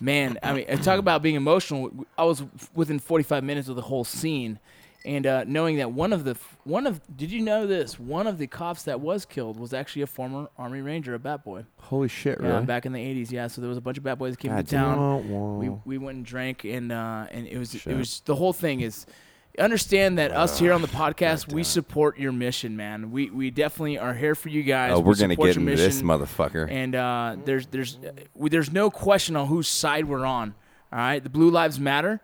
man, 0.00 0.38
I 0.42 0.52
mean, 0.52 0.66
talk 0.78 0.98
about 0.98 1.22
being 1.22 1.34
emotional. 1.34 1.90
I 2.16 2.24
was 2.24 2.42
within 2.74 2.98
forty 2.98 3.24
five 3.24 3.44
minutes 3.44 3.68
of 3.68 3.76
the 3.76 3.82
whole 3.82 4.04
scene. 4.04 4.58
And 5.04 5.26
uh, 5.26 5.44
knowing 5.44 5.76
that 5.76 5.92
one 5.92 6.12
of 6.12 6.24
the 6.24 6.36
one 6.64 6.86
of 6.86 7.00
did 7.16 7.30
you 7.30 7.40
know 7.40 7.66
this 7.68 7.98
one 8.00 8.26
of 8.26 8.36
the 8.36 8.48
cops 8.48 8.82
that 8.82 9.00
was 9.00 9.24
killed 9.24 9.58
was 9.58 9.72
actually 9.72 10.02
a 10.02 10.06
former 10.08 10.48
Army 10.58 10.80
Ranger, 10.80 11.14
a 11.14 11.18
Bat 11.20 11.44
Boy. 11.44 11.64
Holy 11.82 12.08
shit, 12.08 12.38
Yeah, 12.42 12.48
really? 12.48 12.66
back 12.66 12.84
in 12.84 12.92
the 12.92 12.98
'80s. 12.98 13.30
Yeah, 13.30 13.46
so 13.46 13.60
there 13.60 13.68
was 13.68 13.78
a 13.78 13.80
bunch 13.80 13.96
of 13.96 14.04
Bat 14.04 14.18
Boys 14.18 14.32
that 14.32 14.40
came 14.40 14.50
God 14.50 14.66
to 14.66 14.74
town 14.76 15.58
we 15.60 15.68
we 15.84 15.98
went 15.98 16.16
and 16.16 16.26
drank 16.26 16.64
and 16.64 16.90
uh 16.90 17.26
and 17.30 17.46
it 17.46 17.56
was 17.56 17.70
Shit. 17.70 17.86
it 17.92 17.96
was 17.96 18.20
the 18.24 18.34
whole 18.34 18.52
thing 18.52 18.80
is 18.80 19.06
understand 19.58 20.18
that 20.18 20.32
us 20.32 20.58
here 20.58 20.72
on 20.72 20.82
the 20.82 20.88
podcast 20.88 21.52
we 21.52 21.62
support 21.62 22.18
your 22.18 22.32
mission 22.32 22.76
man 22.76 23.10
we 23.10 23.30
we 23.30 23.50
definitely 23.50 23.98
are 23.98 24.14
here 24.14 24.34
for 24.34 24.48
you 24.48 24.62
guys 24.62 24.92
Oh, 24.92 25.00
We 25.00 25.06
we're 25.08 25.14
gonna 25.16 25.36
get 25.36 25.44
your 25.44 25.54
into 25.54 25.76
this 25.76 26.02
motherfucker. 26.02 26.70
and 26.70 26.94
uh 26.94 27.36
there's 27.44 27.66
there's 27.66 27.96
uh, 27.96 28.12
we, 28.34 28.50
there's 28.50 28.72
no 28.72 28.90
question 28.90 29.36
on 29.36 29.46
whose 29.48 29.68
side 29.68 30.04
we're 30.06 30.24
on 30.26 30.54
all 30.92 30.98
right 30.98 31.22
the 31.22 31.30
blue 31.30 31.50
lives 31.50 31.78
matter 31.80 32.20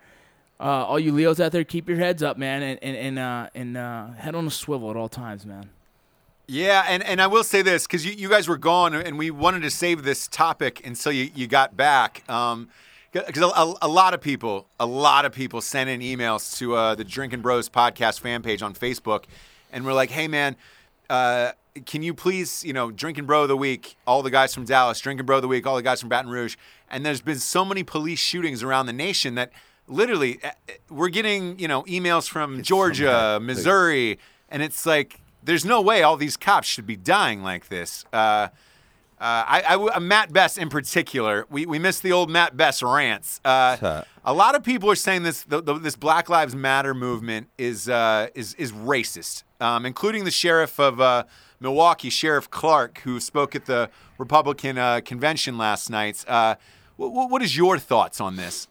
uh, 0.61 0.63
all 0.63 1.01
you 1.01 1.11
Leos 1.11 1.41
out 1.41 1.51
there, 1.51 1.65
keep 1.65 1.89
your 1.89 1.99
heads 1.99 2.23
up, 2.23 2.39
man, 2.39 2.63
and 2.63 2.79
and 2.81 2.97
and, 2.97 3.19
uh, 3.19 3.49
and 3.57 3.77
uh, 3.77 4.13
head 4.13 4.37
on 4.37 4.47
a 4.47 4.51
swivel 4.51 4.89
at 4.89 4.97
all 4.97 5.09
times, 5.09 5.45
man. 5.45 5.69
Yeah, 6.47 6.85
and, 6.89 7.03
and 7.03 7.21
I 7.21 7.27
will 7.27 7.43
say 7.43 7.61
this 7.61 7.89
because 7.89 8.07
you, 8.07 8.13
you 8.13 8.29
guys 8.29 8.47
were 8.47 8.57
gone 8.57 8.95
and 8.95 9.19
we 9.19 9.33
wanted 9.33 9.63
to 9.63 9.71
save 9.71 10.05
this 10.05 10.29
topic 10.29 10.87
until 10.87 11.11
you, 11.11 11.29
you 11.35 11.49
got 11.49 11.77
back. 11.77 12.23
Um, 12.31 12.69
because 13.15 13.43
a, 13.43 13.47
a, 13.47 13.75
a 13.83 13.89
lot 13.89 14.13
of 14.15 14.21
people, 14.21 14.67
a 14.81 14.87
lot 14.87 15.25
of 15.25 15.33
people 15.33 15.61
sent 15.61 15.89
in 15.89 16.01
emails 16.01 16.59
to 16.59 16.75
uh, 16.75 16.95
the 16.95 17.05
Drinking 17.05 17.41
Bros 17.41 17.69
podcast 17.69 18.21
fan 18.21 18.43
page 18.43 18.63
on 18.63 18.75
Facebook, 18.75 19.25
and 19.73 19.85
we're 19.87 19.93
like, 19.93 20.11
"Hey, 20.11 20.29
man, 20.29 20.57
uh, 21.09 21.53
can 21.87 22.03
you 22.03 22.13
please, 22.13 22.65
you 22.65 22.73
know, 22.73 22.91
Drinking 22.91 23.25
Bro 23.25 23.43
of 23.43 23.49
the 23.49 23.57
week, 23.57 23.97
all 24.07 24.23
the 24.23 24.31
guys 24.31 24.55
from 24.55 24.65
Dallas, 24.65 25.01
Drinking 25.01 25.27
Bro 25.27 25.37
of 25.37 25.43
the 25.43 25.49
week, 25.49 25.67
all 25.67 25.77
the 25.77 25.83
guys 25.83 26.01
from 26.01 26.09
Baton 26.09 26.31
Rouge." 26.31 26.57
And 26.91 27.07
there's 27.07 27.23
been 27.23 27.39
so 27.39 27.65
many 27.65 27.83
police 27.83 28.19
shootings 28.19 28.63
around 28.63 28.87
the 28.87 28.93
nation 28.93 29.37
that 29.37 29.51
literally 29.87 30.41
uh, 30.43 30.51
we're 30.91 31.09
getting, 31.09 31.59
you 31.59 31.69
know, 31.69 31.83
emails 31.85 32.29
from 32.29 32.63
Georgia, 32.63 33.39
Missouri, 33.41 34.19
and 34.49 34.63
it's 34.63 34.85
like 34.87 35.21
there's 35.43 35.65
no 35.65 35.81
way 35.81 36.03
all 36.03 36.17
these 36.17 36.37
cops 36.37 36.67
should 36.67 36.87
be 36.87 36.97
dying 36.97 37.43
like 37.43 37.69
this. 37.69 38.05
Uh, 38.13 38.49
uh, 39.21 39.45
I, 39.47 39.63
I 39.67 39.73
w- 39.73 39.91
uh, 39.95 40.01
Mat 40.01 40.33
Best 40.33 40.59
in 40.59 40.69
particular, 40.69 41.47
we, 41.51 41.67
we 41.67 41.79
missed 41.79 42.03
the 42.03 42.13
old 42.13 42.31
Mat 42.31 42.57
Best 42.57 42.83
rants. 42.83 43.41
Uh, 43.45 44.03
a 44.25 44.35
lot 44.35 44.55
of 44.55 44.63
people 44.63 44.91
are 44.91 44.97
saying 44.97 45.23
this 45.23 45.45
the, 45.45 45.63
the, 45.63 45.75
this 45.75 45.97
Black 45.97 46.29
Lives 46.29 46.55
Matter 46.55 46.95
movement 46.95 47.49
is 47.57 47.89
uh, 47.89 48.29
is 48.35 48.55
is 48.55 48.73
racist, 48.73 49.45
um, 49.61 49.87
including 49.87 50.25
the 50.25 50.31
sheriff 50.31 50.79
of 50.81 51.01
uh, 51.01 51.25
Milwaukee, 51.61 52.11
Sheriff 52.11 52.51
Clarke, 52.51 52.99
who 52.99 53.21
spoke 53.21 53.55
at 53.55 53.67
the 53.67 53.89
Republican 54.19 54.79
uh, 54.79 55.01
convention 55.05 55.57
last 55.57 55.91
night. 55.91 56.25
Uh, 56.29 56.57
what, 56.97 57.31
what 57.31 57.43
is 57.43 57.57
your 57.57 57.79
thoughts 57.79 58.21
on 58.21 58.37
this? 58.37 58.69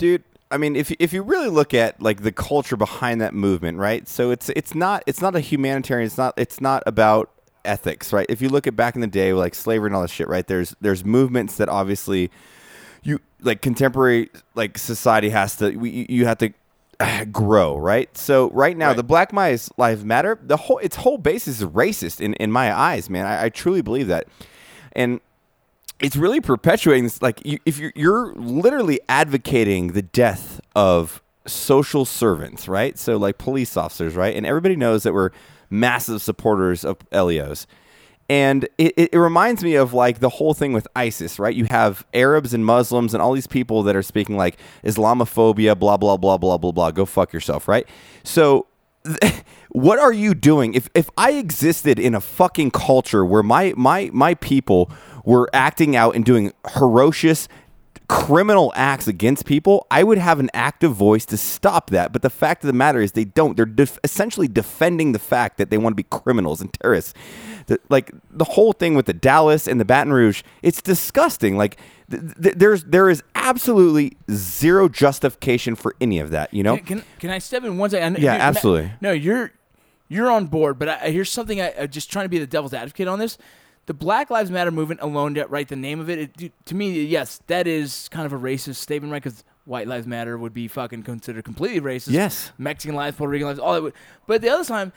dude 0.00 0.24
i 0.50 0.56
mean 0.56 0.74
if, 0.74 0.90
if 0.98 1.12
you 1.12 1.22
really 1.22 1.50
look 1.50 1.74
at 1.74 2.00
like 2.00 2.22
the 2.22 2.32
culture 2.32 2.76
behind 2.76 3.20
that 3.20 3.34
movement 3.34 3.76
right 3.76 4.08
so 4.08 4.30
it's 4.30 4.48
it's 4.56 4.74
not 4.74 5.02
it's 5.06 5.20
not 5.20 5.36
a 5.36 5.40
humanitarian 5.40 6.06
it's 6.06 6.16
not 6.16 6.32
it's 6.38 6.58
not 6.58 6.82
about 6.86 7.30
ethics 7.64 8.12
right? 8.12 8.26
If 8.28 8.40
you 8.42 8.48
look 8.48 8.66
at 8.66 8.76
back 8.76 8.94
in 8.94 9.00
the 9.00 9.06
day 9.06 9.32
like 9.32 9.54
slavery 9.54 9.88
and 9.88 9.96
all 9.96 10.02
this 10.02 10.10
shit 10.10 10.28
right? 10.28 10.46
There's 10.46 10.74
there's 10.80 11.04
movements 11.04 11.56
that 11.56 11.68
obviously 11.68 12.30
you 13.02 13.18
like 13.40 13.62
contemporary 13.62 14.30
like 14.54 14.76
society 14.78 15.30
has 15.30 15.56
to 15.56 15.76
we, 15.76 16.06
you 16.08 16.26
have 16.26 16.38
to 16.38 16.52
uh, 17.00 17.24
grow 17.26 17.76
right? 17.78 18.14
So 18.16 18.50
right 18.50 18.76
now 18.76 18.88
Right. 18.88 18.96
the 18.96 19.02
black 19.02 19.32
lives 19.32 19.70
lives 19.76 20.04
matter. 20.04 20.38
The 20.42 20.56
whole 20.56 20.78
its 20.78 20.96
whole 20.96 21.18
basis 21.18 21.60
is 21.60 21.66
racist 21.68 22.20
in, 22.20 22.34
in 22.34 22.52
my 22.52 22.72
eyes 22.76 23.08
man. 23.08 23.26
I, 23.26 23.44
I 23.44 23.48
truly 23.48 23.80
believe 23.82 24.06
that. 24.08 24.26
And 24.92 25.20
it's 26.00 26.16
really 26.16 26.40
perpetuating 26.40 27.04
this 27.04 27.20
like 27.22 27.44
you, 27.44 27.58
if 27.66 27.78
you're, 27.78 27.92
you're 27.94 28.32
literally 28.34 29.00
advocating 29.08 29.88
the 29.88 30.02
death 30.02 30.60
of 30.74 31.22
social 31.46 32.04
servants 32.04 32.68
right? 32.68 32.98
So 32.98 33.16
like 33.16 33.38
police 33.38 33.76
officers 33.76 34.14
right? 34.14 34.34
And 34.36 34.44
everybody 34.46 34.76
knows 34.76 35.02
that 35.04 35.12
we're 35.14 35.30
massive 35.70 36.20
supporters 36.20 36.84
of 36.84 36.98
Elios. 37.10 37.66
and 38.28 38.68
it, 38.78 38.92
it, 38.96 39.16
reminds 39.16 39.64
me 39.64 39.74
of 39.74 39.92
like 39.92 40.20
the 40.20 40.28
whole 40.28 40.54
thing 40.54 40.72
with 40.72 40.86
isis 40.94 41.38
right? 41.38 41.54
You 41.54 41.66
have 41.70 42.06
arabs 42.12 42.52
and 42.52 42.64
muslims 42.66 43.14
and 43.14 43.22
all 43.22 43.32
these 43.32 43.46
people 43.46 43.82
that 43.84 43.96
are 43.96 44.02
speaking 44.02 44.36
like 44.36 44.58
islamophobia 44.84 45.78
blah 45.78 45.96
blah 45.96 46.16
blah 46.16 46.36
blah 46.36 46.58
blah 46.58 46.72
blah. 46.72 46.90
Go 46.90 47.06
fuck 47.06 47.32
yourself 47.32 47.68
right? 47.68 47.86
So 48.22 48.66
what 49.70 49.98
are 49.98 50.12
you 50.12 50.34
doing? 50.34 50.74
If 50.74 50.88
if 50.94 51.08
i 51.16 51.32
existed 51.32 51.98
in 51.98 52.14
a 52.14 52.20
fucking 52.20 52.72
culture 52.72 53.24
where 53.24 53.42
my 53.42 53.72
my 53.76 54.10
my 54.12 54.34
people 54.34 54.90
were 55.24 55.48
acting 55.52 55.96
out 55.96 56.14
and 56.14 56.24
doing 56.24 56.52
ferocious 56.72 57.48
criminal 58.10 58.72
acts 58.74 59.06
against 59.06 59.46
people, 59.46 59.86
I 59.88 60.02
would 60.02 60.18
have 60.18 60.40
an 60.40 60.50
active 60.52 60.92
voice 60.92 61.24
to 61.26 61.36
stop 61.36 61.90
that. 61.90 62.12
But 62.12 62.22
the 62.22 62.30
fact 62.30 62.64
of 62.64 62.66
the 62.66 62.72
matter 62.72 63.00
is, 63.00 63.12
they 63.12 63.24
don't. 63.24 63.56
They're 63.56 63.64
def- 63.64 64.00
essentially 64.02 64.48
defending 64.48 65.12
the 65.12 65.20
fact 65.20 65.58
that 65.58 65.70
they 65.70 65.78
want 65.78 65.92
to 65.92 65.96
be 65.96 66.06
criminals 66.10 66.60
and 66.60 66.72
terrorists. 66.72 67.14
The, 67.66 67.78
like 67.88 68.10
the 68.32 68.44
whole 68.44 68.72
thing 68.72 68.96
with 68.96 69.06
the 69.06 69.12
Dallas 69.12 69.68
and 69.68 69.80
the 69.80 69.84
Baton 69.84 70.12
Rouge, 70.12 70.42
it's 70.60 70.82
disgusting. 70.82 71.56
Like 71.56 71.78
th- 72.10 72.22
th- 72.42 72.54
there's 72.56 72.82
there 72.82 73.08
is 73.08 73.22
absolutely 73.36 74.16
zero 74.28 74.88
justification 74.88 75.76
for 75.76 75.94
any 76.00 76.18
of 76.18 76.30
that. 76.30 76.52
You 76.52 76.64
know? 76.64 76.78
Can, 76.78 76.86
can, 76.86 77.04
can 77.20 77.30
I 77.30 77.38
step 77.38 77.62
in 77.62 77.78
one 77.78 77.90
second? 77.90 78.16
I 78.16 78.20
Yeah, 78.20 78.32
absolutely. 78.32 78.92
No, 79.00 79.12
you're 79.12 79.52
you're 80.08 80.30
on 80.32 80.46
board, 80.46 80.80
but 80.80 80.88
I, 80.88 81.10
here's 81.10 81.30
something. 81.30 81.60
I, 81.60 81.72
I 81.82 81.86
just 81.86 82.10
trying 82.10 82.24
to 82.24 82.28
be 82.28 82.40
the 82.40 82.46
devil's 82.46 82.74
advocate 82.74 83.06
on 83.06 83.20
this. 83.20 83.38
The 83.86 83.94
Black 83.94 84.30
Lives 84.30 84.50
Matter 84.50 84.70
movement 84.70 85.00
alone, 85.02 85.34
right, 85.48 85.66
the 85.66 85.74
name 85.76 85.98
of 86.00 86.08
it, 86.08 86.30
it 86.40 86.52
to 86.66 86.74
me, 86.74 87.02
yes, 87.02 87.40
that 87.48 87.66
is 87.66 88.08
kind 88.10 88.24
of 88.26 88.32
a 88.32 88.38
racist 88.38 88.76
statement, 88.76 89.12
right? 89.12 89.22
Because 89.22 89.42
White 89.64 89.88
Lives 89.88 90.06
Matter 90.06 90.38
would 90.38 90.54
be 90.54 90.68
fucking 90.68 91.02
considered 91.02 91.44
completely 91.44 91.80
racist. 91.80 92.12
Yes. 92.12 92.52
Mexican 92.58 92.94
lives, 92.94 93.16
Puerto 93.16 93.30
Rican 93.32 93.48
lives, 93.48 93.58
all 93.58 93.74
that. 93.74 93.82
Would, 93.82 93.94
but 94.26 94.34
at 94.34 94.40
the 94.42 94.48
other 94.48 94.64
time, 94.64 94.92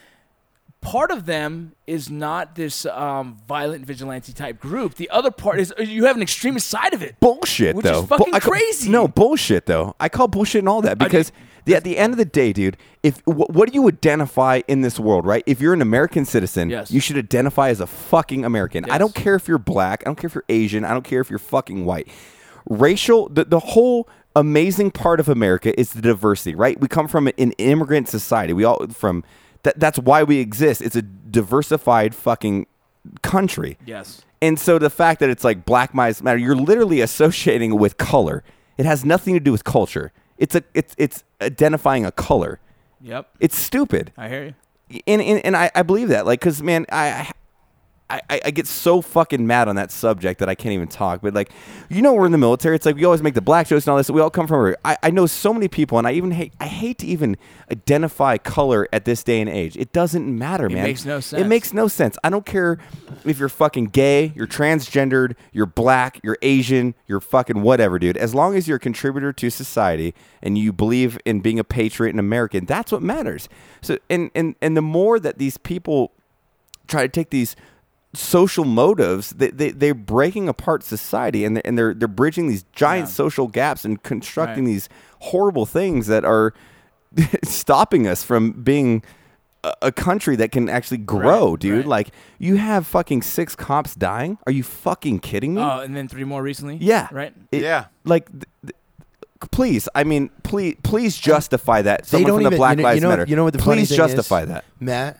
part 0.81 1.11
of 1.11 1.25
them 1.25 1.73
is 1.87 2.09
not 2.11 2.55
this 2.55 2.85
um, 2.85 3.37
violent 3.47 3.85
vigilante 3.85 4.33
type 4.33 4.59
group. 4.59 4.95
The 4.95 5.09
other 5.09 5.31
part 5.31 5.59
is 5.59 5.73
uh, 5.79 5.83
you 5.83 6.05
have 6.05 6.15
an 6.15 6.21
extremist 6.21 6.67
side 6.67 6.93
of 6.93 7.01
it. 7.01 7.19
bullshit 7.19 7.75
Which 7.75 7.85
is 7.85 7.91
though. 7.91 8.03
fucking 8.05 8.33
I 8.35 8.39
call- 8.39 8.51
crazy. 8.53 8.89
No 8.89 9.07
bullshit 9.07 9.65
though. 9.65 9.95
I 9.99 10.09
call 10.09 10.27
bullshit 10.27 10.59
and 10.59 10.69
all 10.69 10.81
that 10.81 10.97
because 10.97 11.31
the, 11.65 11.75
at 11.75 11.84
the 11.84 11.98
end 11.98 12.13
of 12.13 12.17
the 12.17 12.25
day, 12.25 12.53
dude, 12.53 12.77
if 13.03 13.20
wh- 13.25 13.50
what 13.50 13.70
do 13.72 13.75
you 13.75 13.88
identify 13.88 14.62
in 14.67 14.82
this 14.82 15.00
world, 15.00 15.25
right? 15.25 15.43
If 15.46 15.62
you're 15.62 15.74
an 15.74 15.82
American 15.82 16.25
citizen, 16.25 16.70
Yes. 16.70 16.91
you 16.91 17.00
should 17.00 17.17
identify 17.17 17.70
as 17.70 17.79
a 17.79 17.88
fucking 17.88 18.43
American. 18.46 18.89
I 18.89 18.98
don't 18.98 19.15
care 19.15 19.36
if 19.36 19.48
you're 19.48 19.58
black. 19.58 20.03
I 20.03 20.10
don't 20.10 20.15
care 20.17 20.27
if 20.27 20.36
you're 20.36 20.43
Asian. 20.50 20.84
I 20.86 20.91
don't 20.91 21.03
care 21.05 21.22
if 21.22 21.29
you're 21.29 21.39
fucking 21.39 21.86
white. 21.86 22.08
Racial, 22.70 23.29
the, 23.29 23.46
the 23.46 23.60
whole 23.60 24.08
amazing 24.36 24.91
part 24.91 25.20
of 25.20 25.29
America 25.29 25.77
is 25.79 25.93
the 25.93 26.01
diversity, 26.01 26.55
right? 26.55 26.79
We 26.79 26.88
come 26.88 27.08
from 27.08 27.27
an 27.27 27.51
immigrant 27.58 28.10
society. 28.10 28.53
We 28.53 28.63
all 28.63 28.88
from 28.88 29.24
that. 29.63 29.79
That's 29.79 30.00
why 30.00 30.24
we 30.24 30.39
exist. 30.39 30.82
It's 30.82 30.96
a 30.96 31.01
diversified 31.01 32.15
fucking 32.15 32.67
country. 33.22 33.77
Yes. 33.86 34.24
And 34.41 34.60
so 34.60 34.79
the 34.79 34.89
fact 34.89 35.20
that 35.20 35.29
it's 35.29 35.43
like 35.43 35.65
Black 35.65 35.93
Lives 35.93 36.22
Matter, 36.24 36.38
you're 36.39 36.55
literally 36.55 37.01
associating 37.01 37.77
with 37.77 37.98
color. 37.98 38.43
It 38.77 38.86
has 38.86 39.05
nothing 39.05 39.34
to 39.36 39.39
do 39.39 39.51
with 39.51 39.63
culture. 39.63 40.12
It's 40.37 40.55
a 40.55 40.63
it's 40.73 40.95
it's 40.97 41.23
identifying 41.41 42.05
a 42.05 42.11
color. 42.11 42.59
Yep. 43.01 43.29
It's 43.39 43.57
stupid. 43.57 44.11
I 44.17 44.29
hear 44.29 44.55
you. 44.89 45.01
And 45.07 45.21
and, 45.21 45.45
and 45.45 45.57
I, 45.57 45.71
I 45.75 45.83
believe 45.83 46.09
that. 46.09 46.25
Like, 46.25 46.41
cause 46.41 46.61
man, 46.61 46.85
I, 46.91 47.31
I 48.10 48.22
I 48.45 48.51
get 48.51 48.67
so 48.67 49.01
fucking 49.01 49.45
mad 49.48 49.67
on 49.67 49.75
that 49.77 49.91
subject 49.91 50.39
that 50.39 50.50
I 50.50 50.55
can't 50.55 50.74
even 50.74 50.88
talk. 50.88 51.22
But 51.22 51.33
like, 51.33 51.51
you 51.89 52.01
know, 52.01 52.13
we're 52.13 52.25
in 52.25 52.31
the 52.31 52.38
military. 52.38 52.75
It's 52.75 52.86
like 52.86 52.95
we 52.95 53.05
always 53.05 53.24
make 53.24 53.33
the 53.33 53.41
black 53.41 53.67
jokes 53.67 53.86
and 53.86 53.91
all 53.91 53.98
this. 53.98 54.10
We 54.10 54.22
all 54.22 54.29
come 54.29 54.48
from. 54.48 54.75
I, 54.86 54.98
I 55.01 55.10
know 55.10 55.25
so 55.25 55.53
many 55.53 55.67
people, 55.67 55.98
and 55.98 56.07
I 56.07 56.12
even 56.13 56.31
hate. 56.31 56.53
I 56.60 56.67
hate 56.67 57.00
to 57.00 57.07
even 57.07 57.38
identify 57.72 58.38
color 58.38 58.88
at 58.93 59.05
this 59.05 59.24
day 59.24 59.41
and 59.41 59.50
age. 59.50 59.77
It 59.77 59.93
doesn't 59.93 60.25
matter, 60.38 60.69
man. 60.69 60.79
It 60.79 60.83
makes 60.83 61.05
no 61.05 61.19
sense. 61.19 61.41
It 61.41 61.48
makes 61.48 61.74
no 61.74 61.88
sense. 61.88 62.17
I 62.24 62.29
don't 62.29 62.45
care 62.45 62.77
if 63.25 63.39
you're 63.39 63.50
fucking 63.50 63.86
gay, 63.86 64.33
you're 64.36 64.48
transgendered, 64.48 65.36
you're 65.51 65.65
black, 65.65 66.19
you're 66.24 66.38
Asian, 66.41 66.95
you're 67.07 67.22
fucking 67.22 67.62
whatever, 67.62 68.00
dude. 68.00 68.17
As 68.17 68.36
long 68.36 68.55
as 68.55 68.67
you're 68.67 68.77
a 68.77 68.79
contributor 68.79 69.33
to 69.33 69.50
society 69.50 70.13
and 70.41 70.57
you 70.57 70.74
believe 70.74 71.17
in 71.25 71.39
being 71.39 71.60
a 71.60 71.63
patriot 71.63 72.12
and 72.12 72.19
American, 72.19 72.65
that's 72.65 72.91
what 72.91 73.01
matters. 73.01 73.50
So 73.81 73.98
and 74.10 74.29
and 74.36 74.55
and 74.62 74.77
the 74.77 74.81
more 74.81 75.19
that 75.19 75.38
these 75.38 75.57
people 75.57 76.12
try 76.88 77.01
to 77.03 77.10
take 77.10 77.29
these 77.29 77.55
social 78.15 78.63
motives 78.63 79.32
they, 79.32 79.50
they, 79.50 79.72
they're 79.72 79.93
breaking 79.96 80.48
apart 80.48 80.84
society 80.84 81.43
and 81.46 81.55
they're, 81.58 81.65
and 81.67 81.77
they're, 81.77 81.93
they're 81.96 82.08
bridging 82.08 82.48
these 82.48 82.63
giant 82.74 83.08
Yeah. 83.08 83.13
social 83.13 83.48
gaps 83.48 83.86
and 83.86 84.01
constructing 84.03 84.65
Right. 84.65 84.72
these 84.74 84.89
horrible 85.20 85.65
things 85.65 86.05
that 86.08 86.24
are 86.24 86.53
stopping 87.43 88.08
us 88.08 88.24
from 88.24 88.51
being 88.51 89.03
a, 89.63 89.74
a 89.84 89.91
country 89.91 90.36
that 90.36 90.51
can 90.51 90.70
actually 90.70 90.98
grow 90.98 91.51
Right, 91.51 91.60
dude 91.60 91.77
right. 91.79 91.86
like 91.88 92.08
you 92.38 92.58
have 92.58 92.86
fucking 92.86 93.22
six 93.24 93.55
cops 93.55 93.96
dying 93.96 94.38
are 94.46 94.51
you 94.51 94.63
fucking 94.63 95.20
kidding 95.20 95.55
me 95.55 95.62
Oh, 95.62 95.79
and 95.79 95.96
then 95.96 96.08
three 96.08 96.24
more 96.24 96.43
recently. 96.43 96.77
yeah 96.82 97.08
Right. 97.12 97.34
It- 97.51 97.63
Yeah. 97.63 97.86
like 98.03 98.29
th- 98.32 98.43
th- 98.65 98.75
please 99.51 99.90
i 99.94 100.05
mean 100.05 100.29
please 100.44 100.77
please 100.83 101.18
justify 101.18 101.81
that 101.81 102.03
They 102.03 102.07
someone 102.07 102.27
don't 102.27 102.37
from 102.37 102.44
the 102.44 102.48
even. 102.51 102.57
black 102.57 102.77
you 102.77 102.83
know, 102.83 102.87
lives 102.87 102.96
you 102.96 103.01
know, 103.01 103.09
matter 103.09 103.25
You 103.27 103.35
know 103.35 103.44
what 103.44 103.53
the 103.53 103.59
funny 103.59 103.81
please 103.81 103.90
thing 103.90 103.98
justify 103.98 104.44
is, 104.44 104.48
that 104.50 104.66
Mat. 104.79 105.20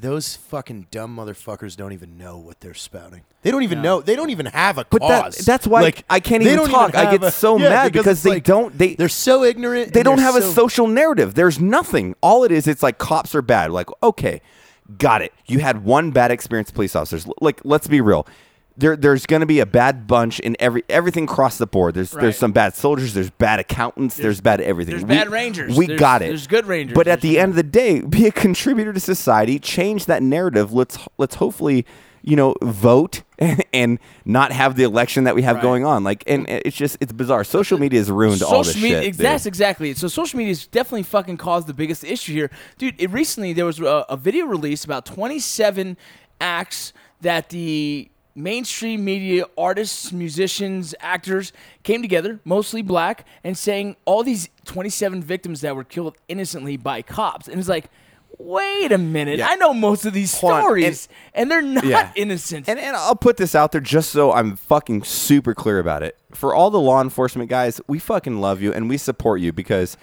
Those 0.00 0.36
fucking 0.36 0.86
dumb 0.90 1.14
motherfuckers 1.16 1.76
don't 1.76 1.92
even 1.92 2.16
know 2.16 2.38
what 2.38 2.60
they're 2.60 2.72
spouting. 2.74 3.22
They 3.42 3.50
don't 3.50 3.62
even 3.62 3.82
know. 3.82 4.00
They 4.00 4.16
don't 4.16 4.30
even 4.30 4.46
have 4.46 4.78
a 4.78 4.86
But 4.88 5.02
that- 5.02 5.24
cause. 5.24 5.36
that's 5.38 5.66
why 5.66 5.82
like, 5.82 6.04
I 6.08 6.20
can't 6.20 6.42
even 6.42 6.66
talk. 6.68 6.94
I 6.94 7.02
have 7.10 7.20
get 7.20 7.28
a- 7.28 7.30
so 7.30 7.58
yeah, 7.58 7.68
mad 7.68 7.92
because 7.92 8.06
it's 8.18 8.22
they 8.22 8.30
like, 8.30 8.44
don't- 8.44 8.76
they- 8.78 8.94
they're 8.94 9.08
so 9.10 9.44
ignorant. 9.44 9.92
They 9.92 10.02
don't 10.02 10.18
have 10.18 10.36
a 10.36 10.42
social 10.42 10.86
narrative. 10.86 11.34
There's 11.34 11.60
nothing. 11.60 12.14
All 12.22 12.44
it 12.44 12.52
is, 12.52 12.66
it's 12.66 12.82
like 12.82 12.96
cops 12.98 13.34
are 13.34 13.42
bad. 13.42 13.70
Like, 13.72 13.88
okay, 14.02 14.40
got 14.98 15.20
it. 15.22 15.32
You 15.46 15.58
had 15.58 15.84
one 15.84 16.10
bad 16.12 16.30
experience 16.30 16.70
police 16.70 16.96
officers. 16.96 17.26
Like, 17.40 17.60
let's 17.64 17.86
be 17.86 18.00
real. 18.00 18.26
There, 18.80 18.96
there's 18.96 19.26
going 19.26 19.40
to 19.40 19.46
be 19.46 19.60
a 19.60 19.66
bad 19.66 20.06
bunch 20.06 20.40
in 20.40 20.56
every 20.58 20.82
everything 20.88 21.24
across 21.24 21.58
the 21.58 21.66
board. 21.66 21.94
There's 21.94 22.12
Right. 22.14 22.22
there's 22.22 22.38
some 22.38 22.52
bad 22.52 22.74
soldiers. 22.74 23.14
There's 23.14 23.30
bad 23.30 23.60
accountants. 23.60 24.16
There's, 24.16 24.40
bad 24.40 24.60
everything. 24.60 24.92
there's 24.92 25.04
We- 25.04 25.08
bad 25.14 25.30
rangers, 25.30 25.76
We 25.76 25.86
there's- 25.86 26.00
got 26.00 26.22
it. 26.22 26.28
there's 26.28 26.46
good 26.46 26.66
rangers, 26.66 26.94
But 26.94 27.06
at 27.06 27.20
there's- 27.20 27.34
the 27.34 27.38
end 27.38 27.50
of 27.50 27.56
the 27.56 27.62
day, 27.62 28.00
be 28.08 28.26
a 28.26 28.32
contributor 28.32 28.92
to 28.92 29.00
society. 29.00 29.58
Change 29.58 30.06
that 30.06 30.22
narrative. 30.22 30.72
Let's 30.72 30.98
let's 31.18 31.36
hopefully 31.36 31.84
you 32.22 32.36
know 32.36 32.54
vote 32.62 33.22
and 33.72 33.98
not 34.26 34.52
have 34.52 34.76
the 34.76 34.82
election 34.82 35.24
that 35.24 35.34
we 35.34 35.40
have 35.42 35.56
Right. 35.56 35.62
going 35.62 35.84
on. 35.86 36.04
Like, 36.04 36.22
and 36.26 36.46
it's 36.48 36.76
just 36.76 36.96
it's 37.00 37.12
bizarre. 37.12 37.44
Social 37.44 37.78
media 37.78 37.98
has 38.00 38.10
ruined 38.10 38.42
all 38.42 38.62
this 38.62 38.76
media, 38.76 39.02
shit. 39.02 39.12
dude. 39.16 39.24
That's 39.24 39.46
exactly 39.46 39.90
it. 39.90 39.96
So 39.98 40.08
social 40.08 40.36
media 40.38 40.50
has 40.52 40.66
definitely 40.66 41.04
fucking 41.04 41.36
caused 41.38 41.66
the 41.66 41.74
biggest 41.74 42.04
issue 42.04 42.32
here, 42.34 42.50
dude. 42.78 42.94
It 42.98 43.10
recently 43.10 43.52
there 43.52 43.64
was 43.66 43.78
a, 43.80 44.04
a 44.08 44.16
video 44.16 44.46
released 44.46 44.84
about 44.84 45.06
27 45.06 45.96
acts 46.40 46.92
that 47.22 47.48
the 47.50 48.10
mainstream 48.42 49.04
media 49.04 49.44
artists, 49.56 50.12
musicians, 50.12 50.94
actors 51.00 51.52
came 51.82 52.02
together, 52.02 52.40
mostly 52.44 52.82
black, 52.82 53.26
and 53.44 53.56
saying 53.56 53.96
all 54.04 54.22
these 54.22 54.48
27 54.64 55.22
victims 55.22 55.60
that 55.60 55.76
were 55.76 55.84
killed 55.84 56.16
innocently 56.28 56.76
by 56.76 57.02
cops. 57.02 57.48
And 57.48 57.58
it's 57.58 57.68
like, 57.68 57.86
wait 58.38 58.90
a 58.92 58.98
minute, 58.98 59.38
Yeah. 59.38 59.48
I 59.48 59.56
know 59.56 59.74
most 59.74 60.06
of 60.06 60.14
these 60.14 60.38
Hold 60.40 60.52
on, 60.52 60.58
and- 60.58 60.64
stories, 60.64 61.08
and, 61.34 61.50
they're 61.50 61.60
not 61.60 61.84
Yeah. 61.84 62.10
innocent. 62.14 62.68
And, 62.68 62.78
and 62.78 62.96
I'll 62.96 63.14
put 63.16 63.36
this 63.36 63.54
out 63.54 63.72
there 63.72 63.80
just 63.82 64.10
so 64.10 64.32
I'm 64.32 64.56
fucking 64.56 65.02
super 65.02 65.52
clear 65.54 65.78
about 65.78 66.02
it. 66.02 66.16
For 66.32 66.54
all 66.54 66.70
the 66.70 66.80
law 66.80 67.02
enforcement 67.02 67.50
guys, 67.50 67.80
we 67.86 67.98
fucking 67.98 68.40
love 68.40 68.62
you 68.62 68.72
and 68.72 68.88
we 68.88 68.96
support 68.96 69.40
you 69.40 69.52
because 69.52 69.96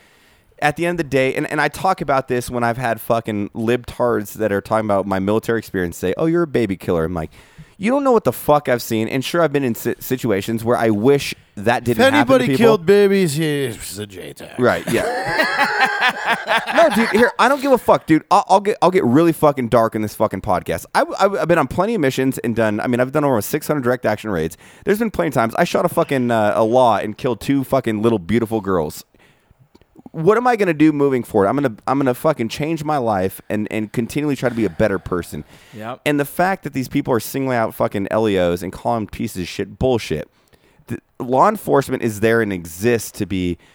at 0.60 0.76
the 0.76 0.86
end 0.86 1.00
of 1.00 1.06
the 1.06 1.10
day, 1.10 1.34
and, 1.36 1.50
and 1.50 1.62
I 1.62 1.68
talk 1.68 2.02
about 2.02 2.28
this 2.28 2.50
when 2.50 2.64
I've 2.64 2.78
had 2.78 3.00
fucking 3.00 3.50
libtards 3.50 4.34
that 4.34 4.52
are 4.52 4.62
talking 4.62 4.86
about 4.86 5.06
my 5.06 5.20
military 5.20 5.60
experience 5.60 5.98
say, 5.98 6.14
oh, 6.18 6.26
you're 6.26 6.44
a 6.44 6.48
baby 6.48 6.78
killer. 6.78 7.06
I'm 7.06 7.14
like, 7.14 7.32
you 7.78 7.92
don't 7.92 8.04
know 8.04 8.12
what 8.12 8.24
the 8.24 8.34
fuck 8.34 8.68
I've 8.68 8.82
seen. 8.82 9.08
And 9.08 9.24
sure, 9.24 9.44
I've 9.44 9.54
been 9.54 9.64
in 9.64 9.76
si- 9.76 9.96
situations 10.00 10.64
where 10.64 10.76
I 10.76 10.90
wish 10.90 11.36
that 11.56 11.84
didn't 11.84 12.00
If 12.02 12.06
happen. 12.06 12.14
to 12.14 12.18
anybody 12.18 12.46
people. 12.48 12.58
killed 12.58 12.86
babies, 12.88 13.34
he's 13.36 14.00
a 14.00 14.08
JTAC. 14.08 14.58
Right. 14.58 14.84
Yeah. 14.92 15.04
no, 16.76 16.90
dude. 16.96 17.10
Here, 17.10 17.32
I 17.38 17.48
don't 17.48 17.62
give 17.62 17.72
a 17.72 17.78
fuck, 17.78 18.08
dude. 18.08 18.24
I'll, 18.32 18.46
I'll 18.48 18.60
get 18.62 18.78
I'll 18.82 18.92
get 18.92 19.04
really 19.04 19.32
fucking 19.32 19.70
dark 19.70 19.94
in 19.94 20.02
this 20.02 20.16
fucking 20.16 20.42
podcast. 20.42 20.86
I, 20.96 21.04
I, 21.20 21.40
have 21.40 21.48
been 21.48 21.60
on 21.60 21.68
plenty 21.68 21.94
of 21.94 22.02
missions 22.02 22.40
and 22.40 22.56
done. 22.56 22.80
I 22.80 22.88
mean, 22.88 23.00
I've 23.00 23.12
done 23.12 23.24
over 23.24 23.40
600 23.40 23.84
direct 23.84 24.06
action 24.06 24.32
raids. 24.32 24.58
There's 24.86 25.00
been 25.00 25.12
plenty 25.12 25.30
of 25.30 25.34
times 25.36 25.54
I 25.56 25.64
shot 25.64 25.86
a 25.86 25.90
fucking 25.90 26.32
uh, 26.32 26.54
a 26.56 26.64
law 26.64 26.98
and 26.98 27.16
killed 27.16 27.42
two 27.42 27.64
fucking 27.64 28.02
little 28.02 28.20
beautiful 28.20 28.60
girls. 28.62 29.06
What 30.18 30.36
am 30.38 30.48
I 30.48 30.56
gonna 30.56 30.74
do 30.74 30.92
moving 30.92 31.24
forward? 31.24 31.48
I'm 31.48 31.56
gonna 31.56 31.76
I'm 31.86 32.00
gonna 32.00 32.14
fucking 32.16 32.50
change 32.50 32.84
my 32.84 32.98
life 32.98 33.40
and 33.50 33.68
and 33.72 33.94
continually 33.94 34.36
try 34.36 34.50
to 34.50 34.56
be 34.56 34.66
a 34.66 34.70
better 34.70 34.98
person. 34.98 35.44
Yep. 35.76 36.02
And 36.08 36.20
the 36.20 36.26
fact 36.26 36.64
that 36.64 36.74
these 36.74 36.88
people 36.88 37.14
are 37.14 37.20
singling 37.20 37.56
out 37.56 37.76
fucking 37.76 38.08
LEOs 38.12 38.64
and 38.64 38.74
calling 38.74 39.02
them 39.06 39.08
pieces 39.12 39.44
of 39.44 39.48
shit 39.48 39.78
bullshit. 39.78 40.28
The, 40.88 40.98
law 41.20 41.48
enforcement 41.50 42.02
is 42.02 42.22
there 42.22 42.42
and 42.42 42.52
exists 42.52 43.12
to 43.12 43.26
be 43.28 43.58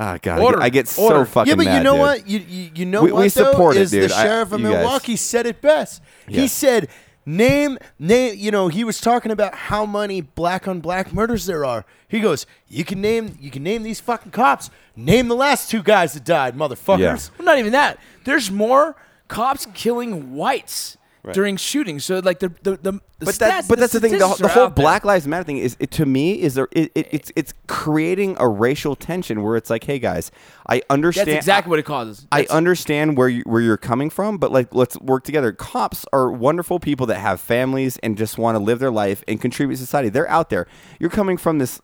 Ah, 0.00 0.16
God, 0.22 0.34
I 0.34 0.38
get- 0.38 0.44
Order. 0.44 0.62
I 0.62 0.68
get 0.68 0.86
so 0.88 1.02
Order. 1.02 1.24
fucking 1.24 1.50
Yeah, 1.50 1.56
but 1.56 1.64
mad, 1.66 1.76
you 1.78 1.82
know 1.82 1.92
dude. 1.94 2.00
what? 2.00 2.28
You 2.28 2.38
you, 2.38 2.70
you 2.76 2.86
know 2.86 3.02
We- 3.02 3.12
what 3.12 3.22
we 3.22 3.28
though, 3.28 3.50
support 3.50 3.76
it, 3.76 3.82
is 3.82 3.90
dude. 3.90 4.08
the 4.10 4.14
I- 4.14 4.22
sheriff 4.22 4.52
of 4.52 4.60
you 4.60 4.66
guys- 4.70 4.76
Milwaukee 4.76 5.16
said 5.16 5.44
it 5.44 5.60
best. 5.60 6.00
He 6.28 6.46
said, 6.46 6.88
"Name 7.28 7.78
name." 7.98 8.36
You 8.38 8.50
know, 8.50 8.68
he 8.68 8.84
was 8.84 9.00
talking 9.00 9.30
about 9.30 9.54
how 9.54 9.84
many 9.84 10.20
black 10.20 10.66
on 10.66 10.80
black 10.80 11.12
murders 11.12 11.46
there 11.46 11.64
are. 11.64 11.84
He 12.08 12.20
goes, 12.20 12.46
"You 12.68 12.84
can 12.84 13.00
name 13.00 13.36
you 13.40 13.50
can 13.50 13.62
name 13.62 13.82
these 13.82 14.00
fucking 14.00 14.32
cops. 14.32 14.70
Name 14.96 15.28
the 15.28 15.36
last 15.36 15.70
two 15.70 15.82
guys 15.82 16.14
that 16.14 16.24
died, 16.24 16.56
motherfuckers." 16.56 17.30
Well, 17.38 17.44
not 17.44 17.58
even 17.58 17.72
that. 17.72 17.98
There's 18.24 18.50
more 18.50 18.96
cops 19.28 19.66
killing 19.74 20.34
whites 20.34 20.96
during 21.32 21.56
shootings. 21.56 22.04
So 22.04 22.20
like 22.20 22.38
the 22.38 22.48
the 22.62 22.76
the, 22.76 22.92
But 23.18 23.34
that, 23.36 23.64
stats- 23.64 23.68
but 23.68 23.78
that's 23.78 23.92
the 23.92 24.00
thing. 24.00 24.12
The, 24.12 24.36
the 24.38 24.48
whole. 24.48 24.68
Black 24.68 25.04
Lives 25.04 25.26
Matter 25.26 25.44
thing 25.44 25.58
is, 25.58 25.76
it, 25.80 25.90
to 25.92 26.06
me, 26.06 26.40
is 26.40 26.54
there, 26.54 26.68
it, 26.72 26.92
it, 26.94 27.08
it's 27.10 27.32
it's 27.36 27.54
creating 27.66 28.36
a 28.38 28.48
racial 28.48 28.96
tension 28.96 29.42
where 29.42 29.56
it's 29.56 29.70
like, 29.70 29.84
hey 29.84 29.98
guys, 29.98 30.30
I 30.68 30.82
understand. 30.90 31.28
That's 31.28 31.36
exactly 31.36 31.70
what 31.70 31.78
it 31.78 31.84
causes. 31.84 32.26
I 32.30 32.46
understand 32.50 33.16
where 33.16 33.28
you, 33.28 33.42
where 33.46 33.60
you're 33.60 33.76
coming 33.76 34.10
from, 34.10 34.38
but 34.38 34.52
like 34.52 34.74
let's 34.74 34.98
work 35.00 35.24
together. 35.24 35.52
Cops 35.52 36.06
are 36.12 36.30
wonderful 36.30 36.78
people 36.80 37.06
that 37.06 37.18
have 37.18 37.40
families 37.40 37.98
and 37.98 38.16
just 38.16 38.38
want 38.38 38.56
to 38.56 38.60
live 38.60 38.78
their 38.78 38.90
life 38.90 39.24
and 39.26 39.40
contribute 39.40 39.76
to 39.76 39.80
society. 39.80 40.08
They're 40.08 40.30
out 40.30 40.50
there. 40.50 40.66
You're 40.98 41.10
coming 41.10 41.36
from 41.36 41.58
this 41.58 41.80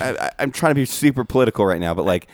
I, 0.00 0.10
I, 0.10 0.30
I'm 0.38 0.52
trying 0.52 0.70
to 0.70 0.74
be 0.74 0.84
super 0.84 1.24
political 1.24 1.64
right 1.64 1.80
now, 1.80 1.94
but 1.94 2.04
like, 2.04 2.28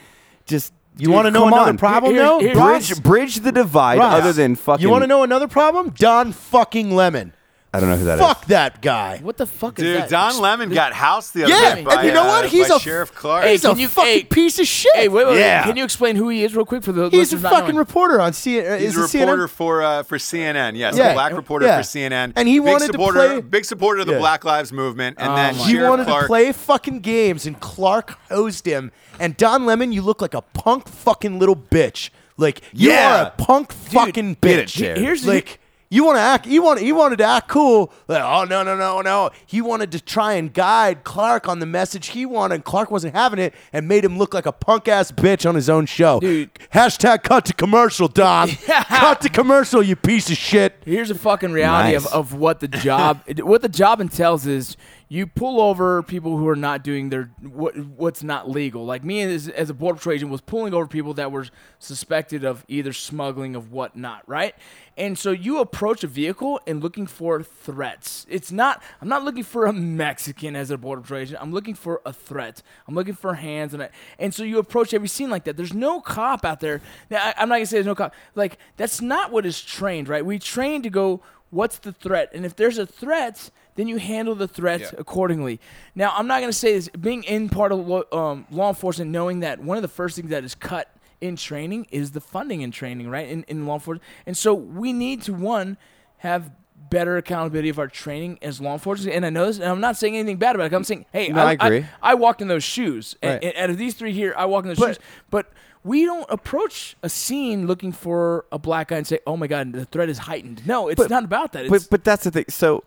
just 0.45 0.73
You 0.99 1.11
want 1.11 1.25
to 1.25 1.31
know 1.31 1.47
another 1.47 1.69
on. 1.71 1.77
problem, 1.77 2.13
Here's- 2.13 2.27
though? 2.27 2.39
here's- 2.39 2.57
Ross? 2.57 2.87
Bridge 2.89 3.03
bridge 3.03 3.35
the 3.41 3.51
divide, 3.51 3.99
Ross, 3.99 4.21
other 4.21 4.33
than 4.33 4.55
fucking. 4.55 4.81
You 4.83 4.89
want 4.89 5.03
to 5.03 5.07
know 5.07 5.23
another 5.23 5.47
problem? 5.47 5.93
Don 5.97 6.31
fucking 6.31 6.95
Lemon. 6.95 7.33
I 7.73 7.79
don't 7.81 7.89
know 7.89 7.97
who 7.97 8.05
that 8.05 8.17
is. 8.17 8.25
Fuck 8.25 8.45
that 8.45 8.81
guy. 8.81 9.17
What 9.21 9.35
the 9.37 9.45
fuck 9.45 9.77
is 9.77 9.83
that? 9.83 9.91
Dude, 9.93 10.01
that? 10.03 10.09
Don 10.09 10.39
Lemon 10.39 10.69
got 10.69 10.93
housed 10.93 11.33
the 11.33 11.43
other 11.43 11.53
Yeah, 11.53 11.75
day 11.75 11.83
by, 11.83 11.95
and 11.95 12.07
you 12.07 12.13
know 12.13 12.25
what? 12.25 12.45
uh, 12.45 12.47
He's 12.47 12.69
by 12.69 12.75
a 12.77 12.79
Sheriff 12.79 13.13
Clarke. 13.13 13.43
Hey, 13.43 13.51
He's 13.51 13.65
a 13.65 13.69
can 13.69 13.79
you- 13.79 13.87
fucking 13.89 14.11
hey, 14.13 14.23
piece 14.23 14.57
of 14.57 14.65
shit. 14.65 14.95
Hey, 14.95 15.07
wait, 15.09 15.25
wait, 15.27 15.33
wait. 15.33 15.39
Yeah. 15.41 15.63
Can 15.63 15.75
you 15.77 15.83
explain 15.83 16.15
who 16.15 16.29
he 16.29 16.43
is 16.45 16.55
real 16.55 16.65
quick 16.65 16.81
for 16.81 16.93
the 16.93 17.09
He's 17.09 17.13
a 17.13 17.17
listeners 17.35 17.43
not 17.43 17.51
fucking 17.51 17.65
knowing? 17.67 17.77
reporter 17.77 18.21
on 18.21 18.31
CNN. 18.31 18.79
He's 18.79 18.95
is 18.95 18.97
a 18.97 19.03
it 19.03 19.07
CNN? 19.07 19.19
reporter 19.27 19.47
for 19.49 19.83
uh, 19.83 20.03
for 20.03 20.17
CNN. 20.17 20.77
Yes, 20.77 20.95
Yeah. 20.97 21.09
a 21.09 21.13
black 21.13 21.33
reporter 21.33 21.65
Yeah. 21.65 21.77
for 21.77 21.83
CNN. 21.83 22.33
And 22.37 22.47
he 22.47 22.59
big 22.59 22.67
wanted 22.67 22.87
to 22.87 22.93
supporter, 22.93 23.19
play- 23.27 23.41
big 23.41 23.65
supporter 23.65 23.99
of 24.01 24.07
the 24.07 24.13
Yeah. 24.13 24.19
Black 24.19 24.45
Lives 24.45 24.71
Movement. 24.71 25.17
And 25.19 25.29
Oh 25.31 25.35
then 25.35 25.57
my 25.57 25.63
He 25.65 25.73
Sheriff 25.73 25.89
wanted 25.89 26.07
Clarke, 26.07 26.23
to 26.23 26.27
play 26.27 26.51
fucking 26.53 26.99
games, 27.01 27.45
and 27.45 27.59
Clarke 27.59 28.17
hosed 28.31 28.65
him. 28.65 28.91
And 29.19 29.35
Don 29.35 29.65
Lemon, 29.65 29.91
you 29.91 30.01
look 30.01 30.21
like 30.21 30.33
a 30.33 30.41
punk 30.41 30.87
fucking 30.87 31.37
little 31.37 31.55
bitch. 31.57 32.11
Like 32.37 32.61
you 32.71 32.91
Yeah. 32.91 33.23
are 33.23 33.25
a 33.27 33.29
punk 33.31 33.73
fucking 33.73 34.37
get 34.41 34.59
it, 34.59 34.67
bitch. 34.67 34.73
Jarred. 34.73 34.97
Here's 34.99 35.23
the- 35.23 35.33
like 35.33 35.59
you 35.89 36.03
want 36.03 36.17
to 36.17 36.21
act. 36.21 36.45
You 36.47 36.61
want. 36.61 36.81
He 36.81 36.91
wanted 36.91 37.17
to 37.19 37.23
act 37.23 37.47
cool. 37.47 37.93
Like, 38.07 38.21
oh 38.23 38.43
no 38.43 38.61
no 38.63 38.75
no 38.75 39.01
no. 39.01 39.29
He 39.45 39.61
wanted 39.61 39.91
to 39.93 40.01
try 40.01 40.33
and 40.33 40.53
guide 40.53 41.03
Clarke 41.03 41.47
on 41.47 41.59
the 41.59 41.65
message 41.65 42.07
he 42.07 42.25
wanted. 42.25 42.55
and 42.55 42.63
Clarke 42.65 42.91
wasn't 42.91 43.15
having 43.15 43.39
it, 43.39 43.53
and 43.71 43.87
made 43.87 44.03
him 44.03 44.17
look 44.17 44.33
like 44.33 44.45
a 44.45 44.51
punk 44.51 44.87
ass 44.87 45.11
bitch 45.11 45.47
on 45.47 45.55
his 45.55 45.69
own 45.69 45.85
show. 45.85 46.19
Dude. 46.19 46.53
Hashtag 46.73 47.23
cut 47.23 47.45
to 47.45 47.53
commercial, 47.53 48.07
Don. 48.09 48.49
cut 48.65 49.21
to 49.21 49.29
commercial, 49.29 49.81
you 49.81 49.95
piece 49.95 50.29
of 50.29 50.37
shit. 50.37 50.75
Here's 50.85 51.09
a 51.09 51.15
fucking 51.15 51.51
reality 51.53 51.93
Nice. 51.93 52.05
of, 52.07 52.13
of 52.13 52.33
what 52.33 52.59
the 52.59 52.67
job 52.67 53.21
what 53.39 53.61
the 53.61 53.69
job 53.69 54.01
entails 54.01 54.45
is 54.45 54.75
you 55.09 55.25
pull 55.25 55.61
over 55.61 56.03
people 56.03 56.37
who 56.37 56.47
are 56.49 56.55
not 56.55 56.83
doing 56.83 57.09
their 57.09 57.31
what 57.41 57.77
what's 57.77 58.23
not 58.23 58.49
legal. 58.49 58.85
Like 58.85 59.05
me 59.05 59.21
as, 59.21 59.47
as 59.47 59.69
a 59.69 59.73
border 59.73 59.97
patrol 59.97 60.15
agent 60.15 60.31
was 60.31 60.41
pulling 60.41 60.73
over 60.73 60.85
people 60.85 61.13
that 61.13 61.31
were 61.31 61.47
suspected 61.79 62.43
of 62.43 62.65
either 62.67 62.91
smuggling 62.91 63.55
of 63.55 63.71
whatnot, 63.71 64.27
right? 64.27 64.53
And 64.97 65.17
so 65.17 65.31
you 65.31 65.59
approach 65.59 66.03
a 66.03 66.07
vehicle 66.07 66.59
and 66.67 66.83
looking 66.83 67.07
for 67.07 67.41
threats. 67.41 68.25
It's 68.29 68.51
not 68.51 68.83
I'm 69.01 69.07
not 69.07 69.23
looking 69.23 69.43
for 69.43 69.65
a 69.65 69.73
Mexican 69.73 70.57
as 70.57 70.71
a 70.71 70.77
border 70.77 71.01
patrol 71.01 71.21
agent. 71.21 71.41
I'm 71.41 71.53
looking 71.53 71.75
for 71.75 72.01
a 72.05 72.11
threat. 72.11 72.61
I'm 72.87 72.95
looking 72.95 73.15
for 73.15 73.35
hands 73.35 73.73
and 73.73 73.83
I, 73.83 73.89
and 74.19 74.33
so 74.33 74.43
you 74.43 74.59
approach 74.59 74.93
every 74.93 75.07
scene 75.07 75.29
like 75.29 75.45
that. 75.45 75.55
There's 75.55 75.73
no 75.73 76.01
cop 76.01 76.43
out 76.43 76.59
there. 76.59 76.81
Now, 77.09 77.23
I, 77.23 77.33
I'm 77.37 77.47
not 77.47 77.55
gonna 77.55 77.65
say 77.65 77.77
there's 77.77 77.85
no 77.85 77.95
cop. 77.95 78.13
Like 78.35 78.57
that's 78.75 78.99
not 78.99 79.31
what 79.31 79.45
is 79.45 79.61
trained, 79.61 80.09
right? 80.09 80.25
We 80.25 80.37
train 80.37 80.81
to 80.81 80.89
go 80.89 81.21
what's 81.49 81.79
the 81.79 81.93
threat 81.93 82.29
and 82.33 82.45
if 82.45 82.57
there's 82.57 82.77
a 82.77 82.85
threat 82.85 83.51
then 83.77 83.87
you 83.87 83.97
handle 83.97 84.35
the 84.35 84.47
threat 84.47 84.81
Yeah. 84.81 84.89
accordingly 84.97 85.59
now 85.95 86.13
i'm 86.17 86.27
not 86.27 86.39
going 86.41 86.51
to 86.51 86.57
say 86.57 86.73
this 86.73 86.89
being 86.89 87.23
in 87.23 87.47
part 87.47 87.71
of 87.71 87.79
law, 87.87 88.01
um, 88.11 88.45
law 88.51 88.67
enforcement 88.69 89.09
knowing 89.11 89.39
that 89.39 89.59
one 89.63 89.77
of 89.77 89.81
the 89.81 89.87
first 89.87 90.17
things 90.17 90.29
that 90.31 90.43
is 90.43 90.53
cut 90.53 90.93
in 91.21 91.35
training 91.37 91.87
is 91.89 92.11
the 92.11 92.19
funding 92.21 92.61
in 92.61 92.71
training 92.71 93.09
right 93.09 93.29
in, 93.29 93.43
in 93.43 93.65
law 93.65 93.75
enforcement 93.75 94.03
and 94.25 94.35
so 94.35 94.53
we 94.53 94.91
need 94.91 95.21
to 95.21 95.33
one 95.33 95.77
have 96.17 96.51
better 96.89 97.17
accountability 97.17 97.69
of 97.69 97.79
our 97.79 97.87
training 97.87 98.37
as 98.41 98.61
law 98.61 98.73
enforcement 98.73 99.15
and 99.15 99.25
i 99.25 99.29
know 99.29 99.45
this 99.47 99.57
and 99.57 99.65
i'm 99.65 99.81
not 99.81 99.97
saying 99.97 100.15
anything 100.15 100.37
bad 100.37 100.55
about 100.55 100.71
it 100.71 100.75
i'm 100.75 100.83
saying 100.83 101.05
hey 101.11 101.29
No, 101.29 101.41
I 101.41 101.53
agree. 101.53 101.85
I, 102.01 102.13
walked 102.13 102.41
in 102.41 102.47
those 102.47 102.63
shoes 102.63 103.15
and, 103.21 103.33
Right. 103.33 103.43
and 103.43 103.57
out 103.57 103.69
of 103.71 103.77
these 103.77 103.95
three 103.95 104.13
here 104.13 104.33
i 104.37 104.45
walk 104.45 104.63
in 104.63 104.69
those 104.69 104.79
But- 104.79 104.87
shoes 104.95 104.99
but 105.29 105.51
we 105.83 106.03
don't 106.05 106.25
approach 106.29 106.97
a 107.01 107.07
scene 107.09 107.65
looking 107.65 107.91
for 107.93 108.45
a 108.51 108.59
black 108.59 108.89
guy 108.89 108.97
and 108.97 109.07
say, 109.07 109.19
"Oh 109.25 109.37
my 109.37 109.47
God, 109.47 109.71
the 109.71 109.85
threat 109.85 110.09
is 110.09 110.17
heightened." 110.17 110.67
No, 110.67 110.89
it's 110.89 110.97
But- 110.97 111.09
not 111.09 111.23
about 111.23 111.53
that. 111.53 111.63
It's, 111.65 111.69
But 111.71 111.87
but 111.89 112.03
that's 112.03 112.25
the 112.25 112.31
thing. 112.31 112.45
So 112.49 112.83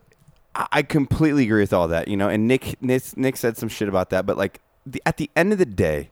I 0.55 0.83
completely 0.83 1.45
agree 1.45 1.61
with 1.63 1.73
all 1.73 1.89
that. 1.89 2.09
You 2.09 2.17
know, 2.17 2.29
and 2.29 2.47
Nick 2.49 2.81
Nick, 2.83 3.17
Nick 3.17 3.37
said 3.37 3.57
some 3.57 3.69
shit 3.69 3.89
about 3.89 4.11
that. 4.11 4.27
But 4.27 4.37
like 4.37 4.61
the, 4.85 5.03
at 5.07 5.17
the 5.17 5.31
end 5.37 5.53
of 5.53 5.59
the 5.59 5.67
day, 5.67 6.11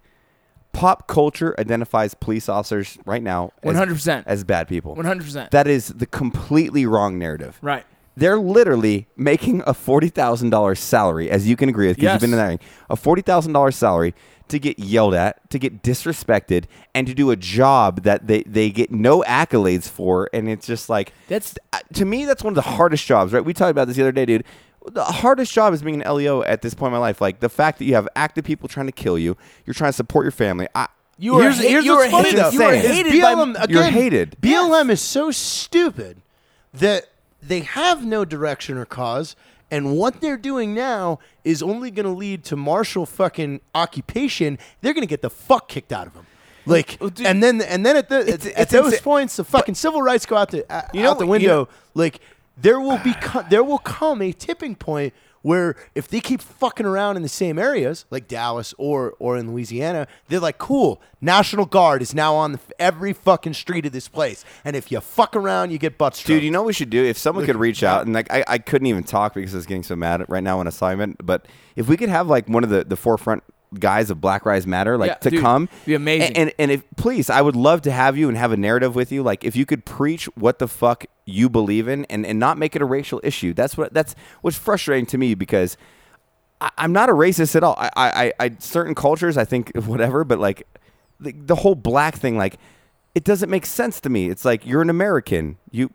pop 0.72 1.08
culture 1.08 1.54
identifies 1.58 2.14
police 2.14 2.48
officers 2.48 2.98
right 3.04 3.22
now 3.22 3.52
as- 3.62 3.74
100%. 3.76 4.22
as 4.26 4.44
bad 4.44 4.68
people. 4.68 4.94
One 4.94 5.04
hundred 5.06 5.24
percent. 5.24 5.50
That 5.50 5.66
is 5.66 5.88
the 5.88 6.06
completely 6.06 6.86
wrong 6.86 7.18
narrative. 7.18 7.58
Right. 7.62 7.84
They're 8.16 8.38
literally 8.38 9.06
making 9.16 9.62
a 9.66 9.72
forty 9.74 10.08
thousand 10.08 10.50
dollars 10.50 10.80
salary, 10.80 11.30
as 11.30 11.46
you 11.48 11.54
can 11.56 11.68
agree 11.68 11.86
with, 11.88 11.96
because 11.96 12.04
Yes. 12.04 12.14
you've 12.14 12.30
been 12.30 12.32
in 12.32 12.36
that 12.44 12.48
ring. 12.48 12.60
A 12.90 12.96
forty 12.96 13.22
thousand 13.22 13.52
dollars 13.52 13.76
salary 13.76 14.14
to 14.48 14.58
get 14.58 14.78
yelled 14.78 15.14
at, 15.14 15.48
to 15.50 15.58
get 15.58 15.82
disrespected, 15.82 16.64
and 16.94 17.06
to 17.06 17.14
do 17.14 17.30
a 17.30 17.36
job 17.36 18.02
that 18.02 18.26
they, 18.26 18.42
they 18.44 18.70
get 18.70 18.90
no 18.90 19.22
accolades 19.22 19.88
for. 19.88 20.28
And 20.32 20.48
it's 20.48 20.66
just 20.66 20.88
like 20.88 21.12
That's 21.28 21.54
uh, 21.72 21.80
to 21.94 22.04
me, 22.04 22.24
that's 22.24 22.42
one 22.42 22.52
of 22.52 22.54
the 22.56 22.62
hardest 22.62 23.06
jobs, 23.06 23.32
right? 23.32 23.44
We 23.44 23.52
talked 23.54 23.70
about 23.70 23.86
this 23.86 23.96
the 23.96 24.02
other 24.02 24.12
day, 24.12 24.26
dude. 24.26 24.44
The 24.86 25.04
hardest 25.04 25.52
job 25.52 25.74
is 25.74 25.82
being 25.82 26.00
an 26.00 26.14
LEO 26.14 26.42
at 26.42 26.62
this 26.62 26.72
point 26.72 26.88
in 26.88 26.92
my 26.92 26.98
life. 26.98 27.20
Like 27.20 27.40
the 27.40 27.48
fact 27.50 27.78
that 27.78 27.84
you 27.84 27.94
have 27.94 28.08
active 28.16 28.44
people 28.44 28.68
trying 28.68 28.86
to 28.86 28.92
kill 28.92 29.18
you, 29.18 29.36
you're 29.66 29.74
trying 29.74 29.90
to 29.90 29.96
support 29.96 30.24
your 30.24 30.32
family. 30.32 30.66
I, 30.74 30.88
you 31.18 31.34
were. 31.34 31.42
here's, 31.42 31.58
hate- 31.58 31.70
here's 31.70 31.84
you 31.84 31.96
what's 31.96 32.06
were 32.06 32.10
funny 32.10 32.28
hated, 32.30 32.44
though. 32.44 32.50
You 32.50 32.58
were 32.62 32.72
Insane. 32.74 32.90
Is 32.90 32.96
hated 32.96 33.22
by. 33.22 33.34
BLM 33.34 33.50
again, 33.62 33.70
You're 33.70 33.84
hated. 33.90 34.36
BLM 34.40 34.90
is 34.90 35.00
so 35.02 35.30
stupid 35.30 36.22
that 36.72 37.08
they 37.42 37.60
have 37.60 38.04
no 38.06 38.24
direction 38.24 38.78
or 38.78 38.84
cause, 38.86 39.36
and 39.70 39.96
what 39.96 40.20
they're 40.20 40.36
doing 40.36 40.74
now 40.74 41.18
is 41.44 41.62
only 41.62 41.90
going 41.90 42.06
to 42.06 42.12
lead 42.12 42.44
to 42.44 42.56
martial 42.56 43.04
fucking 43.06 43.60
occupation. 43.74 44.58
They're 44.80 44.94
going 44.94 45.02
to 45.02 45.08
get 45.08 45.22
the 45.22 45.30
fuck 45.30 45.68
kicked 45.68 45.92
out 45.92 46.06
of 46.06 46.14
them. 46.14 46.26
Like, 46.66 46.98
Well, 47.00 47.10
dude, 47.10 47.26
and 47.26 47.42
then 47.42 47.60
and 47.62 47.84
then 47.86 47.96
at 47.96 48.08
the 48.08 48.20
it's- 48.20 48.46
at, 48.46 48.60
it's 48.62 48.72
those 48.72 48.86
insane. 48.86 49.02
points, 49.02 49.36
the 49.36 49.44
fucking 49.44 49.74
civil 49.74 50.02
rights 50.02 50.26
go 50.26 50.36
out 50.36 50.50
the 50.50 50.70
uh, 50.70 50.82
You 50.92 51.02
know 51.02 51.10
out 51.12 51.18
the 51.18 51.26
what- 51.26 51.40
you 51.40 51.48
window. 51.48 51.62
know- 51.64 51.68
like, 51.94 52.20
there 52.60 52.78
will 52.80 52.98
be 52.98 53.14
co- 53.14 53.44
there 53.48 53.64
will 53.64 53.78
come 53.78 54.20
a 54.20 54.32
tipping 54.32 54.74
point 54.74 55.14
where 55.42 55.76
if 55.94 56.08
they 56.08 56.20
keep 56.20 56.40
fucking 56.40 56.86
around 56.86 57.16
in 57.16 57.22
the 57.22 57.28
same 57.28 57.58
areas, 57.58 58.04
like 58.10 58.28
Dallas 58.28 58.74
or 58.78 59.14
or 59.18 59.36
in 59.36 59.50
Louisiana, 59.50 60.06
they're 60.28 60.40
like, 60.40 60.58
cool. 60.58 61.00
National 61.20 61.66
Guard 61.66 62.00
is 62.02 62.14
now 62.14 62.34
on 62.34 62.52
the, 62.52 62.60
every 62.78 63.12
fucking 63.12 63.54
street 63.54 63.86
of 63.86 63.92
this 63.92 64.08
place, 64.08 64.44
and 64.64 64.76
if 64.76 64.92
you 64.92 65.00
fuck 65.00 65.34
around, 65.34 65.70
you 65.70 65.78
get 65.78 65.98
butt 65.98 66.14
struck. 66.14 66.28
Dude, 66.28 66.44
you 66.44 66.50
know 66.50 66.62
what 66.62 66.68
we 66.68 66.72
should 66.72 66.90
do? 66.90 67.04
If 67.04 67.18
someone 67.18 67.44
could 67.44 67.56
reach 67.56 67.82
out 67.82 68.06
and 68.06 68.14
like 68.14 68.30
I, 68.32 68.44
I 68.46 68.58
couldn't 68.58 68.86
even 68.86 69.04
talk 69.04 69.34
because 69.34 69.54
I 69.54 69.58
was 69.58 69.66
getting 69.66 69.82
so 69.82 69.96
mad 69.96 70.24
right 70.28 70.42
now 70.42 70.60
on 70.60 70.66
assignment, 70.66 71.24
but 71.24 71.46
if 71.76 71.88
we 71.88 71.96
could 71.96 72.08
have 72.08 72.28
like 72.28 72.48
one 72.48 72.64
of 72.64 72.70
the, 72.70 72.84
the 72.84 72.96
forefront 72.96 73.42
guys 73.78 74.10
of 74.10 74.20
Black 74.20 74.46
Lives 74.46 74.66
Matter 74.66 74.96
like 74.96 75.08
Yeah, 75.08 75.14
to 75.16 75.30
dude, 75.30 75.40
come. 75.40 75.68
be 75.84 75.94
amazing. 75.94 76.28
and, 76.28 76.36
and 76.36 76.52
and 76.58 76.70
if 76.70 76.82
please 76.96 77.28
I 77.30 77.42
would 77.42 77.56
love 77.56 77.82
to 77.82 77.90
have 77.90 78.16
you 78.16 78.28
and 78.28 78.36
have 78.38 78.52
a 78.52 78.56
narrative 78.56 78.94
with 78.94 79.10
you. 79.12 79.22
Like 79.22 79.44
if 79.44 79.56
you 79.56 79.66
could 79.66 79.84
preach 79.84 80.24
what 80.36 80.58
the 80.58 80.68
fuck 80.68 81.04
you 81.24 81.48
believe 81.50 81.88
in 81.88 82.04
and, 82.06 82.24
and 82.26 82.38
not 82.38 82.56
make 82.58 82.74
it 82.74 82.82
a 82.82 82.86
racial 82.86 83.20
issue. 83.24 83.52
That's 83.54 83.76
what 83.76 83.92
that's 83.92 84.14
what's 84.40 84.56
frustrating 84.56 85.06
to 85.06 85.18
me 85.18 85.34
because 85.34 85.76
I, 86.60 86.70
I'm 86.78 86.92
not 86.92 87.08
a 87.08 87.12
racist 87.12 87.54
at 87.56 87.62
all. 87.62 87.76
I, 87.78 87.90
I, 87.96 88.10
I, 88.24 88.32
I 88.46 88.56
certain 88.58 88.94
cultures 88.94 89.36
I 89.36 89.44
think 89.44 89.72
whatever 89.86 90.24
but 90.24 90.38
like 90.38 90.66
the, 91.20 91.32
the 91.32 91.56
whole 91.56 91.74
black 91.74 92.14
thing 92.16 92.36
like 92.36 92.58
it 93.14 93.24
doesn't 93.24 93.50
make 93.50 93.66
sense 93.66 94.00
to 94.02 94.08
me. 94.08 94.28
It's 94.30 94.44
like 94.44 94.64
you're 94.66 94.82
an 94.82 94.90
American. 94.90 95.56
You 95.70 95.90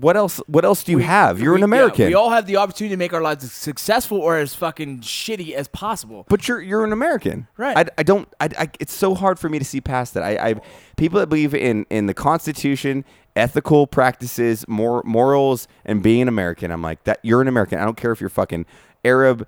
what 0.00 0.16
else 0.16 0.38
what 0.48 0.64
else 0.64 0.82
do 0.82 0.90
you 0.90 0.98
have 0.98 1.38
you're 1.38 1.52
we- 1.52 1.58
an 1.58 1.60
yeah, 1.60 1.64
American 1.76 2.06
we 2.08 2.14
all 2.14 2.30
have 2.30 2.46
the 2.46 2.56
opportunity 2.56 2.92
to 2.92 2.96
make 2.98 3.12
our 3.12 3.22
lives 3.22 3.44
as 3.44 3.52
successful 3.52 4.18
or 4.18 4.38
as 4.38 4.52
fucking 4.52 4.98
shitty 5.00 5.52
as 5.52 5.68
possible. 5.68 6.26
but 6.28 6.48
you're 6.48 6.60
you're 6.60 6.82
an 6.84 6.92
American, 6.92 7.46
Right. 7.56 7.76
I, 7.78 7.84
I 7.98 8.02
don't. 8.02 8.26
I, 8.40 8.48
I, 8.58 8.68
it's 8.80 8.92
so 8.92 9.14
hard 9.14 9.38
for 9.38 9.48
me 9.48 9.60
to 9.60 9.64
see 9.64 9.80
past 9.80 10.14
that. 10.14 10.24
I, 10.24 10.50
I 10.50 10.54
people 10.96 11.20
that 11.20 11.28
believe 11.28 11.54
in 11.54 11.86
in 11.90 12.06
the 12.06 12.14
Constitution, 12.14 13.04
ethical 13.36 13.86
practices, 13.86 14.64
mor- 14.66 15.02
morals, 15.04 15.68
and 15.84 16.02
being 16.02 16.22
an 16.22 16.28
American. 16.28 16.72
I'm 16.72 16.82
like 16.82 17.04
that. 17.04 17.20
You're 17.22 17.40
an 17.40 17.46
American. 17.48 17.78
I 17.78 17.84
don't 17.84 17.96
care 17.96 18.10
if 18.10 18.20
you're 18.20 18.30
fucking 18.30 18.66
Arab, 19.04 19.46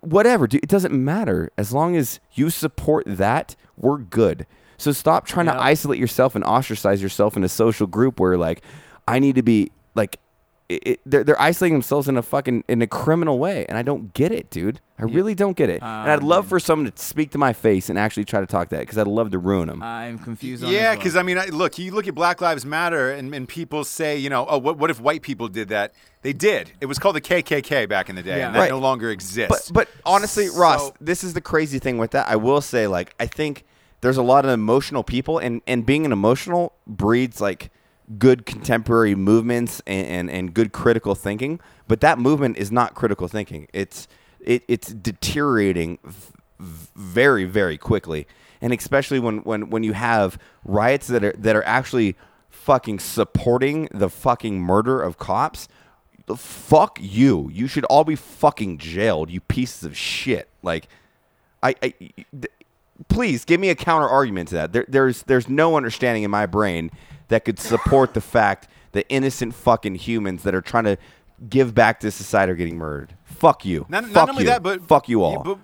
whatever. 0.00 0.46
Dude, 0.48 0.64
it 0.64 0.68
doesn't 0.68 0.92
matter 0.94 1.50
as 1.56 1.72
long 1.72 1.96
as 1.96 2.18
you 2.32 2.50
support 2.50 3.04
that. 3.06 3.54
We're 3.76 3.98
good. 3.98 4.46
So 4.78 4.90
stop 4.92 5.26
trying 5.26 5.46
Yeah. 5.46 5.54
to 5.54 5.60
isolate 5.62 5.98
yourself 6.00 6.34
and 6.34 6.44
ostracize 6.44 7.00
yourself 7.02 7.36
in 7.36 7.44
a 7.44 7.48
social 7.48 7.86
group 7.86 8.18
where 8.20 8.36
like 8.36 8.62
I 9.08 9.18
need 9.20 9.36
to 9.36 9.42
be 9.42 9.70
like 9.96 10.20
it, 10.68 10.82
it, 10.84 11.00
they're, 11.06 11.22
they're 11.22 11.40
isolating 11.40 11.74
themselves 11.74 12.08
in 12.08 12.16
a 12.16 12.22
fucking 12.22 12.64
in 12.68 12.82
a 12.82 12.88
criminal 12.88 13.38
way 13.38 13.64
and 13.68 13.78
i 13.78 13.82
don't 13.82 14.12
get 14.14 14.32
it 14.32 14.50
dude 14.50 14.80
i 14.98 15.04
really 15.04 15.32
don't 15.32 15.56
get 15.56 15.70
it 15.70 15.80
and 15.80 16.10
i'd 16.10 16.24
love 16.24 16.46
um, 16.46 16.48
for 16.48 16.58
someone 16.58 16.90
to 16.90 17.00
speak 17.00 17.30
to 17.30 17.38
my 17.38 17.52
face 17.52 17.88
and 17.88 17.96
actually 17.96 18.24
try 18.24 18.40
to 18.40 18.46
talk 18.48 18.70
that 18.70 18.80
because 18.80 18.98
i'd 18.98 19.06
love 19.06 19.30
to 19.30 19.38
ruin 19.38 19.68
them 19.68 19.80
I'm 19.80 20.18
confused. 20.18 20.64
on 20.64 20.72
Yeah, 20.72 20.96
because 20.96 21.14
one. 21.14 21.20
I 21.20 21.26
mean, 21.26 21.38
I, 21.38 21.44
look, 21.46 21.78
you 21.78 21.92
look 21.92 22.08
at 22.08 22.16
Black 22.16 22.40
Lives 22.40 22.66
Matter, 22.66 23.12
and, 23.12 23.32
and 23.32 23.48
people 23.48 23.84
say, 23.84 24.16
you 24.16 24.28
know, 24.28 24.44
oh, 24.48 24.58
what, 24.58 24.76
what 24.78 24.90
if 24.90 25.00
white 25.00 25.22
people 25.22 25.46
did 25.48 25.68
that? 25.68 25.92
They 26.22 26.32
did. 26.32 26.72
It 26.80 26.86
was 26.86 26.98
called 26.98 27.14
the 27.16 27.20
KKK 27.20 27.88
back 27.88 28.08
in 28.08 28.16
the 28.16 28.22
day, 28.22 28.38
Yeah. 28.38 28.46
and 28.48 28.54
that 28.56 28.60
Right. 28.60 28.70
no 28.70 28.78
longer 28.80 29.10
exists. 29.12 29.70
but 29.70 29.86
but 29.86 29.88
honestly 30.04 30.48
ross 30.50 30.90
this 31.00 31.22
is 31.22 31.32
the 31.34 31.40
crazy 31.40 31.78
thing 31.78 31.96
with 31.98 32.10
that 32.10 32.28
i 32.28 32.34
will 32.34 32.60
say 32.60 32.88
like 32.88 33.14
i 33.20 33.26
think 33.26 33.64
there's 34.00 34.16
a 34.16 34.22
lot 34.22 34.44
of 34.44 34.50
emotional 34.50 35.04
people 35.04 35.38
and 35.38 35.62
and 35.68 35.86
being 35.86 36.04
an 36.04 36.10
emotional 36.12 36.72
breeds 36.88 37.40
like 37.40 37.70
good 38.18 38.46
contemporary 38.46 39.14
movements 39.14 39.82
and, 39.86 40.06
and, 40.06 40.30
and 40.30 40.54
good 40.54 40.72
critical 40.72 41.14
thinking 41.14 41.60
but 41.88 42.00
that 42.00 42.18
movement 42.18 42.56
is 42.56 42.72
not 42.72 42.94
critical 42.94 43.28
thinking. 43.28 43.68
It's 43.72 44.08
it, 44.40 44.64
it's 44.68 44.92
deteriorating 44.92 45.98
very 46.58 47.44
very 47.44 47.78
quickly. 47.78 48.26
And 48.60 48.72
especially 48.72 49.20
when, 49.20 49.38
when, 49.38 49.68
when 49.70 49.82
you 49.82 49.92
have 49.92 50.38
riots 50.64 51.06
that 51.08 51.22
are 51.22 51.34
that 51.38 51.54
are 51.54 51.64
actually 51.64 52.16
fucking 52.50 52.98
supporting 52.98 53.88
the 53.92 54.08
fucking 54.08 54.60
murder 54.60 55.00
of 55.00 55.18
cops 55.18 55.68
fuck 56.36 56.98
you. 57.00 57.48
You 57.52 57.68
should 57.68 57.84
all 57.84 58.02
be 58.02 58.16
fucking 58.16 58.78
jailed 58.78 59.30
you 59.30 59.40
pieces 59.40 59.84
of 59.84 59.96
shit. 59.96 60.48
Like 60.62 60.88
I, 61.62 61.76
I 61.80 61.94
th- 62.00 62.16
please 63.06 63.44
give 63.44 63.60
me 63.60 63.68
a 63.68 63.76
counter 63.76 64.08
argument 64.08 64.48
to 64.48 64.56
that. 64.56 64.72
There, 64.72 64.86
there's 64.88 65.22
there's 65.24 65.48
no 65.48 65.76
understanding 65.76 66.24
in 66.24 66.30
my 66.32 66.46
brain 66.46 66.90
that 67.28 67.44
could 67.44 67.58
support 67.58 68.14
the 68.14 68.20
fact 68.20 68.68
that 68.92 69.06
innocent 69.08 69.54
fucking 69.54 69.96
humans 69.96 70.42
that 70.44 70.54
are 70.54 70.60
trying 70.60 70.84
to 70.84 70.96
give 71.48 71.74
back 71.74 72.00
to 72.00 72.10
society 72.10 72.52
are 72.52 72.56
getting 72.56 72.78
murdered. 72.78 73.14
Fuck 73.24 73.64
you. 73.64 73.86
Not, 73.88 74.04
Fuck 74.04 74.14
not 74.14 74.28
only 74.30 74.44
you. 74.44 74.48
that, 74.50 74.62
but 74.62 74.82
fuck 74.86 75.08
you 75.08 75.22
all. 75.22 75.42
But 75.42 75.58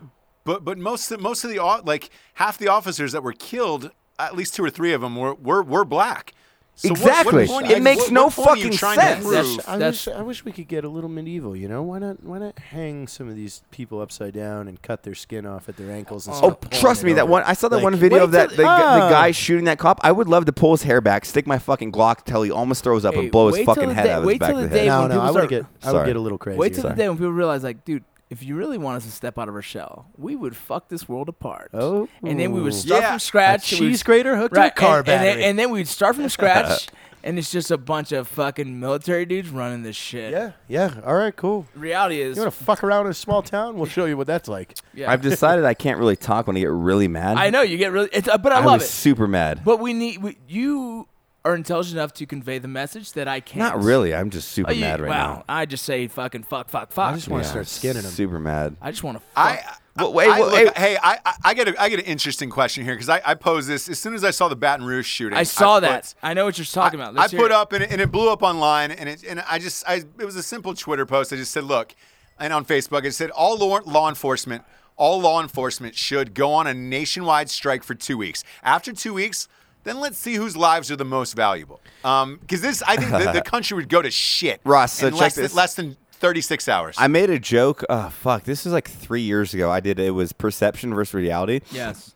but 0.45 0.65
but 0.65 0.79
most 0.79 1.11
of, 1.11 1.21
most 1.21 1.45
of 1.45 1.51
the 1.51 1.61
like 1.85 2.11
half 2.35 2.59
the 2.59 2.69
officers 2.69 3.13
that 3.13 3.23
were 3.23 3.33
killed, 3.33 3.91
at 4.19 4.37
least 4.37 4.55
two 4.55 4.65
or 4.65 4.71
three 4.71 4.93
of 4.93 5.01
them 5.01 5.17
were 5.17 5.35
were, 5.35 5.63
were 5.63 5.85
black. 5.85 6.35
So 6.75 6.89
what- 6.89 7.01
what 7.01 7.09
Exactly. 7.11 7.47
point 7.47 7.71
It 7.71 7.79
are 7.79 7.81
makes 7.83 8.03
what- 8.05 8.13
no 8.13 8.25
what 8.25 8.33
point 8.35 8.49
are 8.49 8.57
you 8.57 8.73
fucking 8.73 8.79
sense. 8.79 9.25
To 9.25 9.31
That's- 9.31 9.59
I 9.69 9.77
That's- 9.77 10.07
wish 10.07 10.15
I 10.17 10.23
wish 10.23 10.45
we 10.45 10.53
could 10.53 10.69
get 10.69 10.85
a 10.85 10.89
little 10.89 11.11
medieval. 11.11 11.55
You 11.55 11.69
know, 11.69 11.83
why 11.83 11.99
not? 11.99 12.25
Why 12.25 12.39
not 12.39 12.59
hang 12.59 13.07
some 13.07 13.29
of 13.29 13.37
these 13.37 13.63
people 13.71 14.01
upside 14.01 14.33
down 14.33 14.69
and 14.69 14.81
cut 14.81 15.03
their 15.03 15.15
skin 15.15 15.45
off 15.45 15.69
at 15.69 15.77
their 15.77 15.91
ankles 15.91 16.27
and 16.27 16.35
Oh, 16.35 16.39
start 16.39 16.71
trust 16.73 17.03
it 17.03 17.07
me, 17.07 17.13
that 17.13 17.23
over? 17.25 17.33
one. 17.33 17.43
I 17.47 17.53
saw 17.53 17.69
that 17.69 17.77
Like, 17.77 17.85
one 17.85 17.95
video 17.95 18.25
of 18.25 18.33
that 18.33 18.49
till- 18.49 18.57
the, 18.57 18.63
gu- 18.63 18.69
the 18.69 18.73
Ah. 18.73 19.11
guy 19.11 19.31
shooting 19.33 19.67
that 19.67 19.79
cop. 19.79 20.01
I 20.03 20.13
would 20.13 20.29
love 20.29 20.47
to 20.47 20.53
pull 20.53 20.73
his 20.73 20.83
hair 20.85 21.03
back, 21.03 21.27
stick 21.27 21.47
my 21.47 21.59
fucking 21.59 21.93
Glock 21.93 22.25
till 22.25 22.43
he 22.43 22.51
almost 22.51 22.83
throws 22.83 23.05
up, 23.05 23.15
Hey, 23.15 23.21
and 23.21 23.31
blow 23.31 23.49
his 23.53 23.65
fucking 23.67 23.91
head 23.91 24.05
day- 24.05 24.11
out 24.11 24.19
of 24.19 24.23
his 24.25 24.27
wait 24.29 24.41
back 24.41 24.49
till 24.49 24.57
of 24.59 24.63
the 24.65 24.69
the 24.71 24.75
day 24.75 24.87
head. 24.87 24.89
No, 24.89 25.01
when 25.01 25.09
no, 25.11 25.15
people 25.17 25.23
I 25.23 25.31
would 25.31 25.39
start- 25.39 25.51
get. 25.51 25.67
I 25.85 25.93
would 25.93 26.07
get 26.07 26.17
a 26.17 26.21
little 26.21 26.39
crazy. 26.39 26.59
Wait 26.59 26.75
till 26.75 26.83
the 26.85 26.91
day 26.95 27.09
when 27.09 27.19
people 27.19 27.33
realize, 27.33 27.63
like, 27.63 27.85
dude, 27.85 28.03
if 28.33 28.43
you 28.43 28.57
really 28.57 28.79
want 28.79 28.97
us 28.97 29.05
to 29.05 29.11
step 29.13 29.39
out 29.39 29.49
of 29.49 29.55
our 29.55 29.63
shell, 29.63 30.07
we 30.17 30.35
would 30.35 30.57
fuck 30.57 30.89
this 30.89 31.09
world 31.09 31.29
apart. 31.29 31.71
Oh. 31.75 32.09
and 32.25 32.41
then 32.41 32.53
we 32.53 32.61
would 32.61 32.75
start 32.75 33.03
Yeah. 33.03 33.11
from 33.11 33.19
scratch. 33.21 33.73
A 33.73 33.77
and 33.77 33.85
cheese 33.85 34.03
grater 34.03 34.37
hooked 34.37 34.55
to 34.55 34.67
a 34.67 34.71
car 34.71 34.99
and, 35.01 35.09
and 35.09 35.23
then, 35.23 35.29
battery. 35.37 35.45
and 35.45 35.59
then 35.59 35.71
we'd 35.71 35.87
start 35.89 36.17
from 36.17 36.29
scratch, 36.39 36.89
and 37.25 37.39
it's 37.39 37.53
just 37.53 37.71
a 37.71 37.79
bunch 37.79 38.11
of 38.11 38.27
fucking 38.27 38.81
military 38.81 39.25
dudes 39.27 39.49
running 39.51 39.83
this 39.85 39.95
shit. 39.95 40.33
Yeah, 40.33 40.53
yeah. 40.67 41.01
All 41.07 41.15
right, 41.15 41.35
cool. 41.37 41.67
Reality 41.75 42.21
is, 42.21 42.37
You 42.37 42.43
want 42.43 42.55
to 42.55 42.65
fuck 42.65 42.83
around 42.83 43.07
in 43.07 43.11
a 43.13 43.15
small 43.15 43.43
town? 43.43 43.77
We'll 43.77 43.87
show 43.87 44.07
you 44.07 44.17
what 44.17 44.27
that's 44.27 44.49
like. 44.49 44.75
yeah. 44.95 45.11
I've 45.11 45.21
decided 45.23 45.65
I 45.65 45.75
can't 45.75 45.99
really 45.99 46.17
talk 46.17 46.47
when 46.49 46.57
I 46.57 46.61
get 46.61 46.71
really 46.71 47.09
mad. 47.09 47.37
I 47.37 47.51
know 47.51 47.63
you 47.63 47.77
get 47.79 47.93
really, 47.93 48.09
it's, 48.13 48.27
uh, 48.29 48.39
but 48.39 48.53
I, 48.53 48.57
I 48.61 48.65
love 48.65 48.81
was 48.81 48.89
it. 48.89 48.93
super 48.93 49.29
mad. 49.29 49.63
But 49.65 49.79
we 49.79 49.93
need 49.93 50.23
we, 50.23 50.39
you 50.49 51.07
are 51.45 51.55
intelligent 51.57 51.97
enough 51.97 52.13
to 52.15 52.27
convey 52.27 52.59
the 52.59 52.69
message 52.69 53.13
that 53.15 53.27
I 53.27 53.41
can't. 53.41 53.59
Not 53.59 53.83
really. 53.83 54.15
I'm 54.15 54.31
just 54.31 54.49
super 54.49 54.71
Oh, 54.71 54.73
you- 54.73 54.81
mad 54.81 55.01
right 55.01 55.09
wow, 55.09 55.35
now. 55.35 55.45
I 55.49 55.67
just 55.67 55.85
say 55.85 56.07
fucking 56.07 56.45
fuck, 56.45 56.69
fuck, 56.69 56.93
fuck. 56.93 57.13
I 57.13 57.15
just 57.17 57.29
want 57.29 57.43
to 57.43 57.47
Yeah, 57.49 57.51
start 57.53 57.67
skinning 57.67 58.03
them. 58.03 58.13
Super 58.13 58.39
mad. 58.39 58.77
I 58.81 58.91
just 58.91 59.03
want 59.03 59.19
to. 59.19 59.25
I, 59.37 59.57
Fuck. 59.57 59.79
Well, 59.97 60.13
wait, 60.15 60.29
I- 60.31 60.41
well, 60.41 60.51
look, 60.51 60.77
hey- 60.79 60.93
hey, 60.95 60.99
I, 61.03 61.19
I- 61.27 61.35
I 61.45 61.55
get 61.55 61.69
a, 61.69 61.83
I 61.83 61.89
get 61.91 61.99
an 61.99 62.07
interesting 62.07 62.49
question 62.49 62.83
here 62.85 62.95
because 62.95 63.09
I, 63.11 63.21
I 63.27 63.35
posed 63.35 63.69
this 63.69 63.89
as 63.91 63.99
soon 63.99 64.15
as 64.15 64.25
I 64.25 64.31
saw 64.31 64.49
the 64.49 64.57
Baton 64.57 64.87
Rouge 64.87 65.05
shooting. 65.07 65.37
I 65.37 65.43
saw 65.43 65.77
put- 65.77 65.81
that. 65.83 66.15
I 66.23 66.33
know 66.33 66.45
what 66.47 66.57
you're 66.57 66.65
talking 66.65 66.99
about. 66.99 67.15
I 67.15 67.21
Let's 67.23 67.33
hear 67.33 67.41
put 67.41 67.51
it. 67.51 67.55
up 67.55 67.73
and 67.75 67.83
it, 67.85 67.91
and 67.91 68.01
it 68.01 68.11
blew 68.13 68.31
up 68.33 68.43
online, 68.43 68.91
and 68.93 69.09
it 69.09 69.23
and 69.25 69.41
I 69.51 69.59
just 69.59 69.85
I 69.87 69.97
it 70.19 70.25
was 70.25 70.37
a 70.37 70.43
simple 70.43 70.75
Twitter 70.75 71.05
post. 71.05 71.33
I 71.33 71.37
just 71.37 71.51
said, 71.53 71.65
look, 71.65 71.95
and 72.39 72.53
on 72.55 72.65
Facebook, 72.65 73.05
it 73.05 73.13
said 73.13 73.31
all 73.31 73.59
law, 73.59 73.81
law 73.85 74.09
enforcement, 74.09 74.63
all 74.97 75.21
law 75.21 75.43
enforcement 75.43 75.95
should 75.95 76.33
go 76.35 76.53
on 76.55 76.67
a 76.67 76.73
nationwide 76.73 77.51
strike 77.51 77.83
for 77.83 77.95
two 77.95 78.17
weeks. 78.17 78.45
After 78.63 78.93
two 78.93 79.13
weeks. 79.13 79.49
Then 79.85 80.01
let's 80.01 80.19
see 80.19 80.35
whose 80.35 80.57
lives 80.57 80.91
are 80.91 80.97
the 80.97 81.05
most 81.05 81.35
valuable. 81.35 81.81
Because 82.03 82.61
this, 82.61 82.83
I 82.83 82.97
think 82.97 83.11
the, 83.11 83.33
the 83.33 83.43
country 83.45 83.77
would 83.77 83.89
go 83.89 84.03
to 84.03 84.11
shit. 84.11 84.61
Ross, 84.65 84.93
so 84.93 85.09
in 85.09 85.15
check 85.15 85.21
less, 85.21 85.35
than, 85.35 85.43
this. 85.45 85.55
less 85.55 85.75
than 85.75 85.97
36 86.13 86.69
hours. 86.69 86.97
I 86.99 87.09
made 87.09 87.31
a 87.31 87.39
joke. 87.39 87.85
Oh 87.91 88.09
fuck! 88.09 88.45
This 88.45 88.65
was 88.65 88.73
like 88.73 88.89
three 88.89 89.23
years 89.23 89.55
ago. 89.55 89.71
I 89.71 89.81
did. 89.81 89.99
It 89.99 90.13
was 90.13 90.33
perception 90.33 90.95
versus 90.95 91.15
reality. 91.15 91.61
Yes. 91.73 92.15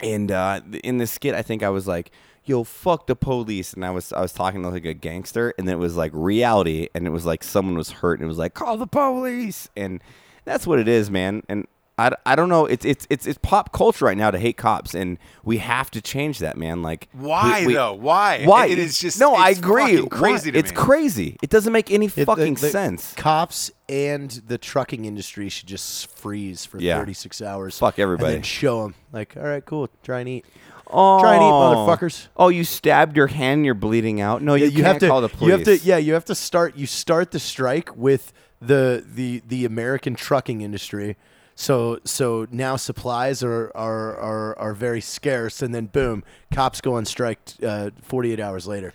And 0.00 0.30
uh, 0.30 0.60
in 0.84 0.98
the 0.98 1.06
skit, 1.06 1.34
I 1.34 1.42
think 1.42 1.62
I 1.62 1.68
was 1.68 1.88
like, 1.88 2.12
"Yo, 2.44 2.62
fuck 2.62 3.08
the 3.08 3.16
police," 3.16 3.72
and 3.72 3.84
I 3.84 3.90
was 3.90 4.12
I 4.12 4.20
was 4.20 4.32
talking 4.32 4.62
like 4.62 4.84
a 4.84 4.94
gangster, 4.94 5.52
and 5.58 5.66
then 5.66 5.74
it 5.74 5.78
was 5.78 5.96
like 5.96 6.12
reality, 6.14 6.88
and 6.94 7.06
it 7.08 7.10
was 7.10 7.26
like 7.26 7.42
someone 7.42 7.76
was 7.76 7.90
hurt, 7.90 8.20
and 8.20 8.24
it 8.24 8.28
was 8.28 8.38
like, 8.38 8.54
"Call 8.54 8.76
the 8.76 8.86
police," 8.86 9.68
and 9.76 10.00
that's 10.44 10.66
what 10.66 10.78
it 10.78 10.86
is, 10.86 11.10
man. 11.10 11.42
And 11.48 11.66
I, 12.00 12.12
I 12.24 12.34
don't 12.36 12.48
know. 12.48 12.64
It's 12.66 12.84
it's 12.84 13.06
it's 13.10 13.26
it's 13.26 13.38
pop 13.42 13.72
culture 13.72 14.06
right 14.06 14.16
now 14.16 14.30
to 14.30 14.38
hate 14.38 14.56
cops, 14.56 14.94
and 14.94 15.18
we 15.44 15.58
have 15.58 15.90
to 15.90 16.00
change 16.00 16.38
that, 16.38 16.56
man. 16.56 16.82
Like 16.82 17.08
Why 17.12 17.60
we- 17.60 17.66
we- 17.68 17.74
though? 17.74 17.92
Why? 17.92 18.44
Why? 18.44 18.66
It 18.66 18.78
is 18.78 18.98
just 18.98 19.20
no. 19.20 19.34
I 19.34 19.50
agree. 19.50 20.06
Crazy 20.08 20.50
to 20.50 20.58
it's 20.58 20.70
me. 20.70 20.76
crazy. 20.76 21.36
It 21.42 21.50
doesn't 21.50 21.72
make 21.72 21.90
any 21.90 22.06
It- 22.06 22.24
fucking 22.24 22.54
the 22.54 22.70
sense. 22.70 23.12
Cops 23.14 23.70
and 23.88 24.30
the 24.46 24.56
trucking 24.56 25.04
industry 25.04 25.48
should 25.48 25.68
just 25.68 26.10
freeze 26.16 26.64
for 26.64 26.80
Yeah. 26.80 26.98
36 26.98 27.42
hours. 27.42 27.78
Fuck 27.78 27.98
everybody. 27.98 28.28
And 28.28 28.34
then 28.36 28.42
show 28.42 28.82
them. 28.82 28.94
Like, 29.12 29.36
all 29.36 29.42
right, 29.42 29.64
cool. 29.64 29.88
Try 30.02 30.20
and 30.20 30.28
eat. 30.28 30.46
Oh. 30.92 31.20
Try 31.20 31.34
and 31.34 31.42
eat, 31.42 31.46
oh. 31.46 31.86
motherfuckers. 31.86 32.28
Oh, 32.36 32.48
you 32.48 32.64
stabbed 32.64 33.16
your 33.16 33.26
hand. 33.28 33.64
You're 33.64 33.74
bleeding 33.74 34.20
out. 34.20 34.42
No, 34.42 34.54
you, 34.54 34.64
Yeah, 34.64 34.70
you 34.70 34.76
can't 34.76 34.86
have 34.86 34.98
to. 35.00 35.08
call 35.08 35.20
the 35.20 35.28
police. 35.28 35.46
You 35.46 35.52
have 35.52 35.64
to. 35.64 35.78
Yeah, 35.86 35.98
you 35.98 36.14
have 36.14 36.24
to 36.26 36.34
start. 36.34 36.76
You 36.76 36.86
start 36.86 37.30
the 37.30 37.38
strike 37.38 37.96
with 37.96 38.32
the 38.60 39.04
the 39.14 39.42
the 39.46 39.64
American 39.64 40.14
trucking 40.14 40.62
industry. 40.62 41.16
So 41.60 42.00
so 42.04 42.46
now 42.50 42.76
supplies 42.76 43.42
are 43.42 43.70
are 43.74 44.16
are, 44.16 44.58
are 44.58 44.72
very 44.72 45.02
scarce, 45.02 45.60
and 45.60 45.74
then 45.74 45.86
boom, 45.86 46.24
cops 46.50 46.80
go 46.80 46.94
on 46.94 47.04
strike 47.04 47.38
uh, 47.62 47.90
48 48.00 48.40
hours 48.40 48.66
later. 48.66 48.94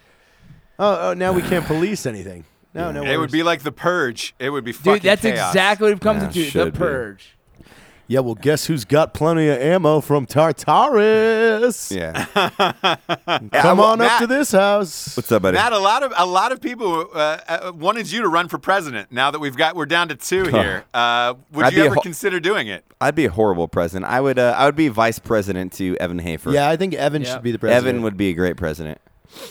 Oh, 0.79 1.09
oh, 1.11 1.13
now 1.13 1.31
we 1.31 1.43
can't 1.43 1.63
police 1.67 2.07
anything. 2.07 2.43
No, 2.73 2.91
no. 2.91 3.03
It 3.03 3.17
would 3.17 3.29
be 3.31 3.43
like 3.43 3.61
the 3.61 3.71
purge. 3.71 4.33
It 4.39 4.49
would 4.49 4.63
be 4.63 4.71
fucking 4.71 4.93
Dude, 4.93 5.01
that's 5.03 5.21
chaos. 5.21 5.51
exactly 5.51 5.89
what 5.89 5.97
it 5.97 6.01
comes 6.01 6.35
Yeah, 6.35 6.43
into. 6.45 6.65
The 6.65 6.71
purge. 6.71 7.19
be. 7.19 7.34
Purge. 8.05 8.13
Yeah, 8.13 8.19
well, 8.21 8.35
guess 8.35 8.65
who's 8.67 8.85
got 8.85 9.13
plenty 9.13 9.47
of 9.49 9.57
ammo 9.59 10.01
from 10.01 10.25
Tartarus? 10.25 11.91
Yeah. 11.91 12.25
Come 13.51 13.77
well, 13.77 13.83
on 13.91 14.01
up 14.01 14.19
to 14.19 14.27
this 14.27 14.51
house. 14.51 15.17
What's 15.17 15.31
up, 15.31 15.41
buddy? 15.41 15.55
Mat, 15.57 15.73
a 15.73 15.79
lot 15.79 16.03
of 16.03 16.13
a 16.15 16.25
lot 16.25 16.51
of 16.51 16.61
people 16.61 17.09
uh, 17.13 17.37
uh, 17.47 17.71
wanted 17.75 18.11
you 18.11 18.21
to 18.21 18.27
run 18.27 18.47
for 18.47 18.57
president. 18.57 19.11
Now 19.11 19.31
that 19.31 19.39
we've 19.39 19.57
got 19.57 19.75
we're 19.75 19.85
down 19.85 20.09
to 20.09 20.15
two 20.15 20.45
here, 20.45 20.85
uh, 20.93 21.33
would 21.51 21.65
I'd 21.65 21.73
you 21.73 21.83
ever 21.85 21.95
ho- 21.95 22.01
consider 22.01 22.39
doing 22.39 22.67
it? 22.67 22.85
I'd 23.01 23.15
be 23.15 23.25
a 23.25 23.31
horrible 23.31 23.67
president. 23.67 24.09
I 24.11 24.21
would. 24.21 24.39
Uh, 24.39 24.55
I 24.57 24.65
would 24.65 24.75
be 24.75 24.87
vice 24.87 25.19
president 25.19 25.73
to 25.73 25.97
Evan 25.99 26.19
Hafer. 26.19 26.51
Yeah, 26.51 26.69
I 26.69 26.77
think 26.77 26.93
Evan 26.93 27.23
Yeah. 27.23 27.33
should 27.33 27.43
be 27.43 27.51
the 27.51 27.59
president. 27.59 27.87
Evan 27.87 28.01
would 28.03 28.17
be 28.17 28.29
a 28.29 28.33
great 28.33 28.57
president. 28.57 28.99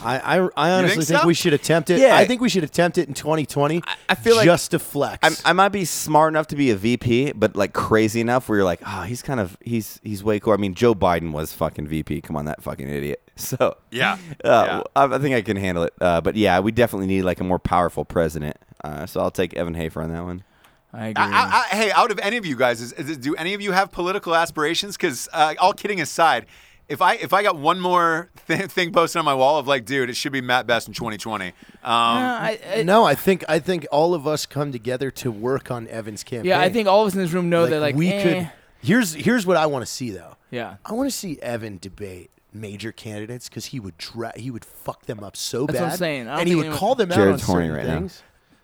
I, 0.03 0.19
I, 0.19 0.49
I 0.57 0.71
honestly 0.73 0.97
think 0.97 1.09
think, 1.09 1.21
so? 1.21 1.27
we 1.27 1.35
should 1.35 1.53
attempt 1.53 1.91
it. 1.91 2.01
Yeah. 2.01 2.17
I 2.17 2.25
think 2.27 2.41
we 2.41 2.49
should 2.49 2.65
attempt 2.65 2.99
it 2.99 3.09
in 3.09 3.15
2020. 3.15 3.83
I 4.09 4.15
feel 4.15 4.37
like- 4.37 4.45
just 4.45 4.71
to 4.73 4.79
flex. 4.79 5.19
I'm, 5.23 5.35
I 5.45 5.53
might 5.53 5.71
be 5.71 5.85
smart 5.85 6.33
enough 6.33 6.47
to 6.49 6.57
be 6.57 6.71
a 6.71 6.77
VP, 6.77 7.33
but 7.33 7.57
like 7.57 7.73
crazy 7.73 8.21
enough 8.21 8.49
where 8.49 8.59
you're 8.59 8.65
like, 8.65 8.81
oh, 8.87 9.03
he's 9.03 9.23
kind 9.23 9.41
of 9.41 9.57
he's 9.61 10.01
he's 10.03 10.23
way 10.25 10.41
cool. 10.41 10.53
I 10.53 10.57
mean, 10.57 10.75
Joe 10.75 10.95
Biden 10.95 11.33
was 11.33 11.53
fucking 11.53 11.87
VP. 11.87 12.21
Come 12.23 12.37
on, 12.37 12.45
that 12.47 12.63
fucking 12.63 12.89
idiot. 12.89 13.21
So 13.37 13.77
Yeah. 13.91 14.17
uh, 14.45 14.85
I, 14.95 15.07
I 15.07 15.19
think 15.19 15.35
I 15.35 15.43
can 15.43 15.57
handle 15.57 15.83
it. 15.83 15.93
Uh, 16.01 16.21
but 16.21 16.37
yeah, 16.37 16.61
we 16.61 16.71
definitely 16.71 17.09
need 17.09 17.23
like 17.23 17.41
a 17.41 17.45
more 17.45 17.59
powerful 17.59 18.05
president. 18.05 18.57
Uh, 18.85 19.07
so 19.07 19.21
I'll 19.21 19.33
take 19.33 19.55
Evan 19.55 19.75
Hafer 19.75 20.03
on 20.03 20.13
that 20.13 20.23
one. 20.23 20.45
I 20.93 21.09
agree. 21.09 21.25
I, 21.25 21.29
I, 21.29 21.65
I, 21.73 21.75
hey, 21.77 21.91
out 21.91 22.13
of 22.13 22.21
any 22.21 22.37
of 22.37 22.47
you 22.47 22.55
guys, 22.55 22.81
is, 22.81 22.93
is, 22.93 23.19
do 23.19 23.35
any 23.35 23.53
of 23.55 23.61
you 23.61 23.73
have 23.73 23.91
political 23.91 24.37
aspirations? 24.37 24.97
Because 24.97 25.29
uh, 25.33 25.55
all 25.59 25.73
kidding 25.73 26.01
aside, 26.01 26.47
if 26.89 27.01
I 27.01 27.15
if 27.15 27.33
I 27.33 27.43
got 27.43 27.57
one 27.57 27.81
more 27.81 28.31
th- 28.49 28.71
thing 28.71 28.93
posted 28.93 29.19
on 29.19 29.25
my 29.25 29.35
wall 29.35 29.59
of 29.59 29.67
like, 29.67 29.85
dude, 29.85 30.11
it 30.11 30.17
should 30.17 30.33
be 30.33 30.41
Mat 30.41 30.67
Best 30.67 30.89
in 30.89 30.95
2020. 30.95 31.47
Um, 31.47 31.53
I, 31.85 32.59
I, 32.77 32.83
no, 32.83 33.05
I 33.05 33.15
think 33.15 33.45
I 33.49 33.59
think 33.59 33.87
all 33.91 34.15
of 34.15 34.27
us 34.27 34.47
come 34.47 34.73
together 34.73 35.11
to 35.13 35.31
work 35.31 35.71
on 35.71 35.89
Evan's 35.89 36.25
campaign. 36.25 36.51
yeah, 36.51 36.61
I 36.61 36.71
think 36.71 36.89
all 36.89 37.03
of 37.03 37.09
us 37.09 37.15
in 37.15 37.21
this 37.21 37.33
room 37.33 37.49
know 37.49 37.63
like, 37.63 37.71
that 37.71 37.81
like 37.81 37.95
we 37.97 38.09
eh, 38.09 38.23
could. 38.23 38.53
Here's 38.83 39.15
here's 39.15 39.47
what 39.47 39.57
I 39.57 39.67
want 39.67 39.85
to 39.85 39.91
see 39.91 40.11
though. 40.11 40.37
Yeah. 40.51 40.77
I 40.85 40.93
want 40.93 41.11
to 41.11 41.17
see 41.17 41.39
Evan 41.41 41.79
debate 41.79 42.31
major 42.53 42.93
candidates 42.93 43.49
because 43.49 43.67
he 43.67 43.81
would 43.81 43.99
dra- 43.99 44.39
he 44.39 44.51
would 44.51 44.65
fuck 44.65 45.07
them 45.07 45.21
up 45.25 45.37
so 45.37 45.67
That's 45.67 45.79
bad. 45.79 45.85
what 45.85 45.93
I'm 45.93 45.99
saying. 45.99 46.29
I 46.29 46.33
don't 46.33 46.41
and 46.41 46.49
he 46.49 46.55
would 46.55 46.73
call 46.73 46.95
them 46.95 47.11
out 47.11 47.17
Jarred's 47.17 47.43
on 47.43 47.47
horny 47.47 47.69
certain 47.69 47.89
right 47.89 48.01
now. 48.03 48.09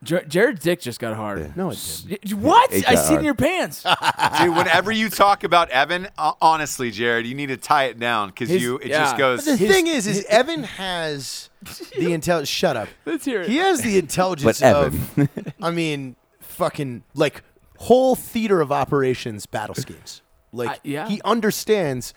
Things. 0.05 0.23
Jarred's 0.33 0.63
dick 0.63 0.81
just 0.81 0.99
got 0.99 1.15
hard. 1.15 1.57
No, 1.57 1.71
it 1.71 2.03
didn't. 2.09 2.41
What? 2.41 2.73
It 2.73 2.89
I 2.89 2.95
see 2.95 3.15
it 3.15 3.19
in 3.19 3.25
your 3.25 3.35
pants. 3.35 3.83
dude, 4.41 4.57
whenever 4.57 4.91
you 4.91 5.11
talk 5.11 5.45
about 5.45 5.69
Evan, 5.71 6.09
uh, 6.17 6.33
honestly, 6.41 6.91
Jarred, 6.91 7.27
you 7.27 7.35
need 7.35 7.49
to 7.49 7.57
tie 7.59 7.85
it 7.85 7.99
down 7.99 8.29
because 8.29 8.49
His- 8.49 8.63
you 8.63 8.79
it 8.79 8.87
yeah. 8.87 8.99
just 9.05 9.19
goes. 9.19 9.45
The 9.45 9.57
thing 9.59 9.87
is, 9.87 10.07
is 10.07 10.25
Evan 10.25 10.63
has 10.65 11.51
the 11.99 12.13
intelligence. 12.15 12.49
Shut 12.49 12.77
up. 12.77 12.89
Let's 13.05 13.25
hear 13.27 13.43
it. 13.43 13.49
He 13.49 13.57
has 13.57 13.83
the 13.83 13.99
intelligence 13.99 14.61
But 14.61 14.75
of, 14.75 15.29
I 15.63 15.71
mean, 15.71 16.17
fucking 16.41 17.03
like 17.15 17.43
whole 17.79 18.15
theater 18.17 18.61
of 18.63 18.73
operations 18.73 19.45
battle 19.47 19.75
schemes. 19.75 20.23
Like 20.53 20.71
I- 20.71 20.79
yeah. 20.83 21.09
he 21.09 21.21
understands 21.25 22.15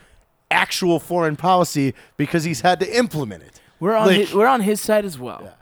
actual 0.49 0.99
foreign 0.99 1.35
policy 1.35 1.93
because 2.15 2.43
he's 2.45 2.61
had 2.61 2.79
to 2.79 2.97
implement 2.97 3.43
it. 3.43 3.59
We're 3.79 3.95
on 3.95 4.07
Like- 4.07 4.17
his, 4.19 4.33
we're 4.33 4.47
on 4.47 4.61
his 4.61 4.79
side 4.79 5.03
as 5.03 5.19
well. 5.19 5.53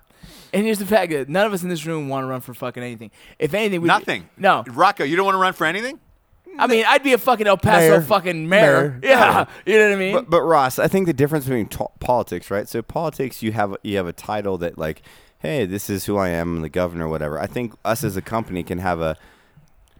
And 0.54 0.66
here's 0.66 0.80
the 0.80 0.86
fact 0.86 1.12
that 1.12 1.30
none 1.30 1.46
of 1.48 1.54
us 1.54 1.64
in 1.64 1.70
this 1.70 1.86
room 1.86 2.10
want 2.10 2.24
to 2.24 2.28
run 2.28 2.42
for 2.42 2.54
fucking 2.54 2.84
anything. 2.84 3.12
If 3.40 3.54
anything, 3.54 3.82
we 3.82 3.88
Nothing. 3.88 4.30
No, 4.38 4.64
Rocco, 4.68 5.04
you 5.04 5.16
don't 5.16 5.26
want 5.26 5.36
to 5.36 5.40
run 5.40 5.54
for 5.54 5.66
anything? 5.66 6.00
I 6.60 6.68
mean 6.68 6.84
I'd 6.86 7.02
be 7.02 7.14
a 7.14 7.18
fucking 7.18 7.48
El 7.48 7.58
Paso 7.58 7.90
Mayor. 7.92 8.02
fucking 8.02 8.50
mayor. 8.50 9.00
Mayor. 9.00 9.00
Yeah, 9.04 9.46
you 9.66 9.78
know 9.78 9.86
what 9.88 9.94
I 9.94 9.96
mean. 9.96 10.14
But, 10.16 10.30
but 10.30 10.42
Ross, 10.42 10.80
I 10.80 10.88
think 10.90 11.08
the 11.08 11.14
difference 11.14 11.46
between 11.46 11.68
to- 11.68 11.88
politics, 12.02 12.52
right? 12.52 12.68
So 12.68 12.82
politics, 12.82 13.42
you 13.42 13.54
have 13.54 13.78
you 13.84 13.96
have 13.96 14.08
a 14.08 14.12
title 14.14 14.58
that 14.58 14.78
like, 14.78 15.02
hey, 15.40 15.66
this 15.66 15.90
is 15.90 16.06
who 16.06 16.18
I 16.18 16.28
am, 16.30 16.58
I'm 16.58 16.62
the 16.62 16.68
governor, 16.70 17.08
whatever. 17.08 17.40
I 17.40 17.48
think 17.48 17.74
us 17.86 18.04
as 18.04 18.18
a 18.18 18.22
company 18.22 18.64
can 18.64 18.80
have 18.80 19.00
a 19.00 19.16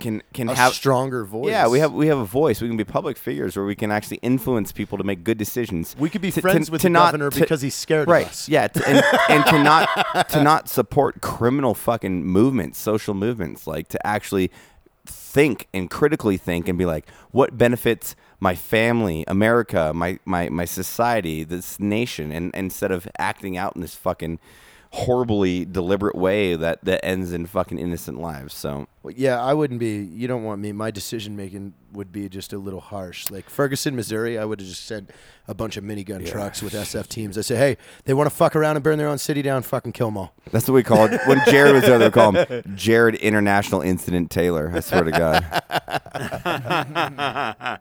can 0.02 0.22
can 0.34 0.50
A 0.50 0.56
have 0.56 0.74
stronger 0.74 1.24
voice. 1.24 1.50
Yeah, 1.52 1.68
we 1.70 1.80
have 1.80 1.94
we 1.94 2.08
have 2.08 2.18
a 2.18 2.26
voice. 2.26 2.62
We 2.62 2.68
can 2.68 2.76
be 2.76 2.84
public 2.84 3.18
figures 3.18 3.56
where 3.56 3.66
we 3.66 3.76
can 3.76 3.92
actually 3.92 4.18
influence 4.18 4.72
people 4.74 4.98
to 4.98 5.04
make 5.06 5.24
good 5.24 5.38
decisions. 5.38 5.96
We 5.98 6.10
could 6.10 6.22
be 6.22 6.32
To- 6.32 6.42
friends 6.42 6.66
to- 6.68 6.72
with 6.74 6.82
to 6.82 6.86
the 6.88 6.90
not- 6.90 7.14
governor 7.14 7.30
because 7.32 7.62
he's 7.62 7.76
scared 7.76 8.10
right. 8.10 8.26
of 8.26 8.32
us. 8.32 8.50
Yeah, 8.50 8.68
to, 8.68 8.88
and, 8.90 9.04
and 9.30 9.46
to 9.46 9.64
not 9.64 10.30
to 10.32 10.44
not 10.52 10.68
support 10.68 11.22
criminal 11.22 11.74
fucking 11.74 12.26
movements, 12.26 12.78
social 12.80 13.14
movements, 13.14 13.66
like 13.68 13.88
to 13.90 14.06
actually 14.06 14.52
think 15.06 15.68
and 15.74 15.90
critically 15.90 16.38
think 16.38 16.68
and 16.68 16.78
be 16.78 16.86
like, 16.86 17.08
what 17.32 17.58
benefits 17.58 18.16
my 18.40 18.56
family, 18.56 19.24
America, 19.28 19.92
my 19.94 20.20
my 20.26 20.50
my 20.50 20.66
society, 20.66 21.44
this 21.44 21.80
nation, 21.80 22.32
and 22.32 22.52
instead 22.56 22.92
of 22.92 23.08
acting 23.18 23.56
out 23.56 23.76
in 23.76 23.82
this 23.82 23.96
fucking 23.96 24.40
horribly 24.94 25.64
deliberate 25.64 26.16
way 26.16 26.54
that 26.56 26.84
that 26.84 27.04
ends 27.06 27.32
in 27.32 27.46
fucking 27.46 27.80
innocent 27.80 28.20
lives. 28.20 28.54
So 28.54 28.88
Well, 29.04 29.14
yeah, 29.16 29.42
I 29.42 29.54
wouldn't 29.54 29.80
be. 29.80 30.00
You 30.04 30.28
don't 30.28 30.44
want 30.44 30.60
me. 30.62 30.74
My 30.74 30.92
decision 30.92 31.36
making 31.38 31.74
would 31.94 32.12
be 32.12 32.28
just 32.28 32.52
a 32.52 32.58
little 32.58 32.82
harsh. 32.82 33.32
Like 33.32 33.50
Ferguson, 33.50 33.96
Missouri, 33.96 34.38
I 34.38 34.44
would 34.46 34.60
have 34.60 34.68
just 34.68 34.86
sent 34.86 35.10
a 35.48 35.54
bunch 35.54 35.78
of 35.78 35.84
minigun 35.84 36.30
trucks 36.30 36.62
with 36.62 36.74
SF 36.74 37.08
teams. 37.08 37.38
I 37.38 37.42
say, 37.42 37.56
hey, 37.56 37.78
they 38.04 38.14
want 38.14 38.30
to 38.30 38.36
fuck 38.36 38.54
around 38.56 38.76
and 38.76 38.84
burn 38.84 38.98
their 38.98 39.08
own 39.08 39.18
city 39.18 39.42
down. 39.42 39.64
Fucking 39.64 39.94
kill 39.94 40.08
them 40.08 40.18
all. 40.18 40.34
that's 40.52 40.68
what 40.68 40.76
we 40.76 40.84
called 40.84 41.12
when 41.26 41.42
Jarred 41.48 41.74
was 41.74 41.84
there. 41.84 41.98
They 41.98 42.12
call 42.12 42.34
him 42.34 42.64
Jarred 42.76 43.16
International 43.16 43.82
Incident 43.82 44.30
Taylor. 44.30 44.72
I 44.74 44.82
swear 44.82 45.04
to 45.06 45.12
God. 45.12 45.42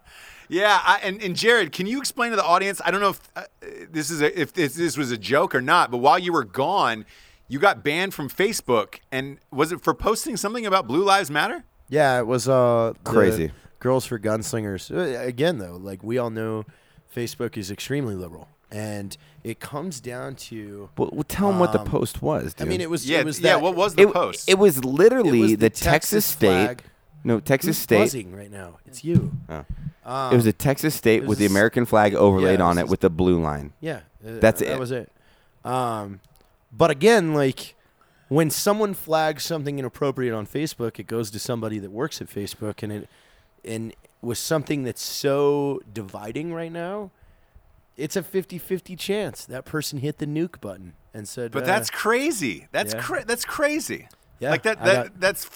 Yeah, 0.51 0.81
I, 0.83 0.99
and, 1.05 1.23
and 1.23 1.37
Jarred, 1.37 1.71
can 1.73 1.87
you 1.87 1.99
explain 2.01 2.31
to 2.31 2.37
the 2.37 2.45
audience? 2.45 2.81
I 2.85 2.91
don't 2.91 3.01
know 3.01 3.11
if 3.11 3.21
uh, 3.37 3.43
this 3.91 4.11
is 4.11 4.21
a, 4.21 4.39
if 4.41 4.53
this, 4.53 4.75
this 4.75 4.97
was 4.97 5.13
a 5.13 5.17
joke 5.17 5.55
or 5.55 5.61
not, 5.61 5.91
but 5.93 5.99
while 5.99 6.19
you 6.19 6.33
were 6.33 6.45
gone, 6.45 7.07
you 7.47 7.59
got 7.61 7.85
banned 7.85 8.15
from 8.15 8.29
Facebook, 8.29 8.97
and 9.13 9.39
was 9.53 9.71
it 9.73 9.81
for 9.81 9.95
posting 9.95 10.37
something 10.37 10.67
about 10.67 10.87
Blue 10.89 11.05
Lives 11.05 11.31
Matter? 11.31 11.65
Yeah, 11.89 12.19
it 12.19 12.27
was 12.27 12.49
uh 12.49 12.95
Crazy. 13.05 13.53
Girls 13.79 14.05
for 14.07 14.19
Gunslingers. 14.19 14.91
Uh, 14.95 15.21
Again, 15.25 15.59
though, 15.59 15.77
like 15.81 16.03
we 16.03 16.19
all 16.19 16.31
know, 16.31 16.65
Facebook 17.15 17.57
is 17.57 17.71
extremely 17.71 18.15
liberal, 18.15 18.49
and 18.73 19.17
it 19.45 19.59
comes 19.61 20.01
down 20.01 20.35
to. 20.37 20.91
Well, 20.99 21.11
well, 21.13 21.25
tell 21.25 21.51
him 21.51 21.59
what 21.59 21.73
the 21.73 21.81
Um, 21.81 21.87
post 21.87 22.23
was. 22.23 22.55
Dude. 22.55 22.67
I 22.67 22.71
mean, 22.71 22.81
it 22.81 22.91
was. 22.91 23.09
Yeah, 23.09 23.21
it 23.21 23.25
was 23.25 23.41
yeah. 23.41 23.55
that- 23.55 23.63
What 23.63 23.75
was 23.77 23.95
the 23.95 24.03
it, 24.03 24.13
post? 24.13 24.49
it 24.49 24.59
was 24.59 24.85
literally 24.85 25.39
It 25.39 25.43
was 25.43 25.51
the, 25.53 25.57
the 25.57 25.71
Texas, 25.71 25.85
Texas 25.85 26.27
state. 26.27 26.79
Flag. 27.23 27.27
No, 27.27 27.41
Texas 27.41 27.77
Who's 27.77 27.83
state. 27.83 27.99
buzzing 27.99 28.35
right 28.37 28.51
now? 28.51 28.79
It's 28.87 29.05
you. 29.05 29.33
Oh. 29.49 29.65
Um, 30.05 30.33
it 30.33 30.37
was 30.37 30.47
a 30.47 30.53
Texas 30.53 30.95
state 30.95 31.25
with 31.25 31.39
the 31.39 31.45
a 31.45 31.47
s- 31.47 31.51
American 31.53 31.85
flag 31.87 32.15
overlaid 32.15 32.49
yeah, 32.49 32.55
it 32.55 32.61
on 32.63 32.79
it 32.79 32.83
a 32.83 32.85
s- 32.85 32.91
with 32.91 33.01
the 33.01 33.11
blue 33.11 33.41
line. 33.41 33.73
Yeah, 33.81 33.97
uh, 34.27 34.39
That's 34.41 34.61
That 34.61 34.73
it. 34.73 34.79
was 34.79 34.91
it. 34.91 35.11
Um, 35.65 36.21
but 36.73 36.91
again, 36.91 37.35
like 37.35 37.75
when 38.29 38.49
someone 38.51 38.95
flags 38.95 39.43
something 39.45 39.79
inappropriate 39.79 40.35
on 40.35 40.47
Facebook, 40.47 40.99
it 40.99 41.07
goes 41.07 41.31
to 41.33 41.39
somebody 41.39 41.79
that 41.79 41.91
works 41.91 42.21
at 42.23 42.29
Facebook, 42.29 42.83
and 42.83 42.93
it 42.93 43.09
and 43.65 43.95
with 44.23 44.39
something 44.39 44.85
that's 44.85 45.03
so 45.03 45.81
dividing 45.93 46.53
right 46.55 46.73
now, 46.73 47.11
it's 47.97 48.17
a 48.17 48.23
50-50 48.23 48.99
chance 48.99 49.45
that 49.47 49.65
person 49.67 49.99
hit 49.99 50.19
the 50.19 50.27
nuke 50.27 50.61
button 50.61 50.95
and 51.13 51.29
said, 51.29 51.51
but 51.53 51.65
uh, 51.65 51.67
that's 51.67 51.91
crazy. 51.91 52.67
That's 52.73 52.95
yeah. 52.95 53.01
cra- 53.03 53.25
that's 53.27 53.45
crazy. 53.45 54.09
Yeah, 54.39 54.51
like 54.51 54.63
that. 54.63 54.79
I 54.81 54.85
that 54.85 55.03
got- 55.05 55.21
that's 55.21 55.51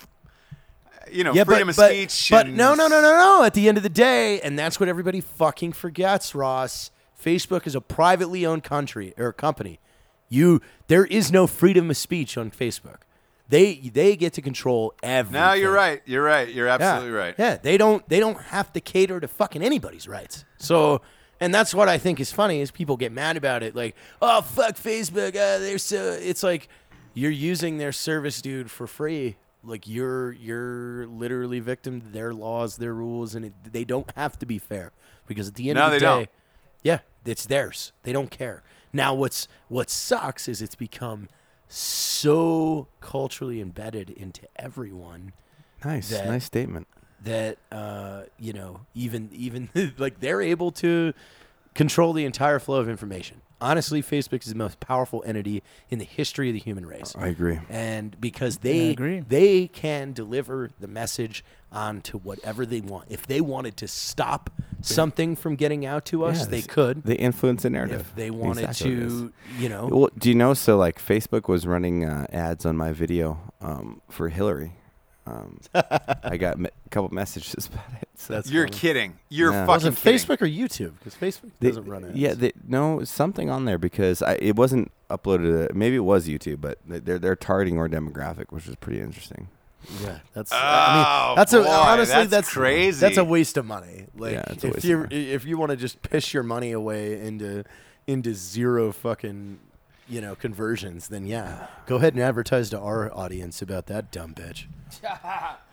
you 1.10 1.24
know 1.24 1.32
yeah, 1.34 1.44
freedom 1.44 1.68
but, 1.68 1.72
of 1.72 1.76
but, 1.76 1.90
speech. 1.90 2.28
But 2.30 2.46
and- 2.46 2.56
no, 2.56 2.74
no, 2.74 2.86
no, 2.88 3.00
no, 3.00 3.10
no. 3.10 3.44
At 3.44 3.54
the 3.54 3.68
end 3.68 3.76
of 3.76 3.82
the 3.82 3.88
day, 3.88 4.40
and 4.40 4.58
that's 4.58 4.78
what 4.80 4.88
everybody 4.88 5.20
fucking 5.20 5.72
forgets, 5.72 6.34
Ross. 6.34 6.90
Facebook 7.22 7.66
is 7.66 7.74
a 7.74 7.80
privately 7.80 8.44
owned 8.44 8.64
country 8.64 9.14
or 9.16 9.32
company. 9.32 9.80
You, 10.28 10.60
there 10.88 11.04
is 11.06 11.30
no 11.30 11.46
freedom 11.46 11.88
of 11.90 11.96
speech 11.96 12.36
on 12.36 12.50
Facebook. 12.50 12.98
They 13.48 13.74
they 13.74 14.16
get 14.16 14.32
to 14.34 14.42
control 14.42 14.94
everything. 15.02 15.40
No, 15.40 15.52
you're 15.52 15.72
right. 15.72 16.00
You're 16.06 16.22
right. 16.24 16.48
You're 16.48 16.66
Yeah. 16.66 16.74
absolutely 16.74 17.10
right. 17.10 17.34
Yeah, 17.38 17.56
they 17.56 17.76
don't 17.76 18.06
they 18.08 18.18
don't 18.18 18.40
have 18.40 18.72
to 18.72 18.80
cater 18.80 19.20
to 19.20 19.28
fucking 19.28 19.62
anybody's 19.62 20.08
rights. 20.08 20.44
So, 20.58 21.02
and 21.40 21.54
that's 21.54 21.74
what 21.74 21.88
I 21.88 21.98
think 21.98 22.20
is 22.20 22.32
funny 22.32 22.60
is 22.60 22.70
people 22.70 22.96
get 22.96 23.12
mad 23.12 23.36
about 23.36 23.62
it. 23.62 23.76
Like, 23.76 23.96
oh 24.22 24.40
fuck 24.40 24.76
Facebook, 24.76 25.36
uh, 25.36 25.58
they're 25.58 25.78
so. 25.78 26.12
It's 26.20 26.42
like 26.42 26.68
you're 27.12 27.30
using 27.30 27.76
their 27.76 27.92
service, 27.92 28.40
dude, 28.40 28.70
for 28.70 28.86
free. 28.86 29.36
Like 29.64 29.88
you're 29.88 30.32
you're 30.32 31.06
literally 31.06 31.60
victim 31.60 32.00
to 32.00 32.08
their 32.08 32.32
laws, 32.34 32.76
their 32.76 32.94
rules, 32.94 33.34
and 33.34 33.46
it, 33.46 33.52
they 33.72 33.84
don't 33.84 34.10
have 34.16 34.38
to 34.40 34.46
be 34.46 34.58
fair 34.58 34.92
because 35.26 35.48
at 35.48 35.54
the 35.54 35.70
end 35.70 35.78
No, 35.78 35.86
of 35.86 35.92
the 35.92 35.98
day, 35.98 36.04
don't. 36.04 36.28
yeah, 36.82 36.98
it's 37.24 37.46
theirs. 37.46 37.92
They 38.02 38.12
don't 38.12 38.30
care. 38.30 38.62
Now, 38.92 39.14
what's 39.14 39.48
what 39.68 39.88
sucks 39.90 40.48
is 40.48 40.60
it's 40.62 40.74
become 40.76 41.28
so 41.68 42.88
culturally 43.00 43.60
embedded 43.60 44.10
into 44.10 44.42
everyone 44.56 45.32
Nice, 45.84 46.08
That- 46.10 46.26
nice 46.28 46.44
statement. 46.44 46.86
that 47.24 47.58
uh, 47.72 48.22
you 48.38 48.52
know 48.52 48.80
even 48.94 49.28
even 49.32 49.68
like 49.98 50.20
they're 50.20 50.40
able 50.42 50.70
to 50.72 51.12
control 51.74 52.12
the 52.12 52.24
entire 52.24 52.58
flow 52.58 52.80
of 52.80 52.88
information. 52.88 53.40
Honestly, 53.64 54.02
Facebook 54.02 54.42
is 54.42 54.50
the 54.50 54.54
most 54.54 54.78
powerful 54.78 55.24
entity 55.26 55.62
in 55.88 55.98
the 55.98 56.04
history 56.04 56.50
of 56.50 56.54
the 56.54 56.60
human 56.60 56.84
race. 56.84 57.16
I 57.18 57.28
agree. 57.28 57.60
And 57.70 58.20
because 58.20 58.58
they 58.58 58.90
agree. 58.90 59.20
they 59.20 59.68
can 59.68 60.12
deliver 60.12 60.68
the 60.80 60.86
message 60.86 61.42
onto 61.72 62.18
whatever 62.18 62.66
they 62.66 62.82
want. 62.82 63.06
If 63.08 63.26
they 63.26 63.40
wanted 63.40 63.78
to 63.78 63.88
stop 63.88 64.50
something 64.82 65.34
from 65.34 65.56
getting 65.56 65.86
out 65.86 66.04
to 66.06 66.24
us, 66.24 66.40
Yeah, 66.40 66.46
they 66.46 66.62
could. 66.62 67.04
They 67.04 67.14
influence 67.14 67.62
the 67.62 67.70
narrative. 67.70 68.00
If 68.00 68.14
they 68.14 68.30
wanted 68.30 68.64
Exactly 68.64 68.90
what 68.90 69.02
it 69.02 69.06
is. 69.06 69.12
to, 69.12 69.32
you 69.58 69.68
know, 69.70 69.86
Well, 69.86 70.10
do 70.18 70.28
you 70.28 70.34
know? 70.34 70.52
So, 70.52 70.76
like, 70.76 70.98
Facebook 71.02 71.48
was 71.48 71.66
running 71.66 72.04
uh, 72.04 72.26
ads 72.30 72.66
on 72.66 72.76
my 72.76 72.92
video 72.92 73.40
um, 73.62 74.02
for 74.10 74.28
Hillary. 74.28 74.72
Um, 75.26 75.58
I 75.74 76.36
got 76.36 76.58
me- 76.58 76.68
a 76.84 76.88
couple 76.90 77.08
messages 77.14 77.66
about 77.72 78.02
it. 78.02 78.08
So. 78.16 78.34
That's 78.34 78.50
You're 78.50 78.66
funny. 78.66 78.78
kidding. 78.78 79.18
You're 79.30 79.52
Yeah. 79.52 79.64
was 79.66 79.82
fucking 79.84 79.96
it 79.96 80.00
kidding. 80.00 80.18
Facebook 80.18 80.42
or 80.42 80.46
YouTube? 80.46 80.92
Because 80.98 81.14
Facebook 81.14 81.50
They- 81.60 81.68
doesn't 81.68 81.86
run 81.86 82.04
ads. 82.04 82.16
Yeah, 82.16 82.34
they, 82.34 82.52
no, 82.66 83.02
something 83.04 83.48
on 83.50 83.64
there 83.64 83.78
because 83.78 84.20
I, 84.22 84.34
it 84.34 84.56
wasn't 84.56 84.92
uploaded. 85.10 85.68
To, 85.68 85.74
maybe 85.74 85.96
it 85.96 86.00
was 86.04 86.28
YouTube, 86.28 86.60
but 86.60 86.78
they're 86.86 87.18
they're 87.18 87.36
targeting 87.36 87.78
our 87.78 87.88
demographic, 87.88 88.46
which 88.50 88.66
is 88.68 88.76
pretty 88.76 89.00
interesting. 89.00 89.48
Yeah, 90.02 90.18
that's. 90.32 90.50
Oh, 90.52 90.56
I 90.56 91.26
mean, 91.28 91.36
that's 91.36 91.52
a 91.52 91.60
boy, 91.62 91.68
honestly 91.68 92.14
that's 92.14 92.30
that's 92.30 92.50
crazy. 92.52 93.00
That's 93.00 93.18
a 93.18 93.24
waste 93.24 93.56
of 93.58 93.66
money. 93.66 94.06
Like 94.16 94.32
Yeah, 94.32 94.44
it's 94.48 94.64
a 94.64 94.68
if 94.68 94.74
waste 94.74 94.84
of 94.84 94.90
you 94.90 94.96
money. 94.98 95.30
if 95.30 95.44
you 95.44 95.58
want 95.58 95.70
to 95.70 95.76
just 95.76 96.00
piss 96.02 96.32
your 96.32 96.42
money 96.42 96.72
away 96.72 97.20
into 97.20 97.64
into 98.06 98.34
zero 98.34 98.92
fucking 98.92 99.58
you 100.08 100.20
know 100.22 100.34
conversions, 100.36 101.08
then 101.08 101.26
yeah, 101.26 101.66
go 101.86 101.96
ahead 101.96 102.14
and 102.14 102.22
advertise 102.22 102.70
to 102.70 102.78
our 102.78 103.12
audience 103.14 103.60
about 103.60 103.86
that 103.86 104.10
dumb 104.10 104.32
bitch. 104.34 104.64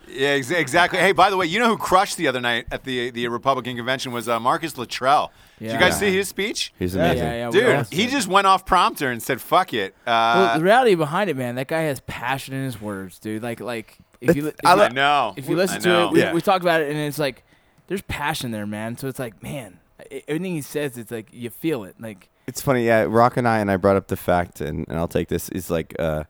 Yeah, 0.07 0.29
ex- 0.29 0.49
exactly. 0.51 0.99
Hey, 0.99 1.11
by 1.11 1.29
the 1.29 1.37
way, 1.37 1.45
you 1.45 1.59
know 1.59 1.67
who 1.67 1.77
crushed 1.77 2.17
the 2.17 2.27
other 2.27 2.41
night 2.41 2.65
at 2.71 2.83
the 2.83 3.11
the 3.11 3.27
Republican 3.27 3.75
convention 3.77 4.11
was 4.11 4.27
uh, 4.27 4.39
Marcus 4.39 4.77
Luttrell. 4.77 5.31
Yeah. 5.59 5.67
Did 5.67 5.73
you 5.75 5.79
guys 5.79 5.99
see 5.99 6.11
his 6.15 6.27
speech? 6.27 6.73
He's 6.79 6.95
amazing. 6.95 7.17
Yeah, 7.19 7.33
yeah, 7.33 7.49
we 7.49 7.59
Dude, 7.59 7.75
all- 7.75 7.83
he 7.91 8.07
just 8.07 8.27
went 8.27 8.47
off 8.47 8.65
prompter 8.65 9.09
and 9.11 9.21
said, 9.21 9.39
"Fuck 9.39 9.73
it." 9.73 9.95
Well, 10.05 10.15
Uh, 10.49 10.57
the 10.57 10.63
reality 10.63 10.95
behind 10.95 11.29
it, 11.29 11.37
man, 11.37 11.55
that 11.55 11.67
guy 11.67 11.81
has 11.83 11.99
passion 12.01 12.53
in 12.55 12.65
his 12.65 12.81
words, 12.81 13.19
dude. 13.19 13.43
Like, 13.43 13.59
like 13.61 13.99
if 14.19 14.35
you, 14.35 14.47
if 14.47 14.55
I 14.65 14.75
you 14.75 14.81
I 14.81 14.87
know. 14.89 15.33
if 15.37 15.47
you 15.47 15.55
listen 15.55 15.81
to 15.81 16.01
it, 16.03 16.11
we, 16.11 16.19
Yeah. 16.19 16.33
we 16.33 16.41
talked 16.41 16.63
about 16.63 16.81
it, 16.81 16.89
and 16.89 16.97
it's 16.99 17.19
like 17.19 17.43
there's 17.87 18.01
passion 18.01 18.51
there, 18.51 18.65
man. 18.67 18.97
So 18.97 19.07
it's 19.07 19.19
like, 19.19 19.41
man, 19.43 19.79
everything 20.27 20.55
he 20.55 20.61
says, 20.61 20.97
it's 20.97 21.11
like 21.11 21.27
you 21.31 21.49
feel 21.51 21.83
it. 21.83 21.95
Like, 21.99 22.27
It's 22.47 22.59
funny, 22.61 22.85
yeah. 22.85 23.05
Rock 23.07 23.37
and 23.37 23.47
I 23.47 23.59
and 23.59 23.69
I 23.71 23.77
brought 23.77 23.95
up 23.97 24.07
the 24.07 24.17
fact, 24.17 24.61
and, 24.61 24.85
and 24.89 24.97
I'll 24.97 25.07
take 25.07 25.27
this. 25.29 25.47
Is 25.49 25.69
like 25.69 25.95
uh, 25.99 26.23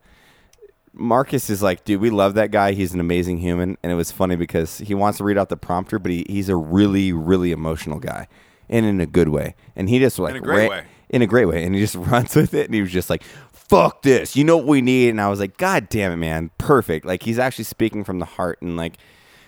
Marcus 0.93 1.49
is 1.49 1.62
like, 1.62 1.86
dude, 1.86 2.01
we 2.01 2.10
love 2.10 2.34
that 2.34 2.51
guy. 2.51 2.73
He's 2.73 2.93
an 2.93 2.99
amazing 2.99 3.38
human, 3.38 3.77
and 3.82 3.91
it 3.91 3.95
was 3.95 4.12
funny 4.12 4.36
because 4.36 4.80
he 4.80 4.93
wants 4.93 5.17
to 5.19 5.23
read 5.23 5.38
out 5.38 5.49
the 5.49 5.58
prompter, 5.58 5.99
but 5.99 6.12
he, 6.12 6.25
he's 6.27 6.49
a 6.49 6.56
really, 6.56 7.13
really 7.13 7.51
emotional 7.51 7.99
guy, 7.99 8.27
and 8.69 8.86
in 8.86 8.99
a 8.99 9.06
good 9.06 9.30
way. 9.30 9.56
And 9.75 9.89
he 9.89 9.99
just 9.99 10.19
like 10.19 10.32
in 10.32 10.38
a 10.38 10.41
great 10.41 10.69
way. 10.69 10.84
in 11.10 11.21
a 11.21 11.27
great 11.27 11.45
way, 11.45 11.63
and 11.63 11.73
he 11.75 11.82
just 11.82 11.95
runs 12.12 12.36
with 12.36 12.54
it, 12.54 12.65
and 12.65 12.75
he 12.75 12.82
was 12.82 12.91
just 12.91 13.10
like, 13.10 13.23
"Fuck 13.54 14.01
this," 14.01 14.36
you 14.36 14.43
know 14.43 14.58
what 14.58 14.67
we 14.67 14.82
need? 14.82 15.10
And 15.10 15.21
I 15.21 15.30
was 15.30 15.39
like, 15.39 15.58
"God 15.58 15.88
damn 15.89 16.12
it, 16.12 16.17
man, 16.17 16.51
perfect!" 16.58 17.06
Like 17.06 17.23
he's 17.23 17.39
actually 17.39 17.65
speaking 17.65 18.04
from 18.04 18.19
the 18.19 18.25
heart, 18.25 18.62
and 18.62 18.75
like 18.75 18.97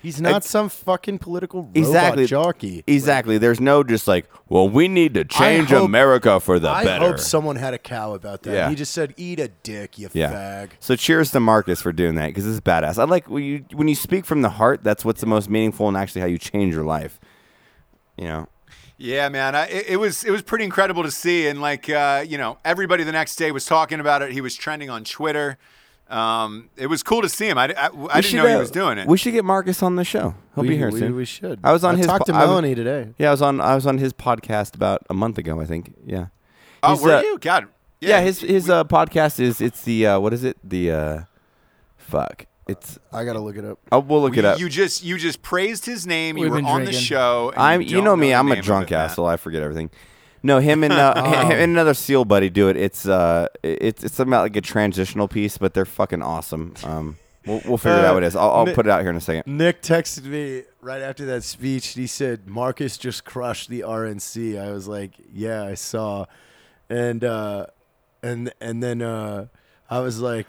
He's 0.04 0.20
not 0.20 0.44
some 0.44 0.68
fucking 0.68 1.18
political 1.18 1.62
robot 1.62 1.76
exactly 1.76 2.26
jockey. 2.26 2.84
Exactly. 2.86 3.38
There's 3.38 3.58
no 3.58 3.82
just 3.82 4.06
like, 4.06 4.26
well, 4.50 4.68
we 4.68 4.86
need 4.86 5.14
to 5.14 5.24
change 5.24 5.70
hope- 5.70 5.86
America 5.86 6.38
for 6.40 6.58
the 6.58 6.68
I 6.68 6.84
better. 6.84 7.04
I 7.04 7.08
hope 7.08 7.18
someone 7.18 7.56
had 7.56 7.72
a 7.72 7.78
cow 7.78 8.12
about 8.12 8.42
that. 8.42 8.52
Yeah. 8.52 8.68
He 8.68 8.74
just 8.76 8.92
said, 8.92 9.14
"Eat 9.16 9.40
a 9.40 9.48
dick, 9.48 9.98
you 9.98 10.10
Yeah. 10.12 10.30
fag." 10.32 10.70
So 10.78 10.94
cheers 10.94 11.30
to 11.30 11.40
Marcus 11.40 11.80
for 11.80 11.90
doing 11.90 12.16
that 12.16 12.26
because 12.26 12.44
this 12.44 12.52
is 12.52 12.60
badass. 12.60 12.98
I 12.98 13.04
like 13.04 13.30
when 13.30 13.42
you 13.42 13.64
when 13.72 13.88
you 13.88 13.94
speak 13.94 14.26
from 14.26 14.42
the 14.42 14.50
heart. 14.50 14.84
That's 14.84 15.04
what's 15.04 15.20
the 15.22 15.26
most 15.26 15.48
meaningful 15.48 15.88
and 15.88 15.96
actually 15.96 16.20
how 16.20 16.26
you 16.26 16.36
change 16.38 16.74
your 16.74 16.84
life. 16.84 17.18
You 18.18 18.24
know. 18.24 18.48
Yeah, 18.96 19.28
man, 19.28 19.56
I, 19.56 19.66
it, 19.68 19.86
it 19.88 19.96
was 19.96 20.22
it 20.22 20.30
was 20.30 20.42
pretty 20.42 20.64
incredible 20.64 21.02
to 21.02 21.10
see, 21.10 21.48
and 21.48 21.60
like 21.60 21.88
uh, 21.90 22.24
you 22.28 22.38
know, 22.38 22.58
everybody 22.64 23.02
the 23.04 23.10
next 23.12 23.36
day 23.36 23.50
was 23.50 23.64
talking 23.64 23.98
about 24.00 24.22
it. 24.22 24.30
He 24.32 24.40
was 24.40 24.54
trending 24.54 24.88
on 24.90 25.02
Twitter. 25.02 25.58
Um, 26.08 26.68
it 26.76 26.86
was 26.86 27.02
cool 27.02 27.22
to 27.22 27.28
see 27.28 27.48
him. 27.48 27.56
I, 27.58 27.66
I, 27.76 27.86
I 27.86 27.88
We 27.90 28.06
didn't 28.08 28.24
should, 28.24 28.36
know 28.36 28.46
he 28.48 28.56
was 28.56 28.70
doing 28.70 28.98
it. 28.98 29.08
We 29.08 29.16
should 29.16 29.32
get 29.32 29.44
Marcus 29.44 29.82
on 29.82 29.96
the 29.96 30.04
show. 30.04 30.34
He'll 30.54 30.62
we, 30.62 30.68
be 30.68 30.76
here 30.76 30.90
we, 30.90 30.98
soon. 30.98 31.16
We 31.16 31.24
should. 31.24 31.60
I 31.64 31.72
was 31.72 31.82
on 31.82 31.94
I 31.94 31.98
his 31.98 32.06
talked 32.06 32.26
to 32.26 32.32
po- 32.32 32.38
I 32.38 32.42
was- 32.42 32.48
Melanie 32.50 32.74
today. 32.74 33.08
yeah, 33.18 33.28
I 33.28 33.30
was 33.30 33.42
on. 33.42 33.60
I 33.60 33.74
was 33.74 33.86
on 33.86 33.98
his 33.98 34.12
podcast 34.12 34.74
about 34.74 35.02
a 35.08 35.14
month 35.14 35.38
ago. 35.38 35.60
I 35.60 35.64
think. 35.64 35.94
Yeah. 36.04 36.26
oh, 36.82 36.92
He's, 36.94 37.02
were 37.02 37.12
uh, 37.14 37.22
you? 37.22 37.38
God. 37.38 37.68
Yeah. 38.00 38.20
his 38.20 38.40
his 38.40 38.68
uh, 38.68 38.84
podcast 38.84 39.40
is 39.40 39.60
it's 39.60 39.82
the 39.82 40.06
uh, 40.06 40.20
what 40.20 40.32
is 40.34 40.44
it 40.44 40.58
the 40.62 40.90
uh, 40.90 41.20
fuck 41.96 42.46
it's 42.66 42.98
I 43.12 43.24
gotta 43.24 43.40
look 43.40 43.56
it 43.56 43.64
up. 43.64 43.78
oh, 43.92 43.98
we'll 44.00 44.22
look 44.22 44.36
it 44.36 44.44
up. 44.44 44.58
you 44.58 44.68
just 44.68 45.04
you 45.04 45.18
just 45.18 45.42
praised 45.42 45.84
his 45.86 46.06
name. 46.06 46.36
You 46.36 46.44
We've 46.44 46.50
were 46.52 46.56
been 46.58 46.66
on 46.66 46.84
the 46.84 46.92
show. 46.92 47.50
and 47.50 47.58
I'm, 47.62 47.80
you, 47.82 47.88
you 47.88 47.94
don't 47.96 48.04
know 48.04 48.16
me. 48.16 48.28
the 48.28 48.34
I'm 48.34 48.50
a 48.50 48.60
drunk 48.62 48.90
it, 48.90 48.94
Mat. 48.94 49.10
asshole. 49.10 49.26
I 49.26 49.36
forget 49.36 49.62
everything. 49.62 49.90
No, 50.44 50.60
him 50.60 50.84
and 50.84 50.92
uh, 50.92 51.14
Oh. 51.16 51.46
him 51.48 51.50
and 51.52 51.72
another 51.72 51.94
seal 51.94 52.24
buddy 52.24 52.50
do 52.50 52.68
it. 52.68 52.76
It's 52.76 53.08
uh, 53.08 53.48
it's 53.64 54.04
it's 54.04 54.20
about 54.20 54.42
like 54.42 54.54
a 54.56 54.60
transitional 54.60 55.26
piece, 55.26 55.58
but 55.58 55.74
they're 55.74 55.84
fucking 55.84 56.22
awesome. 56.22 56.74
Um, 56.84 57.16
We'll, 57.46 57.60
we'll 57.66 57.76
figure 57.76 57.98
it 57.98 58.04
out 58.06 58.14
what 58.14 58.22
it 58.22 58.28
is. 58.28 58.36
I'll, 58.36 58.50
I'll 58.52 58.64
Nick- 58.64 58.74
put 58.74 58.86
it 58.86 58.90
out 58.90 59.02
here 59.02 59.10
in 59.10 59.16
a 59.16 59.20
second. 59.20 59.58
Nick 59.58 59.82
texted 59.82 60.24
me 60.24 60.62
right 60.80 61.02
after 61.02 61.26
that 61.26 61.44
speech. 61.44 61.88
He 61.88 62.06
said 62.06 62.46
Marcus 62.46 62.96
just 62.96 63.26
crushed 63.26 63.68
the 63.68 63.80
RNC. 63.80 64.58
I 64.58 64.70
was 64.72 64.88
like, 64.88 65.12
"Yeah, 65.30 65.62
I 65.62 65.74
saw," 65.74 66.24
and 66.88 67.22
uh, 67.22 67.66
and 68.22 68.50
and 68.62 68.82
then 68.82 69.02
uh, 69.02 69.48
I 69.90 69.98
was 70.00 70.20
like, 70.20 70.48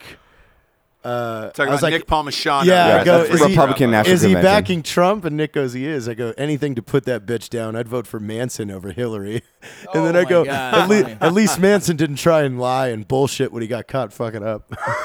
uh, 1.06 1.50
Talking 1.50 1.68
I 1.68 1.72
was 1.72 1.80
about 1.80 1.92
like, 1.92 2.00
Nick 2.00 2.06
Palmisciano. 2.06 2.64
Yeah, 2.64 2.88
Yeah, 2.88 3.00
I 3.00 3.04
go, 3.04 3.18
that's 3.18 3.30
is 3.30 3.40
he- 3.40 3.46
Republican 3.46 3.90
National 3.92 4.14
Is 4.14 4.22
he 4.22 4.28
Convention. 4.28 4.44
backing 4.52 4.82
Trump? 4.82 5.24
And 5.24 5.36
Nick 5.36 5.52
goes, 5.52 5.72
he 5.72 5.86
is. 5.86 6.08
I 6.08 6.14
go, 6.14 6.32
anything 6.36 6.74
to 6.74 6.82
put 6.82 7.04
that 7.04 7.24
bitch 7.26 7.48
down. 7.48 7.76
I'd 7.76 7.86
vote 7.88 8.06
for 8.06 8.18
Manson 8.18 8.70
over 8.70 8.90
Hillary. 8.92 9.42
and 9.62 9.88
Oh 9.94 10.04
then 10.04 10.16
I 10.16 10.22
my 10.24 10.28
go, 10.28 10.44
God, 10.44 10.74
at, 10.74 10.88
le- 10.88 11.02
funny. 11.02 11.16
at 11.20 11.32
least 11.32 11.60
Manson 11.60 11.96
didn't 11.96 12.16
try 12.16 12.42
and 12.42 12.58
lie 12.60 12.88
and 12.88 13.06
bullshit 13.06 13.52
when 13.52 13.62
he 13.62 13.68
got 13.68 13.86
caught 13.88 14.12
fucking 14.12 14.42
up. 14.42 14.68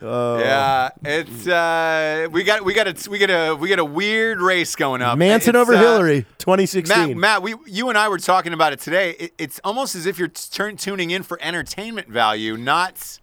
Oh. 0.00 0.38
Yeah, 0.38 0.90
it's 1.04 1.48
uh, 1.48 2.28
we 2.30 2.44
got 2.44 2.64
we 2.64 2.72
got 2.72 2.86
a 2.86 3.10
we 3.10 3.18
got 3.18 3.30
a 3.30 3.54
we 3.56 3.68
got 3.68 3.80
a 3.80 3.84
weird 3.84 4.40
race 4.40 4.76
going 4.76 5.02
up. 5.02 5.18
Manson 5.18 5.56
It's, 5.56 5.60
over 5.60 5.74
uh, 5.74 5.78
Hillary, 5.78 6.24
2016. 6.38 7.08
Mat, 7.08 7.16
Mat, 7.16 7.42
we 7.42 7.54
you 7.66 7.88
and 7.88 7.98
I 7.98 8.08
were 8.08 8.18
talking 8.18 8.52
about 8.52 8.72
it 8.72 8.78
today. 8.80 9.10
It, 9.18 9.32
it's 9.38 9.60
almost 9.64 9.96
as 9.96 10.06
if 10.06 10.18
you're 10.18 10.28
t- 10.28 10.42
turn, 10.52 10.76
tuning 10.76 11.10
in 11.10 11.24
for 11.24 11.36
entertainment 11.42 12.08
value, 12.08 12.56
not 12.56 13.18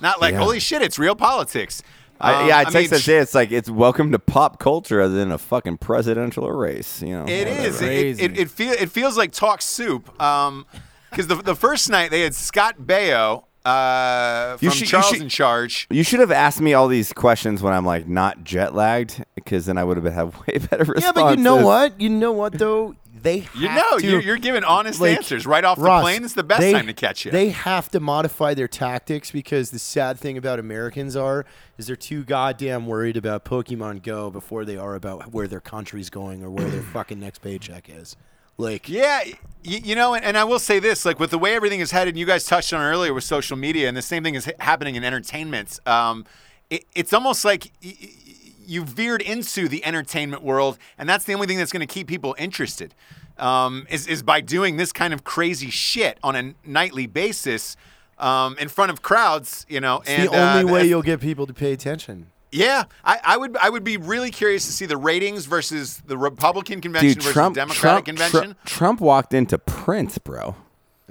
not 0.00 0.20
like 0.20 0.32
Yeah. 0.34 0.40
holy 0.40 0.60
shit, 0.60 0.82
it's 0.82 0.98
real 0.98 1.14
politics. 1.16 1.82
I, 2.20 2.34
Um, 2.42 2.48
yeah, 2.48 2.56
I 2.58 2.64
mean, 2.64 2.72
text 2.72 2.90
that 2.90 3.00
sh- 3.00 3.08
It's 3.08 3.34
like 3.34 3.50
it's 3.50 3.70
welcome 3.70 4.12
to 4.12 4.18
pop 4.18 4.58
culture 4.58 5.00
other 5.00 5.14
than 5.14 5.32
a 5.32 5.38
fucking 5.38 5.78
presidential 5.78 6.50
race. 6.52 7.00
You 7.00 7.10
know, 7.20 7.24
It 7.26 7.46
whatever. 7.48 7.66
is. 7.68 7.80
It, 7.80 8.20
it, 8.20 8.38
it, 8.38 8.50
feel, 8.50 8.72
it 8.72 8.90
feels 8.90 9.16
like 9.16 9.32
talk 9.32 9.62
soup. 9.62 10.20
Um, 10.20 10.66
because 11.10 11.26
the 11.26 11.36
the 11.36 11.54
first 11.54 11.88
night 11.88 12.10
they 12.10 12.20
had 12.20 12.34
Scott 12.34 12.80
Baio 12.84 13.44
uh, 13.68 14.56
from 14.56 14.66
You 14.66 14.70
should- 14.72 14.80
you 14.82 14.86
Charles 14.86 15.08
should- 15.08 15.22
in 15.22 15.28
Charge. 15.28 15.86
You 15.90 16.02
should 16.02 16.20
have 16.20 16.32
asked 16.32 16.60
me 16.60 16.74
all 16.74 16.88
these 16.88 17.12
questions 17.12 17.62
when 17.62 17.72
I'm 17.72 17.84
like 17.86 18.08
not 18.08 18.44
jet 18.44 18.74
lagged, 18.74 19.24
because 19.34 19.66
then 19.66 19.78
I 19.78 19.84
would 19.84 19.96
have 19.96 20.12
had 20.12 20.24
way 20.46 20.58
better 20.58 20.84
responses. 20.84 21.02
yeah, 21.04 21.12
but 21.12 21.36
you 21.38 21.42
know 21.44 21.64
what? 21.64 22.00
You 22.00 22.08
know 22.10 22.32
what 22.32 22.54
though? 22.54 22.94
They 23.20 23.38
have 23.40 23.56
You 23.60 23.68
know, 23.68 23.98
to, 23.98 24.06
you're, 24.08 24.20
you're 24.20 24.36
giving 24.36 24.62
honest 24.62 25.00
like, 25.00 25.16
answers 25.16 25.44
right 25.44 25.64
off 25.64 25.76
the 25.76 25.82
Ross, 25.82 26.02
plane. 26.04 26.22
It's 26.22 26.34
the 26.34 26.44
best 26.44 26.60
they- 26.60 26.72
time 26.72 26.86
to 26.86 26.92
catch 26.92 27.24
you. 27.24 27.32
They 27.32 27.48
have 27.50 27.90
to 27.90 27.98
modify 28.00 28.54
their 28.54 28.68
tactics 28.68 29.32
because 29.32 29.70
the 29.72 29.80
sad 29.80 30.18
thing 30.20 30.38
about 30.38 30.60
Americans 30.60 31.16
are 31.16 31.44
is 31.78 31.88
they're 31.88 31.96
too 31.96 32.22
goddamn 32.22 32.86
worried 32.86 33.16
about 33.16 33.44
Pokemon 33.44 34.04
Go 34.04 34.30
before 34.30 34.64
they 34.64 34.76
are 34.76 34.94
about 34.94 35.32
where 35.32 35.48
their 35.48 35.60
country's 35.60 36.10
going 36.10 36.44
or 36.44 36.50
where 36.50 36.68
their 36.70 36.82
fucking 36.94 37.18
next 37.18 37.40
paycheck 37.40 37.88
is. 37.88 38.14
Like, 38.58 38.88
Yeah, 38.88 39.22
you 39.62 39.94
know, 39.94 40.14
and, 40.14 40.24
and 40.24 40.36
I 40.36 40.44
will 40.44 40.58
say 40.58 40.78
this: 40.78 41.04
like 41.04 41.20
with 41.20 41.30
the 41.30 41.38
way 41.38 41.54
everything 41.54 41.80
is 41.80 41.90
headed, 41.90 42.14
and 42.14 42.18
you 42.18 42.26
guys 42.26 42.44
touched 42.44 42.72
on 42.72 42.80
earlier 42.80 43.14
with 43.14 43.24
social 43.24 43.56
media, 43.56 43.88
and 43.88 43.96
the 43.96 44.02
same 44.02 44.22
thing 44.22 44.34
is 44.34 44.50
happening 44.60 44.94
in 44.94 45.04
entertainment. 45.04 45.78
Um, 45.86 46.24
it, 46.70 46.84
it's 46.94 47.12
almost 47.12 47.44
like 47.44 47.72
you 47.80 48.84
veered 48.84 49.22
into 49.22 49.68
the 49.68 49.84
entertainment 49.84 50.42
world, 50.42 50.78
and 50.96 51.08
that's 51.08 51.24
the 51.24 51.34
only 51.34 51.46
thing 51.46 51.58
that's 51.58 51.72
going 51.72 51.86
to 51.86 51.92
keep 51.92 52.06
people 52.06 52.34
interested. 52.38 52.94
Um, 53.36 53.86
is 53.90 54.06
is 54.06 54.22
by 54.22 54.40
doing 54.40 54.76
this 54.76 54.92
kind 54.92 55.14
of 55.14 55.22
crazy 55.22 55.70
shit 55.70 56.18
on 56.22 56.34
a 56.34 56.54
nightly 56.64 57.06
basis 57.06 57.76
um, 58.18 58.56
in 58.58 58.68
front 58.68 58.90
of 58.90 59.02
crowds. 59.02 59.66
You 59.68 59.80
know, 59.80 60.00
it's 60.00 60.08
and 60.08 60.28
the 60.28 60.36
only 60.36 60.70
uh, 60.70 60.74
way 60.74 60.86
you'll 60.86 61.02
get 61.02 61.20
people 61.20 61.46
to 61.46 61.54
pay 61.54 61.72
attention. 61.72 62.30
Yeah, 62.50 62.84
I, 63.04 63.20
I 63.22 63.36
would 63.36 63.56
I 63.58 63.68
would 63.68 63.84
be 63.84 63.96
really 63.96 64.30
curious 64.30 64.66
to 64.66 64.72
see 64.72 64.86
the 64.86 64.96
ratings 64.96 65.46
versus 65.46 65.98
the 66.06 66.16
Republican 66.16 66.80
convention 66.80 67.08
dude? 67.08 67.22
versus 67.22 67.32
Trump, 67.32 67.54
Democratic 67.54 67.80
Trump, 67.80 68.06
convention. 68.06 68.40
Trump, 68.40 68.64
Trump 68.64 69.00
walked 69.00 69.34
into 69.34 69.58
Prince, 69.58 70.18
bro. 70.18 70.56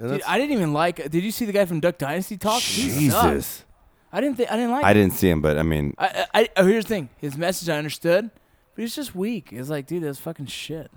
Dude, 0.00 0.22
I 0.26 0.38
didn't 0.38 0.56
even 0.56 0.72
like. 0.72 1.10
Did 1.10 1.24
you 1.24 1.30
see 1.30 1.44
the 1.44 1.52
guy 1.52 1.64
from 1.64 1.80
Duck 1.80 1.98
Dynasty 1.98 2.36
talk? 2.36 2.60
Jesus, 2.60 3.64
I 4.12 4.20
didn't. 4.20 4.36
Think, 4.36 4.50
I 4.50 4.56
didn't 4.56 4.70
like. 4.70 4.84
I 4.84 4.90
it. 4.90 4.94
didn't 4.94 5.12
see 5.12 5.28
him, 5.28 5.40
but 5.40 5.58
I 5.58 5.62
mean, 5.62 5.94
I, 5.98 6.06
I, 6.06 6.40
I, 6.40 6.48
oh, 6.56 6.66
here's 6.66 6.84
the 6.84 6.88
thing. 6.88 7.08
His 7.18 7.36
message 7.36 7.68
I 7.68 7.78
understood, 7.78 8.30
but 8.74 8.82
he's 8.82 8.94
just 8.94 9.14
weak. 9.14 9.48
It's 9.52 9.68
like, 9.68 9.86
dude, 9.86 10.02
that's 10.02 10.18
fucking 10.18 10.46
shit. 10.46 10.90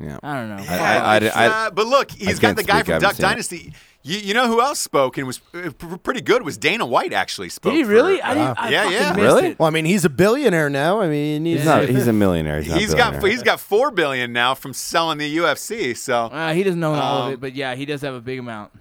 Yeah. 0.00 0.18
I 0.22 0.34
don't 0.36 0.48
know. 0.56 0.64
I- 0.68 0.96
I- 0.98 1.16
it's, 1.18 1.36
I- 1.36 1.46
uh, 1.66 1.70
but 1.70 1.86
look, 1.86 2.10
he's 2.10 2.38
got 2.38 2.56
the 2.56 2.62
guy 2.64 2.78
speak, 2.80 2.86
from 2.94 3.00
Duck. 3.02 3.16
Dynasty. 3.16 3.72
You, 4.02 4.18
you 4.18 4.32
know 4.32 4.46
who 4.46 4.62
else 4.62 4.78
spoke 4.78 5.18
and 5.18 5.26
was 5.26 5.42
uh, 5.52 5.70
pretty 6.02 6.22
good 6.22 6.42
was 6.42 6.56
Dana 6.56 6.86
White 6.86 7.12
actually 7.12 7.50
spoke. 7.50 7.72
Did 7.74 7.78
he 7.80 7.84
for- 7.84 7.90
really? 7.90 8.22
I 8.22 8.32
didn't. 8.32 8.58
I 8.58 8.68
Yeah, 8.70 8.88
yeah. 8.88 9.14
Really? 9.14 9.46
It. 9.48 9.58
Well, 9.58 9.66
I 9.66 9.70
mean, 9.70 9.84
he's 9.84 10.06
a 10.06 10.08
billionaire 10.08 10.70
now. 10.70 11.00
I 11.02 11.08
mean, 11.08 11.44
he's, 11.44 11.58
He's 11.58 11.66
not. 11.66 11.86
He's 11.86 12.06
a 12.06 12.12
millionaire. 12.14 12.62
He's, 12.62 12.68
not 12.70 12.76
a 12.76 12.80
he's 12.80 12.94
got 12.94 13.22
he's 13.24 13.42
got 13.42 13.60
four 13.60 13.90
billion 13.90 14.32
now 14.32 14.54
from 14.54 14.72
selling 14.72 15.18
the 15.18 15.36
UFC. 15.36 15.94
So 15.94 16.24
Uh, 16.26 16.54
he 16.54 16.62
doesn't 16.62 16.80
know 16.80 16.94
all 16.94 17.18
of 17.18 17.26
Um, 17.26 17.32
it, 17.34 17.40
but 17.40 17.54
yeah, 17.54 17.74
he 17.74 17.84
does 17.84 18.00
have 18.00 18.14
a 18.14 18.20
big 18.22 18.38
amount. 18.38 18.72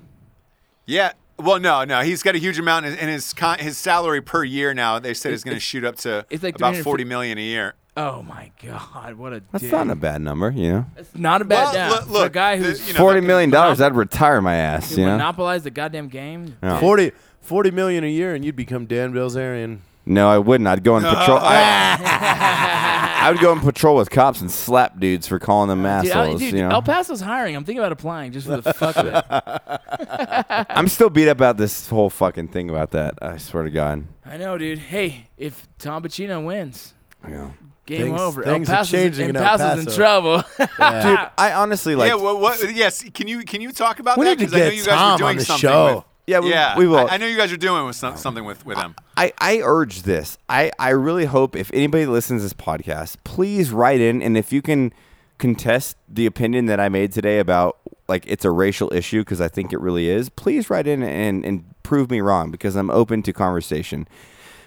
yeah. 0.86 1.12
Well, 1.38 1.58
no, 1.60 1.86
no, 1.86 2.02
he's 2.02 2.22
got 2.22 2.36
a 2.36 2.38
huge 2.38 2.60
amount, 2.60 2.86
and 2.86 2.98
and 3.00 3.10
his 3.10 3.34
con- 3.34 3.60
his 3.60 3.78
salary 3.78 4.22
per 4.22 4.44
year 4.44 4.74
now 4.74 5.00
they 5.00 5.14
said 5.14 5.32
is 5.32 5.46
going 5.46 5.56
to 5.56 5.62
shoot 5.62 5.86
up 5.86 5.96
to 5.98 6.26
it's 6.30 6.44
like 6.44 6.56
about 6.56 6.76
forty 6.78 7.06
million 7.06 7.38
a 7.38 7.42
year. 7.42 7.76
Oh 7.98 8.22
my 8.22 8.52
god, 8.66 9.16
what 9.16 9.34
a 9.34 9.42
That's 9.52 9.64
dick. 9.64 9.74
not 9.74 9.90
a 9.90 9.96
bad 9.96 10.22
number, 10.22 10.52
you 10.52 10.72
know. 10.72 10.86
It's 10.96 11.14
not 11.16 11.42
a 11.42 11.46
bad 11.46 11.64
Well, 11.66 11.74
down. 11.74 11.90
look- 11.92 12.04
For 12.04 12.10
a 12.10 12.14
look, 12.14 12.34
guy 12.34 12.58
the- 12.58 12.64
who's 12.66 12.88
you 12.88 12.94
know, 12.94 13.00
Forty 13.00 13.20
that- 13.20 13.28
million 13.28 13.50
dollars, 13.50 13.82
I'd 13.82 13.96
retire 13.96 14.42
my 14.42 14.56
ass. 14.56 14.96
You 14.98 15.06
know. 15.06 15.12
monopolized 15.18 15.66
the 15.66 15.72
goddamn 15.72 16.08
game. 16.08 16.56
Yeah. 16.64 16.80
40, 16.80 17.12
40 17.42 17.72
million 17.72 18.04
a 18.04 18.08
year, 18.08 18.34
and 18.36 18.46
you'd 18.46 18.56
become 18.56 18.86
Dan 18.86 19.12
Bilzerian. 19.14 19.80
No, 20.06 20.30
I 20.30 20.38
wouldn't. 20.38 20.68
I'd 20.68 20.84
go 20.84 20.96
on 20.96 21.04
patrol. 21.04 21.38
I, 21.42 23.20
I 23.22 23.32
would 23.32 23.42
go 23.42 23.52
on 23.52 23.60
patrol 23.60 23.96
with 23.98 24.10
cops 24.10 24.40
and 24.42 24.50
slap 24.50 25.00
dudes 25.00 25.28
for 25.28 25.38
calling 25.38 25.68
them 25.68 25.80
Dude, 25.80 25.86
I- 26.12 26.22
assholes. 26.24 26.40
dude, 26.42 26.54
you 26.54 26.62
know. 26.62 26.70
El 26.70 26.82
Paso's 26.82 27.22
hiring. 27.22 27.56
I'm 27.56 27.64
thinking 27.66 27.80
about 27.80 27.92
applying 27.92 28.32
just 28.32 28.48
for 28.48 28.58
the 28.62 28.74
fuck 28.74 28.96
of 28.98 29.08
it. 29.08 30.66
I'm 30.70 30.88
still 30.88 31.10
beat 31.10 31.28
up 31.28 31.38
about 31.38 31.58
this 31.58 31.90
whole 31.90 32.10
fucking 32.10 32.48
thing 32.48 32.70
about 32.70 32.92
that. 32.92 33.16
I 33.22 33.38
swear 33.38 33.64
to 33.64 33.70
God. 33.72 34.06
I 34.26 34.38
know, 34.38 34.58
dude. 34.58 34.80
Hey, 34.80 35.28
if 35.38 35.68
Tom 35.80 36.02
Pacino 36.02 36.44
wins, 36.46 36.94
Yeah. 37.28 37.50
Game 37.90 38.04
Things- 38.04 38.22
over. 38.22 38.44
things 38.44 38.70
El 38.70 38.76
are 38.82 38.86
changing 38.86 39.30
in 39.30 39.36
El 39.36 39.44
Paso's 39.44 39.80
in 39.80 39.86
Paso. 39.86 39.98
trouble. 39.98 40.38
Dude, 40.58 41.20
I 41.38 41.54
honestly 41.56 41.96
like. 41.96 42.10
yeah, 42.10 42.16
well, 42.16 42.40
what? 42.40 42.74
Yes, 42.74 43.04
can 43.14 43.28
you 43.28 43.44
can 43.44 43.60
you 43.62 43.72
talk 43.72 44.00
about 44.00 44.18
We 44.18 44.26
that? 44.26 44.38
need 44.40 44.46
to 44.50 44.52
'Cause 44.52 44.54
I 44.56 44.60
know 44.60 44.66
get 44.70 44.76
you 44.78 44.86
guys 44.86 44.98
Tom 44.98 45.12
were 45.14 45.18
doing 45.18 45.30
on 45.32 45.36
the 45.38 45.46
something 45.46 45.62
show. 45.70 45.96
With, 45.96 46.04
yeah, 46.28 46.40
we, 46.42 46.50
yeah, 46.52 46.78
we 46.78 46.88
will. 46.88 47.00
I, 47.10 47.16
I 47.16 47.18
know 47.18 47.26
you 47.26 47.36
guys 47.38 47.52
are 47.52 47.58
doing 47.58 47.86
with 47.88 47.96
some, 47.96 48.16
something 48.16 48.46
with 48.46 48.64
with 48.66 48.78
them. 48.78 48.96
I, 49.18 49.34
I 49.40 49.62
urge 49.64 50.04
this. 50.04 50.38
I, 50.48 50.72
I 50.78 50.90
really 50.92 51.26
hope 51.26 51.56
if 51.56 51.72
anybody 51.74 52.06
listens 52.06 52.42
to 52.42 52.46
this 52.46 52.54
podcast, 52.54 53.16
please 53.24 53.72
write 53.72 54.00
in 54.00 54.22
and 54.22 54.38
if 54.38 54.54
you 54.54 54.62
can 54.62 54.94
contest 55.40 55.98
the 56.08 56.26
opinion 56.28 56.68
that 56.68 56.80
I 56.80 56.88
made 56.90 57.12
today 57.14 57.40
about 57.40 57.78
like 58.08 58.26
it's 58.28 58.46
a 58.46 58.52
racial 58.52 58.94
issue 58.94 59.22
because 59.22 59.42
I 59.42 59.48
think 59.48 59.74
it 59.74 59.80
really 59.80 60.08
is, 60.10 60.30
please 60.30 60.70
write 60.70 60.86
in 60.88 61.02
and, 61.02 61.44
and 61.46 61.64
prove 61.84 62.12
me 62.12 62.22
wrong 62.22 62.52
because 62.52 62.76
I'm 62.76 62.90
open 62.92 63.24
to 63.24 63.34
conversation. 63.34 64.08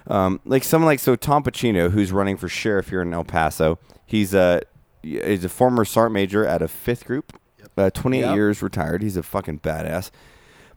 Um, 0.09 0.41
like 0.45 0.65
someone 0.65 0.87
like 0.87 1.01
so 1.01 1.17
Tom 1.17 1.43
Pacino, 1.45 1.91
who's 1.91 2.13
running 2.13 2.37
for 2.37 2.49
sheriff 2.49 2.89
here 2.89 3.03
in 3.03 3.13
El 3.15 3.25
Paso. 3.25 3.79
He's 4.07 4.35
a 4.35 4.63
he's 5.03 5.45
a 5.45 5.49
former 5.49 5.85
sergeant 5.85 6.15
major 6.15 6.47
at 6.47 6.63
a 6.63 6.69
fifth 6.69 7.05
group, 7.07 7.39
uh, 7.77 7.91
28 7.91 8.21
Yep. 8.21 8.35
years 8.35 8.63
retired. 8.63 9.03
He's 9.03 9.17
a 9.17 9.23
fucking 9.23 9.61
badass. 9.61 10.11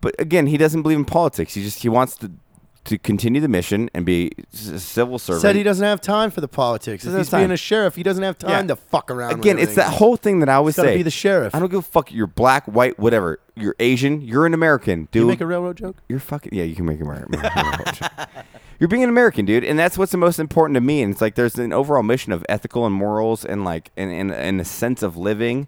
But 0.02 0.16
again, 0.20 0.48
he 0.48 0.58
doesn't 0.58 0.82
believe 0.84 0.98
in 1.00 1.06
politics. 1.06 1.54
He 1.56 1.64
just 1.64 1.82
he 1.82 1.90
wants 1.90 2.18
to 2.18 2.32
to 2.86 2.98
continue 2.98 3.42
the 3.42 3.48
mission 3.48 3.90
and 3.94 4.06
be 4.06 4.32
a 4.54 4.80
civil 4.80 5.20
servant. 5.20 5.42
Said 5.42 5.56
he 5.56 5.64
doesn't 5.64 5.84
have 5.86 6.02
time 6.02 6.32
for 6.32 6.40
the 6.42 6.48
politics. 6.48 7.04
He's 7.04 7.14
have 7.14 7.32
being 7.32 7.52
a 7.52 7.58
sheriff, 7.58 7.96
he 7.96 8.04
doesn't 8.04 8.24
have 8.24 8.38
time 8.38 8.52
Yeah. 8.52 8.62
to 8.64 8.76
fuck 8.76 9.10
around. 9.12 9.30
with 9.30 9.40
Again, 9.40 9.58
it's 9.60 9.76
that 9.76 9.86
everything. 9.88 9.98
whole 10.00 10.16
thing 10.18 10.40
that 10.40 10.50
I 10.50 10.54
always 10.56 10.76
gotta 10.76 10.90
say. 10.90 10.98
be 10.98 11.04
the 11.04 11.10
sheriff. 11.12 11.54
I 11.56 11.60
don't 11.60 11.70
give 11.70 11.80
a 11.80 11.82
fuck. 11.84 12.12
You're 12.12 12.28
black, 12.28 12.66
white, 12.66 12.98
whatever. 13.00 13.40
You're 13.56 13.76
Asian. 13.80 14.22
You're 14.22 14.46
an 14.46 14.54
American, 14.54 15.08
dude. 15.12 15.22
you 15.22 15.28
make 15.28 15.42
a 15.42 15.46
railroad 15.46 15.78
joke. 15.78 15.98
You're 16.10 16.20
fucking 16.20 16.54
yeah. 16.54 16.64
You 16.64 16.76
can 16.76 16.86
make 16.86 17.00
a 17.02 17.04
Amer- 17.04 17.28
You're 18.80 18.90
being 18.90 19.04
an 19.04 19.10
American, 19.10 19.46
dude, 19.46 19.64
and 19.64 19.80
that's 19.80 19.98
what's 19.98 20.12
the 20.12 20.18
most 20.18 20.38
important 20.38 20.76
to 20.76 20.82
me. 20.82 21.02
And 21.02 21.14
it's 21.14 21.22
like 21.22 21.36
there's 21.36 21.56
an 21.58 21.72
overall 21.72 22.04
mission 22.04 22.34
of 22.34 22.46
ethical 22.50 22.86
and 22.86 22.94
morals, 22.94 23.46
and 23.46 23.64
like 23.64 23.92
and 23.96 24.12
and, 24.12 24.32
and 24.32 24.60
a 24.60 24.66
sense 24.66 25.02
of 25.02 25.16
living. 25.16 25.68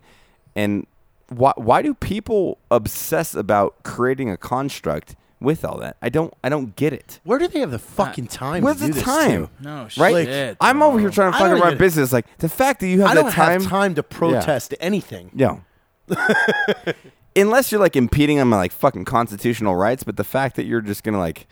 And 0.55 0.85
why 1.29 1.53
why 1.55 1.81
do 1.81 1.93
people 1.93 2.57
obsess 2.69 3.33
about 3.33 3.81
creating 3.83 4.29
a 4.29 4.35
construct 4.37 5.15
with 5.39 5.63
all 5.65 5.77
that? 5.79 5.97
I 6.01 6.09
don't 6.09 6.33
I 6.43 6.49
don't 6.49 6.75
get 6.75 6.93
it. 6.93 7.19
Where 7.23 7.37
do 7.39 7.47
they 7.47 7.59
have 7.59 7.71
the 7.71 7.79
fucking 7.79 8.27
time 8.27 8.63
Where's 8.63 8.77
to 8.77 8.87
do 8.87 8.87
the 8.87 8.93
this 8.95 9.03
time? 9.03 9.47
to? 9.47 9.63
no 9.63 9.87
Right? 9.97 10.25
shit. 10.27 10.57
I'm 10.61 10.81
over 10.81 10.99
here 10.99 11.09
trying 11.09 11.31
to 11.31 11.35
I 11.37 11.39
fucking 11.39 11.51
don't 11.53 11.61
run 11.61 11.69
even- 11.73 11.77
business. 11.79 12.11
Like 12.13 12.25
the 12.39 12.49
fact 12.49 12.79
that 12.81 12.87
you 12.87 13.01
have 13.01 13.09
I 13.11 13.15
that 13.15 13.21
don't 13.21 13.31
time. 13.31 13.61
have 13.61 13.69
time 13.69 13.95
to 13.95 14.03
protest 14.03 14.73
anything. 14.79 15.31
Yeah. 15.33 15.57
Unless 17.35 17.71
you're 17.71 17.79
like 17.81 17.95
impeding 17.95 18.39
on 18.39 18.47
my 18.47 18.57
like 18.57 18.71
fucking 18.71 19.05
constitutional 19.05 19.75
rights, 19.75 20.03
but 20.03 20.17
the 20.17 20.23
fact 20.23 20.55
that 20.55 20.65
you're 20.65 20.81
just 20.81 21.03
gonna 21.03 21.19
like, 21.19 21.47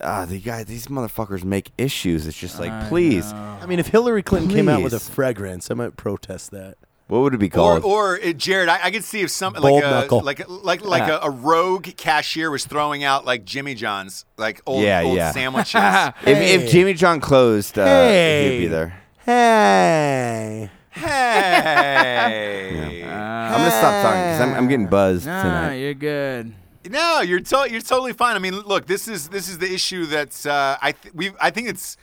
ah, 0.00 0.24
the 0.24 0.40
guy, 0.40 0.64
these 0.64 0.88
motherfuckers 0.88 1.44
make 1.44 1.70
issues. 1.78 2.26
It's 2.26 2.36
just 2.36 2.58
like, 2.58 2.88
please, 2.88 3.32
I 3.32 3.64
mean, 3.66 3.78
if 3.78 3.86
Hillary 3.88 4.24
Clinton 4.24 4.50
came 4.50 4.68
out 4.68 4.82
with 4.82 4.92
a 4.92 4.96
Please. 4.98 5.08
fragrance, 5.08 5.70
I 5.70 5.74
might 5.74 5.96
protest 5.96 6.50
that. 6.50 6.78
What 7.10 7.20
would 7.22 7.34
it 7.34 7.38
be 7.38 7.48
called? 7.48 7.84
or 7.84 8.18
uh, 8.24 8.32
Jarred, 8.32 8.68
I, 8.68 8.84
I 8.84 8.90
could 8.90 9.04
see 9.04 9.20
if 9.20 9.30
some 9.30 9.52
Bold 9.52 9.64
like 9.64 9.84
a 9.84 9.90
knuckle. 9.90 10.20
like 10.22 10.48
like 10.48 10.84
like 10.84 11.08
a, 11.08 11.18
a 11.22 11.30
rogue 11.30 11.88
cashier 11.96 12.50
was 12.50 12.64
throwing 12.64 13.04
out 13.04 13.24
like 13.24 13.44
Jimmy 13.44 13.74
John's 13.74 14.24
like 14.38 14.60
old 14.64 14.82
Yeah, 14.84 15.02
old 15.02 15.16
yeah. 15.16 15.32
sandwiches. 15.32 15.74
if, 16.24 16.38
Hey. 16.38 16.54
if 16.54 16.70
Jimmy 16.70 16.94
John 16.94 17.20
closed, 17.20 17.78
uh, 17.78 17.84
Hey. 17.84 18.52
he'd 18.52 18.58
be 18.60 18.66
there. 18.68 19.00
Hey. 19.26 20.70
hey, 20.92 23.04
I'm 23.04 23.58
gonna 23.58 23.70
stop 23.70 24.02
talking 24.02 24.22
because 24.22 24.40
I'm, 24.40 24.54
I'm 24.54 24.68
getting 24.68 24.86
buzzed 24.86 25.26
Nah, 25.26 25.42
tonight. 25.42 25.74
you're 25.76 25.94
good. 25.94 26.54
No, 26.88 27.20
you're 27.20 27.40
to- 27.40 27.68
you're 27.70 27.80
totally 27.80 28.12
fine. 28.12 28.36
I 28.36 28.38
mean, 28.38 28.54
look, 28.60 28.86
this 28.86 29.08
is 29.08 29.28
this 29.28 29.48
is 29.48 29.58
the 29.58 29.72
issue 29.72 30.06
that's 30.06 30.46
uh, 30.46 30.76
I 30.80 30.92
th- 30.92 31.14
we 31.14 31.30
I 31.40 31.50
think 31.50 31.68
it's 31.68 31.96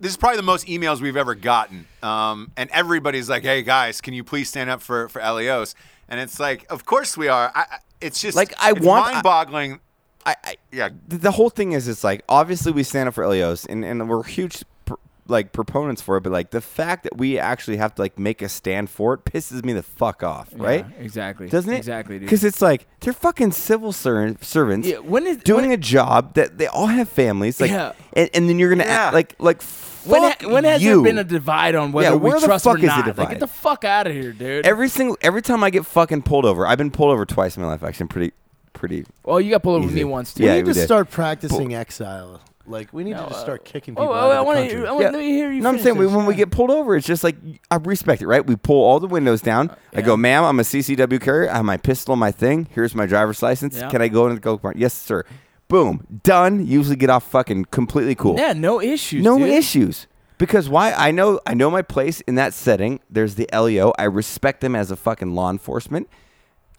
this 0.00 0.10
is 0.12 0.16
probably 0.16 0.36
the 0.36 0.42
most 0.42 0.66
emails 0.66 1.00
we've 1.00 1.16
ever 1.16 1.34
gotten, 1.34 1.86
um, 2.02 2.52
and 2.56 2.70
everybody's 2.70 3.28
like, 3.28 3.42
"Hey 3.42 3.62
guys, 3.62 4.00
can 4.00 4.14
you 4.14 4.22
please 4.24 4.48
stand 4.48 4.70
up 4.70 4.82
for 4.82 5.08
for 5.08 5.20
LEOs?" 5.20 5.74
And 6.08 6.18
it's 6.20 6.40
like, 6.40 6.66
of 6.70 6.84
course 6.84 7.16
we 7.16 7.28
are. 7.28 7.52
I, 7.54 7.78
it's 8.00 8.20
just 8.20 8.36
Like, 8.36 8.52
I 8.60 8.72
want- 8.72 9.06
I- 9.06 9.12
mind-boggling. 9.12 9.80
I, 10.26 10.34
I 10.44 10.56
yeah, 10.70 10.90
the, 11.08 11.30
whole 11.30 11.48
thing 11.50 11.72
is 11.72 11.88
it's 11.88 12.04
like 12.04 12.22
obviously 12.28 12.72
we 12.72 12.82
stand 12.82 13.08
up 13.08 13.14
for 13.14 13.26
LEOs 13.26 13.64
and, 13.64 13.84
and 13.84 14.06
we're 14.08 14.22
huge 14.22 14.62
like 15.30 15.52
proponents 15.52 16.02
for 16.02 16.16
it, 16.16 16.22
but 16.22 16.32
like 16.32 16.50
the 16.50 16.60
fact 16.60 17.04
that 17.04 17.16
we 17.16 17.38
actually 17.38 17.76
have 17.78 17.94
to 17.94 18.02
like 18.02 18.18
make 18.18 18.42
a 18.42 18.48
stand 18.48 18.90
for 18.90 19.14
it 19.14 19.24
pisses 19.24 19.64
me 19.64 19.72
the 19.72 19.82
fuck 19.82 20.22
off, 20.22 20.48
right? 20.54 20.84
Yeah, 20.96 21.02
exactly. 21.04 21.48
Doesn't 21.48 21.72
it? 21.72 21.78
Exactly, 21.78 22.18
dude. 22.18 22.26
Because 22.26 22.44
it's 22.44 22.60
like 22.60 22.86
they're 23.00 23.12
fucking 23.12 23.52
civil 23.52 23.92
ser- 23.92 24.36
servants 24.40 24.86
Yeah, 24.88 24.98
when 24.98 25.26
is- 25.26 25.38
doing 25.38 25.66
when- 25.70 25.72
a 25.72 25.76
job 25.76 26.34
that 26.34 26.58
they 26.58 26.66
all 26.66 26.86
have 26.88 27.08
families, 27.08 27.60
like, 27.60 27.70
Yeah. 27.70 27.92
and, 28.12 28.28
and 28.34 28.48
then 28.48 28.58
you're 28.58 28.70
gonna 28.70 28.84
Yeah. 28.84 29.06
act 29.06 29.14
like 29.14 29.34
like 29.38 29.62
when, 30.04 30.22
ha- 30.22 30.48
when 30.48 30.64
has 30.64 30.82
you. 30.82 30.96
there 30.96 31.02
been 31.12 31.18
a 31.18 31.24
divide 31.24 31.74
on 31.74 31.92
whether 31.92 32.08
Yeah, 32.10 32.14
we 32.14 32.30
where 32.30 32.40
the 32.40 32.46
trust 32.46 32.64
fuck 32.64 32.74
or 32.76 32.78
is 32.78 32.82
the 32.82 32.86
not? 32.88 32.96
Like, 32.98 33.06
divide? 33.16 33.30
get 33.30 33.40
the 33.40 33.46
fuck 33.46 33.84
out 33.84 34.06
of 34.06 34.12
here, 34.14 34.32
dude. 34.32 34.66
every 34.66 34.88
single 34.88 35.16
every 35.20 35.42
time 35.42 35.62
I 35.62 35.70
get 35.70 35.84
fucking 35.86 36.22
pulled 36.22 36.44
over, 36.46 36.66
I've 36.66 36.78
been 36.78 36.90
pulled 36.90 37.12
over 37.12 37.24
twice 37.26 37.56
in 37.56 37.62
my 37.62 37.68
life. 37.68 37.82
Actually, 37.82 38.04
I'm 38.04 38.08
pretty 38.08 38.32
pretty. 38.72 39.04
well, 39.24 39.40
you 39.40 39.50
got 39.50 39.62
pulled 39.62 39.76
over 39.76 39.84
with 39.86 39.92
Easy. 39.94 40.04
me 40.04 40.10
once 40.10 40.32
too. 40.32 40.44
Yeah, 40.44 40.52
we 40.52 40.56
need 40.58 40.66
we 40.68 40.72
to 40.72 40.78
did. 40.80 40.84
start 40.86 41.10
practicing 41.10 41.74
exile. 41.74 42.40
Like 42.70 42.92
we 42.92 43.04
need 43.04 43.16
to 43.16 43.26
just 43.28 43.40
start 43.40 43.60
uh, 43.60 43.70
kicking 43.70 43.94
oh, 43.96 44.02
people 44.02 44.14
Oh, 44.14 44.16
out 44.16 44.22
oh, 44.24 44.30
I 44.30 44.32
of 44.32 44.38
the 44.38 44.44
want 44.44 44.58
country. 44.58 44.80
to. 44.80 44.86
I 44.86 44.92
want 44.92 45.02
Yeah. 45.04 45.10
to 45.10 45.18
hear 45.22 45.52
you. 45.52 45.60
No, 45.60 45.68
I'm 45.70 45.78
saying 45.78 45.98
this. 45.98 46.12
when 46.12 46.26
we 46.26 46.34
get 46.34 46.50
pulled 46.50 46.70
over, 46.70 46.96
it's 46.96 47.06
just 47.06 47.24
like 47.24 47.36
I 47.70 47.76
respect 47.76 48.22
it, 48.22 48.26
right? 48.26 48.44
We 48.46 48.56
pull 48.56 48.82
all 48.82 49.00
the 49.00 49.06
windows 49.08 49.40
down. 49.42 49.70
Uh, 49.70 49.74
I 49.94 50.02
go, 50.02 50.16
ma'am, 50.16 50.44
I'm 50.44 50.58
a 50.60 50.62
CCW 50.62 51.20
carrier. 51.20 51.50
I 51.50 51.56
have 51.56 51.64
my 51.64 51.76
pistol, 51.76 52.16
my 52.16 52.30
thing. 52.32 52.68
Here's 52.70 52.94
my 52.94 53.06
driver's 53.06 53.42
license. 53.42 53.76
Yeah. 53.76 53.90
Can 53.90 54.00
I 54.02 54.08
go 54.08 54.24
into 54.26 54.36
the 54.36 54.40
go 54.40 54.58
kart? 54.58 54.74
Yes, 54.76 54.94
sir. 54.94 55.24
Boom, 55.68 56.06
done. 56.24 56.66
Usually 56.66 56.96
get 56.96 57.10
off 57.10 57.24
fucking 57.30 57.66
completely 57.66 58.14
cool. 58.14 58.36
Yeah, 58.38 58.52
no 58.54 58.80
issues. 58.80 59.22
no 59.22 59.38
dude. 59.38 59.48
issues. 59.48 60.06
Because 60.38 60.68
why? 60.68 60.92
I 60.92 61.10
know 61.10 61.38
I 61.46 61.54
know 61.54 61.70
my 61.70 61.82
place 61.82 62.22
in 62.22 62.34
that 62.36 62.54
setting. 62.54 63.00
There's 63.10 63.34
the 63.34 63.46
LEO. 63.52 63.92
I 63.98 64.04
respect 64.04 64.62
them 64.62 64.74
as 64.74 64.90
a 64.90 64.96
fucking 64.96 65.34
law 65.34 65.50
enforcement. 65.50 66.08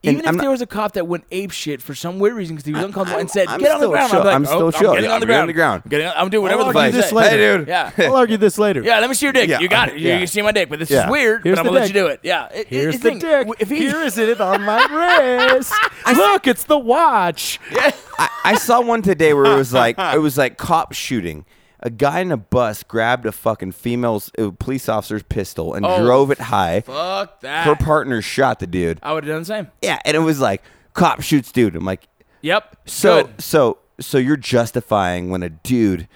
And 0.04 0.14
Even 0.14 0.26
if 0.26 0.30
I'm 0.30 0.38
there 0.38 0.45
not- 0.45 0.52
was 0.54 0.62
a 0.64 0.66
cop 0.66 0.93
that 0.93 1.06
went 1.06 1.26
ape 1.30 1.52
shit 1.52 1.80
for 1.80 1.93
some 1.93 2.18
weird 2.18 2.34
reason 2.36 2.56
because 2.56 2.66
he 2.66 2.74
was 2.74 2.84
uncomfortable 2.84 3.20
and 3.20 3.30
said, 3.30 3.47
I'm 3.47 3.60
"Get 3.60 3.70
on 3.70 3.78
the 3.82 3.84
still 3.86 3.91
ground," 3.91 4.10
chill. 4.12 4.20
I'm 4.22 4.26
like, 4.26 4.36
I'm 4.36 4.45
still 4.47 4.62
oh, 4.64 4.72
chill. 4.72 4.89
I'm 4.89 4.95
getting 4.95 5.10
Yeah, 5.10 5.14
on 5.16 5.20
the 5.20 5.26
I'm 5.26 5.28
getting 5.28 5.36
on 5.36 5.38
ground. 5.38 5.47
the 5.47 5.54
ground. 5.54 5.84
I'm, 5.86 5.89
getting, 5.91 6.08
I'm 6.18 6.30
doing 6.32 6.41
whatever 6.41 6.62
I'll 6.62 6.68
the 6.70 6.74
fuck 6.74 6.82
argue 6.82 6.95
you 6.95 7.02
this 7.02 7.10
say. 7.12 7.16
later. 7.16 7.38
Hey, 7.52 7.58
dude. 7.60 7.68
Yeah. 7.68 7.91
I'll 8.10 8.16
argue 8.16 8.38
this 8.38 8.58
later. 8.58 8.82
Yeah, 8.82 8.99
let 8.99 9.10
me 9.10 9.14
see 9.14 9.26
your 9.28 9.34
dick. 9.34 9.47
Yeah. 9.47 9.60
You 9.60 9.68
got 9.68 9.89
it. 9.89 9.97
You, 9.99 10.08
Yeah. 10.10 10.18
you 10.18 10.26
see 10.26 10.41
my 10.41 10.52
dick, 10.52 10.70
but 10.70 10.80
this 10.80 10.89
Yeah. 10.89 11.06
is 11.06 11.12
weird. 11.12 11.43
Here's 11.43 11.56
but 11.56 11.60
I'm 11.60 11.66
the 11.66 11.70
gonna 11.70 11.80
let 11.82 11.88
dick. 11.88 11.95
you 11.95 12.02
do 12.02 12.08
it. 12.08 12.20
Yeah. 12.24 12.45
It- 12.47 12.58
it- 12.62 12.68
Here's 12.70 12.95
it's 12.95 13.04
the 13.04 13.10
thing. 13.12 13.20
dick. 13.20 13.47
If 13.60 13.70
he, 13.70 13.78
Here 13.78 14.02
is 14.02 14.18
it 14.18 14.41
on 14.41 14.64
my 14.64 14.86
wrist. 15.54 15.72
Look, 16.16 16.47
it's 16.47 16.64
the 16.64 16.80
watch. 16.80 17.60
I, 18.18 18.30
I 18.43 18.56
saw 18.56 18.82
one 18.82 19.04
today 19.04 19.36
where 19.36 19.45
it 19.45 19.56
was 19.56 19.72
like 19.72 19.99
it 19.99 20.20
was 20.20 20.36
like 20.36 20.58
cop 20.58 20.93
shooting. 20.93 21.45
A 21.84 21.90
guy 21.90 22.20
in 22.20 22.32
a 22.32 22.38
bus 22.38 22.84
grabbed 22.84 23.26
a 23.26 23.32
fucking 23.32 23.72
female 23.72 24.22
uh, 24.38 24.52
police 24.60 24.88
officer's 24.88 25.24
pistol 25.24 25.74
and 25.74 25.84
Oh, 25.86 26.04
drove 26.04 26.30
it 26.32 26.38
high. 26.38 26.82
fuck 26.82 27.42
that. 27.42 27.66
Her 27.66 27.76
partner 27.76 28.22
shot 28.22 28.60
the 28.60 28.68
dude. 28.68 29.00
I 29.02 29.14
would 29.14 29.24
have 29.24 29.34
done 29.34 29.42
the 29.42 29.46
same. 29.46 29.68
Yeah, 29.82 30.00
and 30.06 30.16
it 30.16 30.20
was 30.20 30.40
like 30.40 30.62
cop 30.94 31.22
shoots 31.22 31.52
dude. 31.52 31.76
I'm 31.76 31.84
like, 31.86 32.08
Yep. 32.42 32.78
so 32.86 33.24
Good. 33.24 33.42
so 33.42 33.78
so 34.00 34.18
you're 34.20 34.38
justifying 34.38 35.30
when 35.32 35.42
a 35.44 35.50
dude 35.50 36.08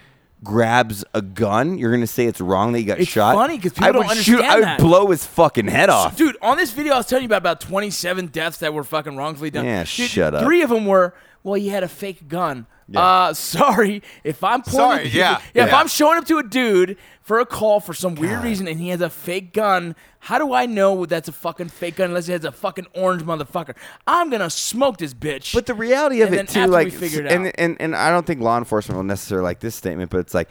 grabs 0.44 1.04
a 1.14 1.22
gun? 1.22 1.78
You're 1.78 1.92
gonna 1.92 2.06
say 2.08 2.26
it's 2.26 2.42
wrong 2.42 2.72
that 2.74 2.80
he 2.80 2.86
got 2.86 3.00
It's 3.00 3.10
shot? 3.10 3.36
funny 3.36 3.58
'cause 3.58 3.74
people 3.74 3.86
I 3.86 3.92
don't 3.92 4.08
would 4.08 4.18
shoot. 4.18 4.34
understand 4.36 4.52
I 4.52 4.56
would 4.56 4.64
that. 4.66 4.80
blow 4.80 5.08
his 5.08 5.26
fucking 5.26 5.68
head 5.68 5.90
off. 5.90 6.16
Dude, 6.16 6.38
on 6.42 6.58
this 6.58 6.72
video, 6.72 6.94
I 6.94 6.98
was 6.98 7.06
telling 7.08 7.24
you 7.24 7.28
about 7.28 7.38
about 7.42 7.62
27 7.62 8.28
deaths 8.28 8.58
that 8.60 8.74
were 8.74 8.84
fucking 8.84 9.16
wrongfully 9.18 9.50
done. 9.50 9.66
Yeah, 9.66 9.80
Dude, 9.80 9.88
shut 9.88 10.36
up. 10.36 10.44
Three 10.44 10.62
of 10.62 10.70
them 10.70 10.86
were, 10.86 11.16
well, 11.44 11.56
he 11.56 11.70
had 11.70 11.84
a 11.84 11.88
fake 11.88 12.28
gun. 12.28 12.68
Uh, 12.94 13.34
sorry, 13.34 14.04
if 14.24 14.44
I'm 14.44 14.62
pulling, 14.62 14.98
Sorry, 14.98 15.08
yeah, 15.08 15.42
yeah, 15.54 15.66
If. 15.66 15.74
I'm 15.74 15.88
showing 15.88 16.20
up 16.20 16.26
to 16.26 16.38
a 16.38 16.44
dude 16.44 16.98
for 17.22 17.40
a 17.40 17.46
call 17.46 17.80
for 17.80 17.96
some 17.96 18.14
weird 18.14 18.44
reason 18.44 18.68
and 18.68 18.80
he 18.80 18.90
has 18.90 19.02
a 19.02 19.10
fake 19.10 19.54
gun, 19.54 19.96
how 20.20 20.38
do 20.38 20.54
I 20.54 20.68
know 20.68 21.06
that's 21.08 21.28
a 21.28 21.32
fucking 21.32 21.70
fake 21.70 21.96
gun 21.96 22.10
unless 22.10 22.28
he 22.28 22.34
has 22.34 22.46
a 22.46 22.52
fucking 22.52 22.86
orange 22.94 23.24
motherfucker? 23.24 23.76
I'm 24.06 24.30
gonna 24.30 24.52
smoke 24.52 24.98
this 24.98 25.16
bitch. 25.16 25.54
But 25.54 25.66
the 25.66 25.74
reality 25.74 26.22
of 26.22 26.32
it 26.32 26.48
too, 26.48 26.68
like, 26.68 26.94
it 26.94 27.26
and, 27.26 27.52
and 27.60 27.78
and 27.80 27.96
I 27.96 28.12
don't 28.12 28.28
think 28.28 28.42
law 28.42 28.58
enforcement 28.58 28.98
will 28.98 29.04
necessarily 29.04 29.44
like 29.44 29.62
this 29.62 29.74
statement, 29.74 30.12
but 30.12 30.20
it's 30.20 30.36
like, 30.36 30.50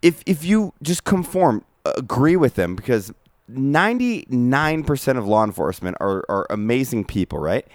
if 0.00 0.22
if 0.24 0.44
you 0.44 0.72
just 0.82 1.04
conform, 1.04 1.62
agree 1.84 2.36
with 2.36 2.54
them, 2.54 2.74
because 2.74 3.12
ninety 3.48 4.26
nine 4.30 4.82
percent 4.82 5.18
of 5.18 5.26
law 5.26 5.44
enforcement 5.44 5.96
are 6.00 6.24
are 6.28 6.46
amazing 6.48 7.04
people, 7.04 7.38
right? 7.38 7.66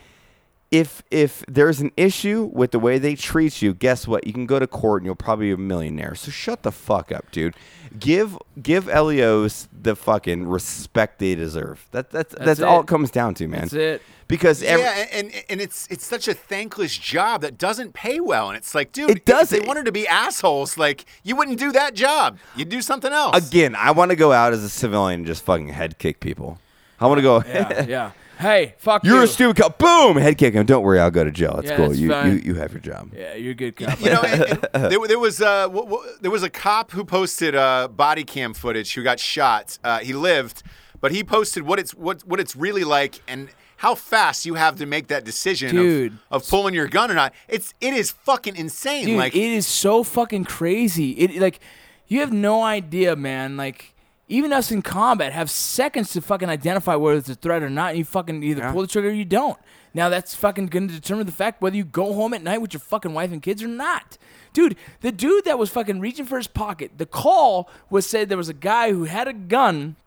If 0.72 1.04
if 1.12 1.44
there's 1.50 1.82
an 1.82 1.92
issue 1.98 2.50
with 2.54 2.72
the 2.72 2.80
way 2.80 2.98
they 2.98 3.16
treat 3.16 3.62
you, 3.62 3.74
guess 3.74 4.08
what? 4.08 4.26
You 4.26 4.32
can 4.32 4.46
go 4.46 4.58
to 4.58 4.68
court 4.68 5.02
and 5.02 5.06
you'll 5.06 5.16
probably 5.16 5.48
be 5.48 5.52
a 5.52 5.58
millionaire. 5.58 6.16
So 6.16 6.32
shut 6.32 6.64
the 6.64 6.72
fuck 6.72 7.12
up, 7.12 7.30
dude. 7.32 7.56
Give 8.00 8.38
give 8.62 8.88
LEOs 8.88 9.68
the 9.74 9.98
fucking 9.98 10.48
respect 10.48 11.20
they 11.20 11.36
deserve. 11.36 11.86
That 11.92 12.10
that's 12.10 12.34
that's, 12.36 12.62
all 12.62 12.80
it. 12.80 12.84
it 12.84 12.88
comes 12.88 13.12
down 13.12 13.34
to, 13.36 13.50
man. 13.50 13.62
That's 13.62 13.74
it. 13.74 14.02
Because 14.30 14.64
every, 14.64 14.86
yeah, 14.86 15.08
and, 15.12 15.30
and 15.34 15.44
and 15.50 15.62
it's 15.62 15.90
it's 15.92 16.06
such 16.06 16.30
a 16.30 16.34
thankless 16.34 16.98
job 16.98 17.42
that 17.42 17.58
doesn't 17.58 17.92
pay 17.92 18.22
well, 18.22 18.48
and 18.48 18.56
it's 18.56 18.74
like, 18.74 18.94
dude, 18.94 19.10
It 19.10 19.26
does. 19.26 19.52
If 19.52 19.60
they 19.60 19.68
wanted 19.68 19.84
to 19.88 19.92
be 19.92 20.08
assholes, 20.08 20.78
like 20.78 21.04
you 21.22 21.36
wouldn't 21.36 21.60
do 21.60 21.74
that 21.74 21.96
job. 21.96 22.40
You'd 22.56 22.70
do 22.70 22.82
something 22.82 23.12
else. 23.12 23.36
Again, 23.46 23.76
I 23.76 23.92
want 23.92 24.12
to 24.12 24.16
go 24.16 24.32
out 24.32 24.54
as 24.54 24.64
a 24.64 24.70
civilian 24.70 25.20
and 25.20 25.28
just 25.28 25.44
fucking 25.44 25.68
head 25.68 25.98
kick 26.00 26.22
people. 26.22 26.60
I 26.98 27.08
want 27.08 27.18
to 27.18 27.24
go. 27.24 27.44
yeah, 27.46 27.86
yeah. 27.86 28.12
Hey, 28.42 28.74
fuck 28.80 29.04
You're 29.06 29.18
you. 29.18 29.24
a 29.24 29.28
stupid 29.28 29.58
cop. 29.62 29.78
Boom, 29.78 30.18
head 30.18 30.38
kick 30.38 30.54
him. 30.56 30.66
Don't 30.66 30.84
worry, 30.84 31.00
I'll 31.00 31.12
go 31.12 31.24
to 31.24 31.32
jail. 31.32 31.58
It's 31.60 31.70
Yeah, 31.70 31.76
cool. 31.78 31.88
that's 31.90 32.00
You, 32.00 32.10
fine. 32.10 32.32
you 32.32 32.38
you 32.44 32.56
have 32.56 32.72
your 32.74 32.82
job. 32.82 33.12
Yeah, 33.16 33.36
you're 33.36 33.52
a 33.52 33.56
good 33.56 33.76
cop. 33.78 34.00
You 34.02 34.08
know, 34.12 34.22
and, 34.22 34.68
and 34.74 34.84
there, 34.92 35.08
there 35.08 35.20
was 35.20 35.42
uh, 35.42 35.68
w- 35.68 35.84
w- 35.86 36.04
there 36.22 36.32
was 36.32 36.44
a 36.44 36.50
cop 36.50 36.92
who 36.92 37.06
posted 37.06 37.56
uh, 37.56 37.88
body 37.88 38.24
cam 38.24 38.54
footage 38.54 38.94
who 38.96 39.04
got 39.04 39.20
shot. 39.20 39.78
Uh, 39.84 40.00
he 40.00 40.14
lived, 40.14 40.64
but 41.00 41.12
he 41.12 41.24
posted 41.24 41.64
what 41.64 41.78
it's 41.80 41.94
what 41.94 42.22
what 42.24 42.40
it's 42.40 42.56
really 42.56 42.84
like 42.84 43.22
and 43.28 43.50
how 43.78 43.96
fast 43.96 44.46
you 44.46 44.54
have 44.56 44.76
to 44.78 44.86
make 44.86 45.08
that 45.08 45.24
decision 45.24 45.72
Dude. 45.76 46.14
of, 46.30 46.44
of 46.44 46.50
pulling 46.50 46.74
your 46.74 46.88
gun 46.88 47.10
or 47.12 47.16
not. 47.16 47.34
It's 47.48 47.74
it 47.80 47.94
is 47.94 48.12
fucking 48.12 48.56
insane. 48.56 49.06
Dude, 49.06 49.18
like 49.18 49.36
it 49.36 49.52
is 49.52 49.68
so 49.68 50.04
fucking 50.04 50.46
crazy. 50.46 51.12
It 51.12 51.40
like 51.42 51.60
you 52.08 52.20
have 52.22 52.34
no 52.34 52.64
idea, 52.64 53.16
man. 53.16 53.56
Like 53.56 53.94
even 54.32 54.54
us 54.54 54.72
in 54.72 54.82
combat 54.82 55.34
have 55.34 55.52
seconds 55.52 56.12
to 56.14 56.22
fucking 56.22 56.48
identify 56.48 56.96
whether 56.96 57.18
it's 57.18 57.28
a 57.28 57.36
threat 57.36 57.62
or 57.62 57.70
not. 57.70 57.90
And 57.90 58.00
you 58.00 58.06
fucking 58.06 58.42
either 58.44 58.72
pull 58.72 58.82
the 58.82 58.88
trigger 58.88 59.10
or 59.10 59.12
you 59.12 59.26
don't. 59.26 59.60
Now 59.94 60.08
that's 60.08 60.34
fucking 60.34 60.68
gonna 60.68 60.88
determine 60.88 61.26
the 61.26 61.34
fact 61.34 61.62
whether 61.62 61.76
you 61.76 61.84
go 61.84 62.14
home 62.14 62.34
at 62.34 62.42
night 62.42 62.62
with 62.62 62.74
your 62.74 62.80
fucking 62.80 63.14
wife 63.14 63.34
and 63.34 63.42
kids 63.42 63.62
or 63.62 63.68
not. 63.68 64.18
Dude, 64.54 64.78
the 65.02 65.12
dude 65.12 65.44
that 65.44 65.60
was 65.60 65.70
fucking 65.70 66.00
reaching 66.00 66.26
for 66.26 66.38
his 66.38 66.48
pocket, 66.48 66.92
the 66.98 67.06
call 67.06 67.70
was 67.90 68.08
said 68.08 68.30
there 68.30 68.38
was 68.38 68.48
a 68.48 68.54
guy 68.54 68.92
who 68.92 69.04
had 69.04 69.28
a 69.28 69.34
gun 69.34 69.98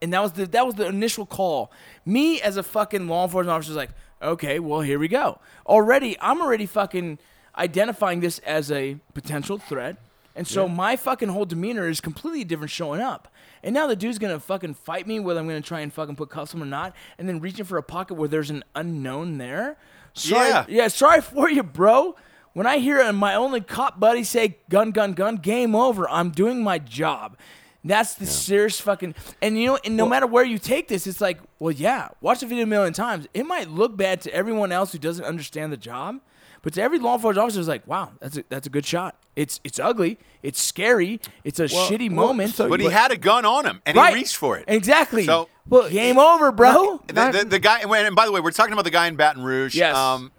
and 0.00 0.14
that 0.14 0.22
was 0.22 0.32
the 0.32 0.46
that 0.46 0.64
was 0.64 0.76
the 0.76 0.86
initial 0.86 1.26
call. 1.26 1.70
Me 2.06 2.40
as 2.40 2.56
a 2.56 2.62
fucking 2.62 3.06
law 3.06 3.24
enforcement 3.24 3.54
officer 3.54 3.72
was 3.72 3.76
like, 3.76 3.90
okay, 4.22 4.58
well 4.58 4.80
here 4.80 4.98
we 4.98 5.08
go. 5.08 5.40
Already, 5.66 6.16
I'm 6.22 6.40
already 6.40 6.64
fucking 6.64 7.18
identifying 7.56 8.20
this 8.20 8.38
as 8.40 8.72
a 8.72 8.96
potential 9.12 9.58
threat, 9.58 9.96
and 10.34 10.46
so 10.46 10.68
my 10.68 10.96
fucking 10.96 11.28
whole 11.28 11.44
demeanor 11.44 11.86
is 11.86 12.00
completely 12.00 12.44
different 12.44 12.70
showing 12.70 13.02
up. 13.02 13.28
And 13.62 13.74
now 13.74 13.86
the 13.86 13.96
dude's 13.96 14.18
gonna 14.18 14.40
fucking 14.40 14.74
fight 14.74 15.06
me 15.06 15.20
whether 15.20 15.40
I'm 15.40 15.46
gonna 15.46 15.60
try 15.60 15.80
and 15.80 15.92
fucking 15.92 16.16
put 16.16 16.30
cuffs 16.30 16.54
on 16.54 16.60
him 16.60 16.66
or 16.66 16.70
not, 16.70 16.94
and 17.18 17.28
then 17.28 17.40
reaching 17.40 17.64
for 17.64 17.78
a 17.78 17.82
pocket 17.82 18.14
where 18.14 18.28
there's 18.28 18.50
an 18.50 18.64
unknown 18.74 19.38
there. 19.38 19.76
Sorry, 20.14 20.48
Yeah. 20.48 20.64
yeah, 20.68 20.88
sorry 20.88 21.20
for 21.20 21.48
you, 21.50 21.62
bro. 21.62 22.16
When 22.54 22.66
I 22.66 22.78
hear 22.78 23.12
my 23.12 23.34
only 23.34 23.60
cop 23.60 24.00
buddy 24.00 24.24
say 24.24 24.58
gun, 24.68 24.90
gun, 24.90 25.12
gun, 25.12 25.36
game 25.36 25.74
over, 25.76 26.08
I'm 26.08 26.30
doing 26.30 26.62
my 26.62 26.78
job. 26.78 27.36
That's 27.84 28.14
the 28.14 28.26
serious 28.26 28.80
fucking. 28.80 29.14
And 29.40 29.58
you 29.60 29.66
know, 29.66 29.78
and 29.84 29.96
no 29.96 30.08
matter 30.08 30.26
where 30.26 30.44
you 30.44 30.58
take 30.58 30.88
this, 30.88 31.06
it's 31.06 31.20
like, 31.20 31.38
well, 31.60 31.70
yeah, 31.70 32.08
watch 32.20 32.40
the 32.40 32.46
video 32.46 32.64
a 32.64 32.66
million 32.66 32.92
times. 32.92 33.28
It 33.32 33.46
might 33.46 33.70
look 33.70 33.96
bad 33.96 34.20
to 34.22 34.34
everyone 34.34 34.72
else 34.72 34.90
who 34.92 34.98
doesn't 34.98 35.24
understand 35.24 35.72
the 35.72 35.76
job, 35.76 36.18
but 36.62 36.72
to 36.74 36.82
every 36.82 36.98
law 36.98 37.14
enforcement 37.14 37.44
officer, 37.44 37.60
it's 37.60 37.68
like, 37.68 37.86
wow, 37.86 38.10
that's 38.18 38.36
a, 38.38 38.44
that's 38.48 38.66
a 38.66 38.70
good 38.70 38.84
shot. 38.84 39.16
It's 39.38 39.60
it's 39.62 39.78
ugly, 39.78 40.18
it's 40.42 40.60
scary, 40.60 41.20
it's 41.44 41.60
a 41.60 41.66
shitty 41.66 42.10
well, 42.10 42.26
moment. 42.28 42.54
so- 42.54 42.68
but 42.68 42.80
he 42.80 42.88
had 42.90 43.12
a 43.12 43.16
gun 43.16 43.44
on 43.44 43.64
him 43.64 43.80
and 43.86 43.96
right. 43.96 44.10
he 44.10 44.16
reached 44.16 44.36
for 44.36 44.58
it. 44.58 44.64
Exactly. 44.66 45.24
So- 45.24 45.48
well, 45.68 45.88
game 45.88 46.18
over, 46.18 46.50
bro. 46.50 47.00
The, 47.06 47.12
the, 47.12 47.44
the 47.44 47.58
guy, 47.58 47.80
and 47.80 48.16
by 48.16 48.26
the 48.26 48.32
way, 48.32 48.40
we're 48.40 48.50
talking 48.50 48.72
about 48.72 48.84
the 48.84 48.90
guy 48.90 49.06
in 49.06 49.14
Baton 49.14 49.44
Rouge. 49.44 49.76
Yes. 49.76 49.94
Um, 49.94 50.32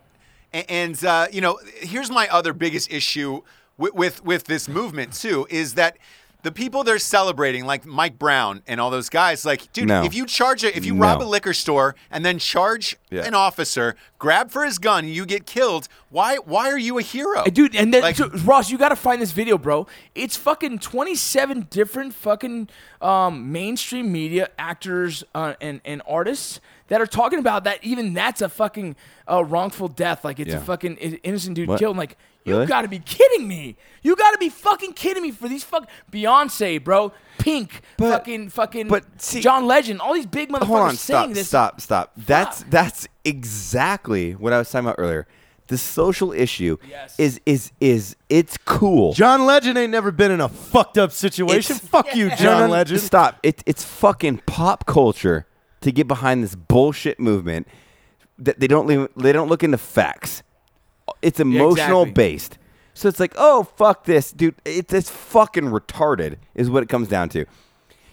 a- 0.54 0.70
and 0.70 1.02
uh, 1.06 1.28
you 1.32 1.39
know, 1.39 1.60
here's 1.78 2.12
my 2.12 2.28
other 2.28 2.52
biggest 2.52 2.91
issue 2.91 3.41
with, 3.78 3.93
with 3.93 4.26
with 4.26 4.43
this 4.45 4.68
movement 4.68 5.14
too 5.14 5.47
is 5.50 5.76
that 5.76 5.97
the 6.42 6.52
people 6.54 6.86
they're 6.86 7.00
celebrating, 7.00 7.66
like 7.66 7.86
Mike 7.86 8.18
Brown 8.18 8.62
and 8.66 8.80
all 8.80 8.90
those 8.90 9.10
guys, 9.10 9.44
like, 9.46 9.72
dude, 9.74 9.90
No. 9.90 10.04
if 10.04 10.14
you 10.14 10.26
charge 10.26 10.64
a, 10.64 10.76
if 10.76 10.86
you 10.86 10.96
rob 10.96 11.22
a 11.22 11.26
liquor 11.26 11.54
store 11.54 11.96
and 12.10 12.24
then 12.26 12.40
charge 12.40 12.96
Yeah. 13.10 13.26
an 13.26 13.34
officer, 13.34 13.96
grab 14.20 14.50
for 14.50 14.64
his 14.64 14.78
gun, 14.78 15.06
you 15.08 15.26
get 15.26 15.46
killed. 15.46 15.90
Why? 16.10 16.38
Why 16.38 16.70
are 16.72 16.78
you 16.78 16.98
a 16.98 17.02
hero, 17.02 17.44
Dude, 17.44 17.76
and 17.76 17.94
then 17.94 18.02
Like- 18.04 18.16
so, 18.16 18.30
Ross, 18.46 18.70
you 18.72 18.78
got 18.78 18.90
to 18.90 18.96
find 18.96 19.22
this 19.22 19.32
video, 19.34 19.58
bro. 19.58 19.86
It's 20.16 20.38
fucking 20.38 20.80
27 20.80 21.68
different 21.70 22.14
fucking 22.14 22.70
um, 23.02 23.52
mainstream 23.52 24.12
media 24.12 24.50
actors 24.58 25.24
uh, 25.36 25.54
and 25.62 25.82
and 25.86 26.02
artists 26.08 26.60
that 26.88 27.00
are 27.02 27.06
talking 27.08 27.40
about 27.40 27.64
that. 27.66 27.84
Even 27.84 28.14
that's 28.14 28.42
a 28.42 28.50
fucking 28.50 28.96
uh, 29.30 29.44
wrongful 29.44 29.88
death. 29.90 30.24
Like 30.26 30.40
it's 30.40 30.54
a 30.54 30.60
fucking 30.62 30.96
innocent 30.98 31.56
dude 31.56 31.68
What? 31.70 31.80
killed. 31.80 31.98
Like 31.98 32.18
you 32.46 32.54
Really? 32.56 32.66
got 32.68 32.82
to 32.84 32.88
be 32.88 33.00
kidding 33.00 33.48
me. 33.48 33.76
You 34.02 34.16
got 34.16 34.32
to 34.32 34.38
be 34.38 34.50
fucking 34.50 34.94
kidding 34.94 35.22
me 35.24 35.32
for 35.32 35.48
these 35.50 35.64
fuck 35.64 35.88
Beyonce, 36.12 36.84
bro. 36.84 37.12
Pink, 37.38 37.82
But- 37.98 38.12
fucking 38.12 38.50
fucking 38.50 38.88
but 38.88 39.04
see- 39.22 39.42
John 39.42 39.66
Legend. 39.68 40.02
All 40.02 40.14
these 40.14 40.26
big 40.26 40.50
motherfuckers 40.50 40.64
Hold 40.66 40.80
on, 40.80 40.96
saying 40.96 41.20
stop, 41.28 41.34
this. 41.34 41.48
stop, 41.48 41.82
stop. 41.82 42.12
That's 42.18 42.62
Fuck. 42.62 42.70
that's 42.72 43.08
exactly 43.26 44.34
what 44.34 44.54
I 44.54 44.58
was 44.60 44.70
talking 44.72 44.88
about 44.88 44.96
earlier. 45.00 45.28
The 45.68 45.78
social 45.78 46.32
issue 46.32 46.78
Yes. 46.90 47.14
is 47.20 47.40
is 47.46 47.72
is 47.80 48.16
it's 48.30 48.58
cool. 48.58 49.14
John 49.14 49.46
Legend 49.46 49.78
ain't 49.78 49.92
never 49.92 50.12
been 50.12 50.32
in 50.32 50.42
a 50.42 50.50
fucked 50.50 50.98
up 50.98 51.12
situation. 51.12 51.76
It's- 51.76 51.88
Fuck 51.88 52.16
you, 52.16 52.30
John 52.30 52.62
no, 52.62 52.66
no, 52.68 52.72
Legend. 52.72 53.02
Stop. 53.02 53.38
It, 53.44 53.62
it's 53.68 53.84
fucking 53.84 54.42
pop 54.48 54.86
culture 54.88 55.46
to 55.82 55.92
get 55.92 56.08
behind 56.08 56.44
this 56.44 56.56
bullshit 56.56 57.20
movement 57.20 57.68
that 58.40 58.60
they 58.60 58.68
don't 58.68 58.88
leave, 58.88 59.08
they 59.16 59.32
don't 59.32 59.48
look 59.50 59.64
into 59.64 59.78
facts. 59.78 60.42
It's 61.22 61.39
emotional 61.39 62.03
exactly. 62.03 62.12
based. 62.12 62.57
So 62.93 63.07
it's 63.07 63.20
like, 63.20 63.34
oh 63.38 63.64
fuck 63.76 64.05
this, 64.05 64.32
dude. 64.32 64.55
It's 64.66 64.93
it's 64.93 65.10
fucking 65.10 65.66
retarded, 65.66 66.36
is 66.55 66.70
what 66.70 66.84
it 66.84 66.89
comes 66.89 67.07
down 67.07 67.30
to. 67.30 67.45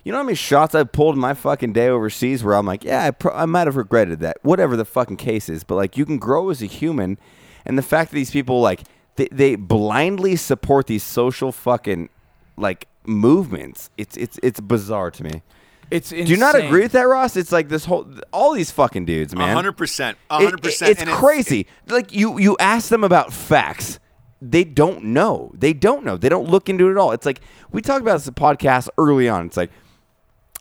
You 0.04 0.12
know 0.12 0.18
how 0.18 0.24
many 0.24 0.36
shots 0.36 0.74
I've 0.76 0.92
pulled 0.92 1.16
in 1.16 1.20
my 1.20 1.34
fucking 1.34 1.72
day 1.72 1.88
overseas 1.88 2.44
where 2.44 2.54
I'm 2.54 2.66
like, 2.66 2.84
yeah, 2.84 3.04
I, 3.06 3.10
pro- 3.10 3.34
I 3.34 3.44
might 3.46 3.66
have 3.66 3.74
regretted 3.74 4.20
that, 4.20 4.36
whatever 4.42 4.76
the 4.76 4.84
fucking 4.84 5.16
case 5.16 5.48
is. 5.48 5.64
But 5.64 5.74
like, 5.74 5.96
you 5.96 6.06
can 6.06 6.18
grow 6.18 6.48
as 6.50 6.62
a 6.62 6.66
human, 6.66 7.18
and 7.64 7.76
the 7.76 7.82
fact 7.82 8.12
that 8.12 8.14
these 8.14 8.30
people 8.30 8.60
like 8.60 8.82
they, 9.16 9.28
they 9.32 9.56
blindly 9.56 10.36
support 10.36 10.86
these 10.86 11.02
social 11.02 11.50
fucking 11.50 12.08
like 12.56 12.86
movements, 13.04 13.90
it's 13.96 14.16
it's 14.16 14.38
it's 14.42 14.60
bizarre 14.60 15.10
to 15.10 15.24
me. 15.24 15.42
It's 15.90 16.10
Do 16.10 16.16
you 16.16 16.36
not 16.36 16.54
agree 16.56 16.82
with 16.82 16.92
that, 16.92 17.02
Ross? 17.02 17.36
It's 17.36 17.52
like 17.52 17.68
this 17.68 17.84
whole 17.84 18.06
all 18.32 18.52
these 18.52 18.70
fucking 18.70 19.04
dudes, 19.04 19.34
man. 19.36 19.54
hundred 19.54 19.74
percent, 19.74 20.18
It- 20.30 20.34
hundred 20.34 20.54
it- 20.60 20.62
percent. 20.62 20.90
It's 21.00 21.04
crazy. 21.10 21.66
like 21.88 22.12
you, 22.12 22.38
you 22.38 22.56
ask 22.58 22.88
them 22.88 23.04
about 23.04 23.32
facts, 23.32 24.00
they 24.42 24.64
don't 24.64 25.04
know. 25.04 25.52
They 25.54 25.72
don't 25.72 26.04
know. 26.04 26.16
They 26.16 26.28
don't 26.28 26.48
look 26.48 26.68
into 26.68 26.88
it 26.88 26.92
at 26.92 26.96
all. 26.98 27.12
It's 27.12 27.24
like 27.26 27.40
we 27.70 27.82
talked 27.82 28.02
about 28.02 28.14
this 28.20 28.28
podcast 28.30 28.88
early 28.98 29.28
on. 29.28 29.46
It's 29.46 29.56
like 29.56 29.70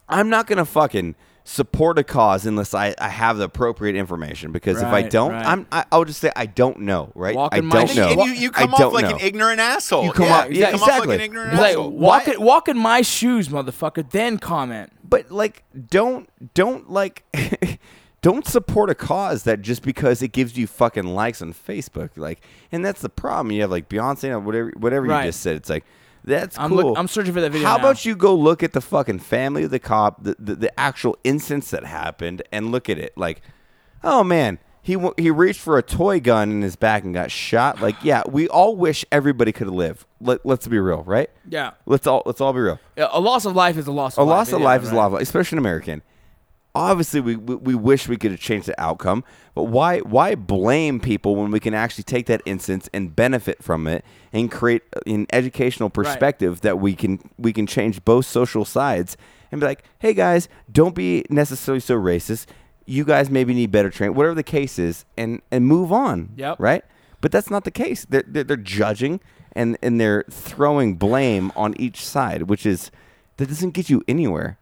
I'm 0.08 0.28
not 0.28 0.46
gonna 0.46 0.64
fucking 0.64 1.16
support 1.48 1.96
a 1.96 2.02
cause 2.02 2.44
unless 2.44 2.74
I, 2.74 2.92
I 2.98 3.08
have 3.08 3.38
the 3.38 3.44
appropriate 3.44 3.94
information. 3.94 4.50
Because 4.52 4.80
if 4.82 4.88
I 4.88 5.02
don't, 5.02 5.32
right. 5.32 5.46
I'm 5.46 5.66
I, 5.72 5.84
I'll 5.92 6.04
just 6.04 6.20
say 6.20 6.30
I 6.36 6.46
don't 6.46 6.80
know. 6.80 7.10
Right? 7.14 7.34
Walking 7.34 7.58
I 7.58 7.62
my 7.62 7.74
don't 7.74 7.86
shit. 7.88 7.96
know. 7.96 8.10
And 8.22 8.30
you, 8.30 8.32
you 8.32 8.50
I 8.54 8.62
come 8.62 8.74
off 8.74 8.92
like 8.92 9.04
know. 9.04 9.14
an 9.16 9.20
ignorant 9.20 9.60
asshole. 9.60 10.04
You 10.04 10.12
come 10.12 10.26
yeah, 10.26 10.38
off- 10.38 10.50
you 10.50 10.60
yeah, 10.60 10.70
come 10.70 10.82
off 10.82 10.88
like 10.88 10.92
exactly. 10.98 11.14
an 11.16 11.20
ignorant 11.22 11.52
like 11.54 11.70
asshole. 11.70 11.90
walk 11.90 12.26
walk 12.38 12.68
in 12.68 12.78
my 12.78 13.02
shoes, 13.02 13.48
motherfucker. 13.48 14.08
Then 14.10 14.38
comment. 14.38 14.92
But 15.08 15.30
like 15.30 15.62
don't 15.90 16.28
don't 16.54 16.90
like 16.90 17.24
don't 18.22 18.46
support 18.46 18.90
a 18.90 18.94
cause 18.94 19.44
that 19.44 19.62
just 19.62 19.82
because 19.82 20.22
it 20.22 20.28
gives 20.28 20.56
you 20.56 20.66
fucking 20.66 21.04
likes 21.04 21.40
on 21.42 21.52
Facebook 21.52 22.10
like 22.16 22.40
and 22.72 22.84
that's 22.84 23.00
the 23.00 23.08
problem 23.08 23.52
you 23.52 23.60
have 23.62 23.70
like 23.70 23.88
Beyonce 23.88 24.30
or 24.30 24.40
whatever 24.40 24.72
whatever 24.76 25.06
Right. 25.06 25.24
you 25.24 25.28
just 25.28 25.40
said 25.40 25.56
it's 25.56 25.68
like 25.70 25.84
that's 26.24 26.58
I'm 26.58 26.70
cool 26.70 26.78
look- 26.78 26.98
I'm 26.98 27.06
searching 27.08 27.32
for 27.34 27.40
that 27.40 27.52
video 27.52 27.68
how 27.68 27.76
now. 27.76 27.82
about 27.84 28.04
you 28.04 28.16
go 28.16 28.34
look 28.34 28.62
at 28.62 28.72
the 28.72 28.80
fucking 28.80 29.20
family 29.20 29.64
of 29.64 29.70
the 29.70 29.78
cop 29.78 30.24
the, 30.24 30.34
the, 30.38 30.54
the 30.56 30.80
actual 30.80 31.16
instance 31.24 31.70
that 31.70 31.84
happened 31.84 32.42
and 32.50 32.72
look 32.72 32.88
at 32.90 32.98
it 32.98 33.12
like 33.16 33.42
oh 34.02 34.24
man 34.24 34.58
he 34.86 34.96
he 35.18 35.30
reached 35.30 35.60
for 35.60 35.76
a 35.78 35.82
toy 35.82 36.20
gun 36.20 36.50
in 36.50 36.62
his 36.62 36.76
back 36.76 37.02
and 37.04 37.12
got 37.12 37.30
shot 37.30 37.80
like 37.86 37.96
yeah 38.02 38.22
we 38.28 38.46
all 38.48 38.76
wish 38.76 39.04
everybody 39.10 39.50
could 39.52 39.66
live 39.68 40.06
Let, 40.20 40.46
let's 40.46 40.66
be 40.68 40.78
real 40.78 41.02
right 41.02 41.28
Yeah. 41.48 41.72
let's 41.86 42.06
all 42.06 42.22
let's 42.24 42.40
all 42.40 42.52
be 42.52 42.60
real 42.60 42.78
Yeah, 42.96 43.08
A 43.12 43.20
loss 43.20 43.44
of 43.44 43.54
life 43.56 43.76
is 43.76 43.86
a 43.88 43.92
loss 43.92 44.16
a 44.16 44.20
of 44.20 44.28
life. 44.28 44.36
loss 44.36 44.52
of 44.52 44.60
life 44.60 44.82
is 44.82 44.92
a 44.92 44.94
right. 44.94 45.06
life, 45.08 45.20
especially 45.22 45.56
an 45.56 45.60
American. 45.60 46.02
Obviously, 46.74 47.20
we, 47.22 47.36
we, 47.36 47.54
we 47.54 47.74
wish 47.74 48.06
we 48.06 48.18
could 48.18 48.32
have 48.32 48.40
changed 48.40 48.68
the 48.68 48.78
outcome, 48.78 49.24
but 49.54 49.64
why 49.64 50.00
why 50.00 50.34
blame 50.34 51.00
people 51.00 51.34
when 51.34 51.50
we 51.50 51.58
can 51.58 51.72
actually 51.72 52.04
take 52.04 52.26
that 52.26 52.42
instance 52.44 52.86
and 52.92 53.16
benefit 53.16 53.62
from 53.64 53.86
it 53.86 54.04
and 54.30 54.52
create 54.52 54.82
an 55.06 55.26
educational 55.32 55.88
perspective 55.88 56.60
that 56.60 56.78
we 56.78 56.94
can 56.94 57.18
we 57.38 57.54
can 57.54 57.66
change 57.66 58.04
both 58.04 58.26
social 58.26 58.66
sides 58.66 59.16
and 59.50 59.58
be 59.60 59.66
like, 59.66 59.84
hey 60.00 60.12
guys, 60.12 60.50
don't 60.70 60.94
be 60.94 61.24
necessarily 61.30 61.80
so 61.80 61.94
racist. 61.96 62.44
You 62.86 63.04
guys 63.04 63.30
maybe 63.30 63.52
need 63.52 63.70
better 63.70 63.90
training, 63.90 64.16
whatever 64.16 64.34
the 64.34 64.42
case 64.42 64.78
is, 64.78 65.04
and 65.16 65.42
and 65.50 65.66
move 65.66 65.92
on. 65.92 66.30
Yep. 66.36 66.56
Right. 66.58 66.84
But 67.20 67.32
that's 67.32 67.50
not 67.50 67.64
the 67.64 67.70
case. 67.70 68.06
They're 68.08 68.24
they're, 68.26 68.44
they're 68.44 68.56
judging 68.56 69.20
and 69.52 69.76
and 69.82 70.00
they're 70.00 70.24
throwing 70.30 70.94
blame 70.94 71.50
on 71.56 71.74
each 71.80 72.04
side, 72.04 72.42
which 72.42 72.64
is 72.64 72.90
that 73.38 73.48
doesn't 73.48 73.70
get 73.70 73.90
you 73.90 74.02
anywhere. 74.06 74.58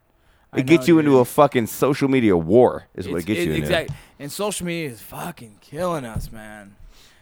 I 0.51 0.59
It 0.59 0.67
gets 0.67 0.87
know, 0.87 0.95
you 0.95 0.99
into 0.99 1.19
a 1.19 1.25
fucking 1.25 1.67
social 1.67 2.07
media 2.07 2.35
war. 2.37 2.87
Is 2.95 3.07
what 3.07 3.19
it 3.19 3.25
gets 3.25 3.41
you 3.41 3.51
into. 3.51 3.57
Exactly. 3.57 3.95
And 4.19 4.31
social 4.31 4.65
media 4.65 4.89
is 4.89 5.01
fucking 5.01 5.57
killing 5.61 6.05
us, 6.05 6.31
man. 6.31 6.75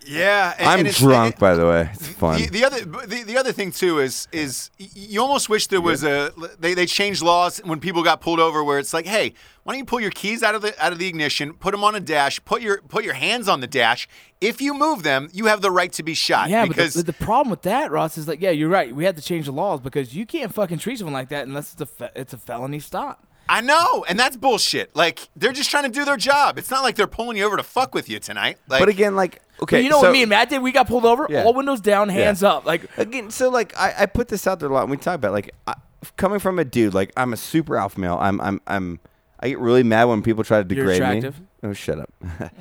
Yeah, 0.05 0.53
and- 0.57 0.67
I'm 0.67 0.79
and 0.79 0.87
it's- 0.87 1.01
drunk, 1.01 1.35
it- 1.35 1.39
by 1.39 1.55
the 1.55 1.65
way. 1.65 1.89
It's 1.93 2.07
fun. 2.09 2.41
The, 2.41 2.47
the 2.49 2.65
other 2.65 2.79
the, 2.81 3.23
the 3.23 3.37
other 3.37 3.51
thing 3.51 3.71
too 3.71 3.99
is 3.99 4.27
is 4.31 4.69
you 4.77 5.21
almost 5.21 5.49
wish 5.49 5.67
there 5.67 5.81
was 5.81 6.03
a 6.03 6.31
they, 6.59 6.73
they 6.73 6.85
changed 6.85 7.21
laws 7.21 7.59
when 7.63 7.79
people 7.79 8.03
got 8.03 8.21
pulled 8.21 8.39
over 8.39 8.63
where 8.63 8.79
it's 8.79 8.93
like 8.93 9.05
hey 9.05 9.33
why 9.63 9.73
don't 9.73 9.79
you 9.79 9.85
pull 9.85 9.99
your 10.01 10.11
keys 10.11 10.43
out 10.43 10.55
of 10.55 10.61
the 10.61 10.73
out 10.83 10.91
of 10.91 10.99
the 10.99 11.07
ignition 11.07 11.53
put 11.53 11.71
them 11.71 11.83
on 11.83 11.95
a 11.95 11.99
dash 11.99 12.43
put 12.43 12.61
your 12.61 12.81
put 12.81 13.03
your 13.05 13.13
hands 13.13 13.47
on 13.47 13.59
the 13.61 13.67
dash 13.67 14.07
if 14.41 14.61
you 14.61 14.73
move 14.73 15.03
them 15.03 15.29
you 15.33 15.45
have 15.45 15.61
the 15.61 15.71
right 15.71 15.91
to 15.93 16.03
be 16.03 16.13
shot 16.13 16.49
Yeah, 16.49 16.65
because 16.65 16.95
but 16.95 17.05
the, 17.05 17.11
the 17.11 17.25
problem 17.25 17.49
with 17.49 17.61
that, 17.63 17.91
Ross, 17.91 18.17
is 18.17 18.27
like, 18.27 18.41
yeah, 18.41 18.49
you're 18.51 18.67
right. 18.69 18.93
We 18.93 19.05
had 19.05 19.15
to 19.15 19.21
change 19.21 19.45
the 19.45 19.53
laws 19.53 19.79
because 19.79 20.13
you 20.13 20.25
can't 20.25 20.53
fucking 20.53 20.79
treat 20.79 20.97
someone 20.99 21.13
like 21.13 21.29
that 21.29 21.47
unless 21.47 21.71
it's 21.73 21.81
a 21.81 21.85
fe- 21.85 22.11
it's 22.15 22.33
a 22.33 22.37
felony 22.37 22.79
stop. 22.79 23.25
I 23.49 23.61
know 23.61 24.05
and 24.07 24.17
that's 24.19 24.37
bullshit 24.37 24.95
like 24.95 25.27
they're 25.35 25.51
just 25.51 25.69
trying 25.69 25.83
to 25.83 25.89
do 25.89 26.05
their 26.05 26.17
job 26.17 26.57
it's 26.57 26.71
not 26.71 26.81
like 26.83 26.95
they're 26.95 27.07
pulling 27.07 27.37
you 27.37 27.43
over 27.45 27.57
to 27.57 27.63
fuck 27.63 27.93
with 27.93 28.09
you 28.09 28.19
tonight 28.19 28.57
like 28.67 28.79
but 28.79 28.89
again, 28.89 29.15
like 29.15 29.41
okay, 29.61 29.77
But 29.77 29.83
you 29.83 29.89
know 29.89 29.97
so, 30.01 30.07
what 30.07 30.13
me 30.13 30.23
and 30.23 30.29
Mat 30.29 30.49
did? 30.49 30.61
We 30.61 30.71
got 30.71 30.87
pulled 30.87 31.05
over, 31.05 31.27
Yeah. 31.29 31.43
all 31.43 31.53
windows 31.53 31.79
down, 31.81 32.09
hands 32.09 32.43
up. 32.43 32.65
Like, 32.65 32.89
again, 32.97 33.29
so 33.31 33.49
like 33.49 33.77
I, 33.77 33.93
I 33.99 34.05
put 34.07 34.27
this 34.27 34.47
out 34.47 34.59
there 34.59 34.69
a 34.69 34.73
lot. 34.73 34.81
And 34.83 34.91
we 34.91 34.97
talk 34.97 35.15
about 35.15 35.31
like 35.31 35.51
I, 35.67 35.75
coming 36.17 36.39
from 36.39 36.59
a 36.59 36.65
dude 36.65 36.93
like 36.93 37.11
I'm 37.15 37.33
a 37.33 37.37
super 37.37 37.77
alpha 37.77 37.99
male. 37.99 38.17
I'm 38.19 38.41
I'm 38.41 38.61
I'm 38.67 38.99
I 39.39 39.49
get 39.49 39.59
really 39.59 39.83
mad 39.83 40.05
when 40.05 40.21
people 40.21 40.43
try 40.43 40.63
to 40.63 40.75
You're 40.75 40.85
degrade 40.85 41.01
attractive. 41.01 41.39
me. 41.39 41.45
Oh, 41.63 41.73
shut 41.73 41.99
up. 41.99 42.09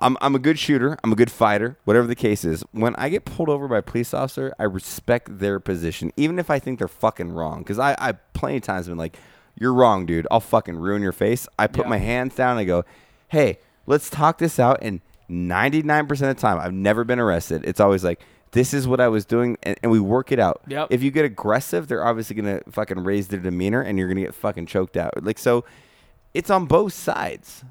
I'm 0.00 0.16
I'm 0.20 0.34
a 0.34 0.38
good 0.38 0.58
shooter. 0.58 0.96
I'm 1.02 1.12
a 1.12 1.16
good 1.16 1.30
fighter. 1.30 1.76
Whatever 1.84 2.06
the 2.06 2.14
case 2.14 2.44
is, 2.44 2.62
when 2.70 2.94
I 2.96 3.08
get 3.08 3.24
pulled 3.24 3.48
over 3.48 3.66
by 3.66 3.78
a 3.78 3.82
police 3.82 4.14
officer, 4.14 4.54
I 4.58 4.62
respect 4.64 5.38
their 5.40 5.58
position, 5.58 6.12
even 6.16 6.38
if 6.38 6.50
I 6.50 6.58
think 6.60 6.78
they're 6.78 6.86
fucking 6.88 7.32
wrong. 7.32 7.58
Because 7.60 7.78
I 7.80 7.96
I 7.98 8.12
plenty 8.12 8.58
of 8.58 8.62
times 8.62 8.86
been 8.88 8.96
like, 8.96 9.16
"You're 9.60 9.74
wrong, 9.74 10.06
dude. 10.06 10.26
I'll 10.30 10.40
fucking 10.40 10.76
ruin 10.76 11.02
your 11.02 11.12
face." 11.12 11.46
I 11.58 11.66
put 11.66 11.84
Yeah. 11.86 11.90
my 11.90 11.98
hands 11.98 12.34
down. 12.34 12.52
and 12.52 12.60
I 12.60 12.64
go, 12.64 12.84
"Hey, 13.28 13.58
let's 13.86 14.08
talk 14.10 14.38
this 14.38 14.58
out." 14.58 14.78
And 14.82 15.00
99% 15.28 16.30
of 16.30 16.36
the 16.36 16.40
time, 16.40 16.58
I've 16.58 16.72
never 16.72 17.04
been 17.04 17.18
arrested. 17.18 17.62
It's 17.64 17.80
always 17.80 18.04
like. 18.04 18.20
This 18.52 18.72
is 18.72 18.88
what 18.88 18.98
I 18.98 19.08
was 19.08 19.26
doing, 19.26 19.58
and, 19.62 19.78
and 19.82 19.92
we 19.92 20.00
work 20.00 20.32
it 20.32 20.38
out. 20.38 20.62
Yep. 20.68 20.86
If 20.88 21.02
you 21.02 21.10
get 21.10 21.26
aggressive, 21.26 21.86
they're 21.86 22.02
obviously 22.02 22.34
gonna 22.34 22.62
fucking 22.70 23.04
raise 23.04 23.28
their 23.28 23.40
demeanor, 23.40 23.82
and 23.82 23.98
you're 23.98 24.08
gonna 24.08 24.22
get 24.22 24.34
fucking 24.34 24.64
choked 24.64 24.96
out. 24.96 25.22
Like 25.22 25.38
so, 25.38 25.66
it's 26.32 26.48
on 26.48 26.64
both 26.64 26.94
sides. 26.94 27.62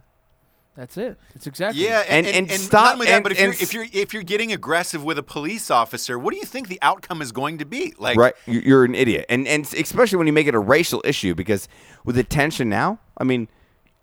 That's 0.77 0.95
it. 0.95 1.17
It's 1.35 1.47
exactly. 1.47 1.83
Yeah, 1.83 2.03
and, 2.07 2.25
And- 2.25 2.35
and, 2.35 2.51
and 2.51 2.61
stop- 2.61 2.93
only 2.93 3.07
that, 3.07 3.15
and- 3.15 3.23
but 3.23 3.31
if 3.33 3.39
you're 3.39 3.51
if 3.51 3.73
you're 3.73 3.85
if 3.91 4.13
you're 4.13 4.23
getting 4.23 4.53
aggressive 4.53 5.03
with 5.03 5.17
a 5.17 5.23
police 5.23 5.69
officer, 5.69 6.17
what 6.19 6.31
do 6.31 6.37
you 6.37 6.45
think 6.45 6.67
the 6.69 6.79
outcome 6.81 7.21
is 7.21 7.31
going 7.33 7.57
to 7.57 7.65
be? 7.65 7.93
Like, 7.97 8.17
right 8.17 8.33
You- 8.45 8.61
you're 8.61 8.85
an 8.85 8.95
idiot 8.95 9.25
and 9.27 9.47
and 9.47 9.63
especially 9.65 10.17
when 10.19 10.27
you 10.27 10.33
make 10.33 10.47
it 10.47 10.55
a 10.55 10.59
racial 10.59 11.01
issue 11.03 11.33
because 11.35 11.67
with 12.05 12.15
the 12.15 12.23
tension 12.23 12.69
now 12.69 12.99
i 13.17 13.23
mean 13.23 13.49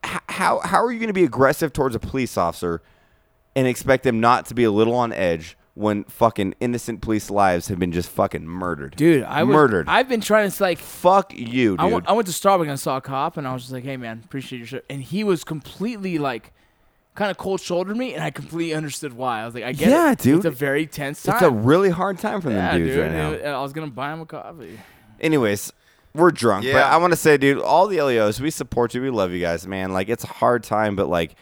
how 0.02 0.60
how 0.60 0.82
are 0.84 0.92
you 0.92 0.98
going 0.98 1.08
to 1.08 1.12
be 1.14 1.24
aggressive 1.24 1.72
towards 1.72 1.94
a 1.94 1.98
police 2.00 2.36
officer 2.36 2.82
and 3.56 3.66
expect 3.66 4.02
them 4.04 4.20
not 4.20 4.46
to 4.46 4.54
be 4.54 4.64
a 4.64 4.70
little 4.70 4.94
on 4.94 5.12
edge 5.12 5.56
when 5.74 6.04
fucking 6.04 6.54
innocent 6.60 7.00
police 7.00 7.30
lives 7.30 7.68
have 7.68 7.78
been 7.78 7.90
just 7.92 8.08
fucking 8.08 8.46
murdered 8.46 8.94
dude, 8.96 9.24
I 9.24 9.42
was, 9.42 9.54
murdered 9.54 9.88
I've 9.88 10.08
been 10.08 10.20
trying 10.20 10.50
to 10.50 10.62
like. 10.62 10.78
fuck 10.78 11.32
you 11.34 11.76
dude 11.76 11.80
I 11.80 12.12
went, 12.12 12.26
to 12.26 12.32
Starbucks 12.32 12.68
and 12.68 12.78
saw 12.78 12.98
a 12.98 13.00
cop, 13.00 13.36
and 13.36 13.46
I 13.48 13.52
was 13.52 13.62
just 13.62 13.72
like, 13.72 13.82
"Hey, 13.84 13.96
man, 13.96 14.22
appreciate 14.24 14.58
your 14.58 14.68
shit." 14.68 14.84
And 14.88 15.02
he 15.02 15.24
was 15.24 15.42
completely 15.42 16.18
like, 16.18 16.52
kind 17.14 17.30
of 17.30 17.36
cold 17.36 17.60
shouldered 17.60 17.96
me, 17.96 18.14
and 18.14 18.22
I 18.24 18.30
completely 18.30 18.74
understood 18.74 19.12
why. 19.12 19.40
I 19.42 19.46
was 19.46 19.54
like, 19.54 19.64
"I 19.64 19.72
get 19.72 19.88
Yeah, 19.90 20.12
it, 20.12 20.18
dude. 20.18 20.36
It's 20.38 20.44
a 20.46 20.50
very 20.50 20.86
tense 20.86 21.22
time. 21.22 21.34
it's 21.36 21.42
a 21.44 21.50
really 21.50 21.90
hard 21.90 22.18
time 22.18 22.40
for 22.40 22.50
yeah, 22.50 22.72
them 22.72 22.80
dudes 22.80 22.94
dude. 22.94 23.02
right 23.04 23.12
now 23.12 23.32
and 23.32 23.46
I 23.48 23.62
was 23.62 23.72
gonna 23.72 23.86
buy 23.90 24.12
him 24.12 24.20
a 24.20 24.26
coffee. 24.26 24.78
anyways 25.20 25.72
we're 26.12 26.30
drunk 26.30 26.64
but 26.64 26.76
i 26.84 26.96
want 26.96 27.12
to 27.12 27.16
say 27.16 27.36
dude 27.36 27.58
all 27.60 27.88
the 27.88 28.00
leos 28.00 28.40
we 28.40 28.48
support 28.50 28.94
you 28.94 29.02
we 29.02 29.10
love 29.10 29.32
you 29.32 29.40
guys 29.40 29.66
man 29.66 29.92
like 29.92 30.08
it's 30.08 30.22
a 30.22 30.28
hard 30.28 30.62
time 30.62 30.94
but 30.94 31.08
like 31.08 31.34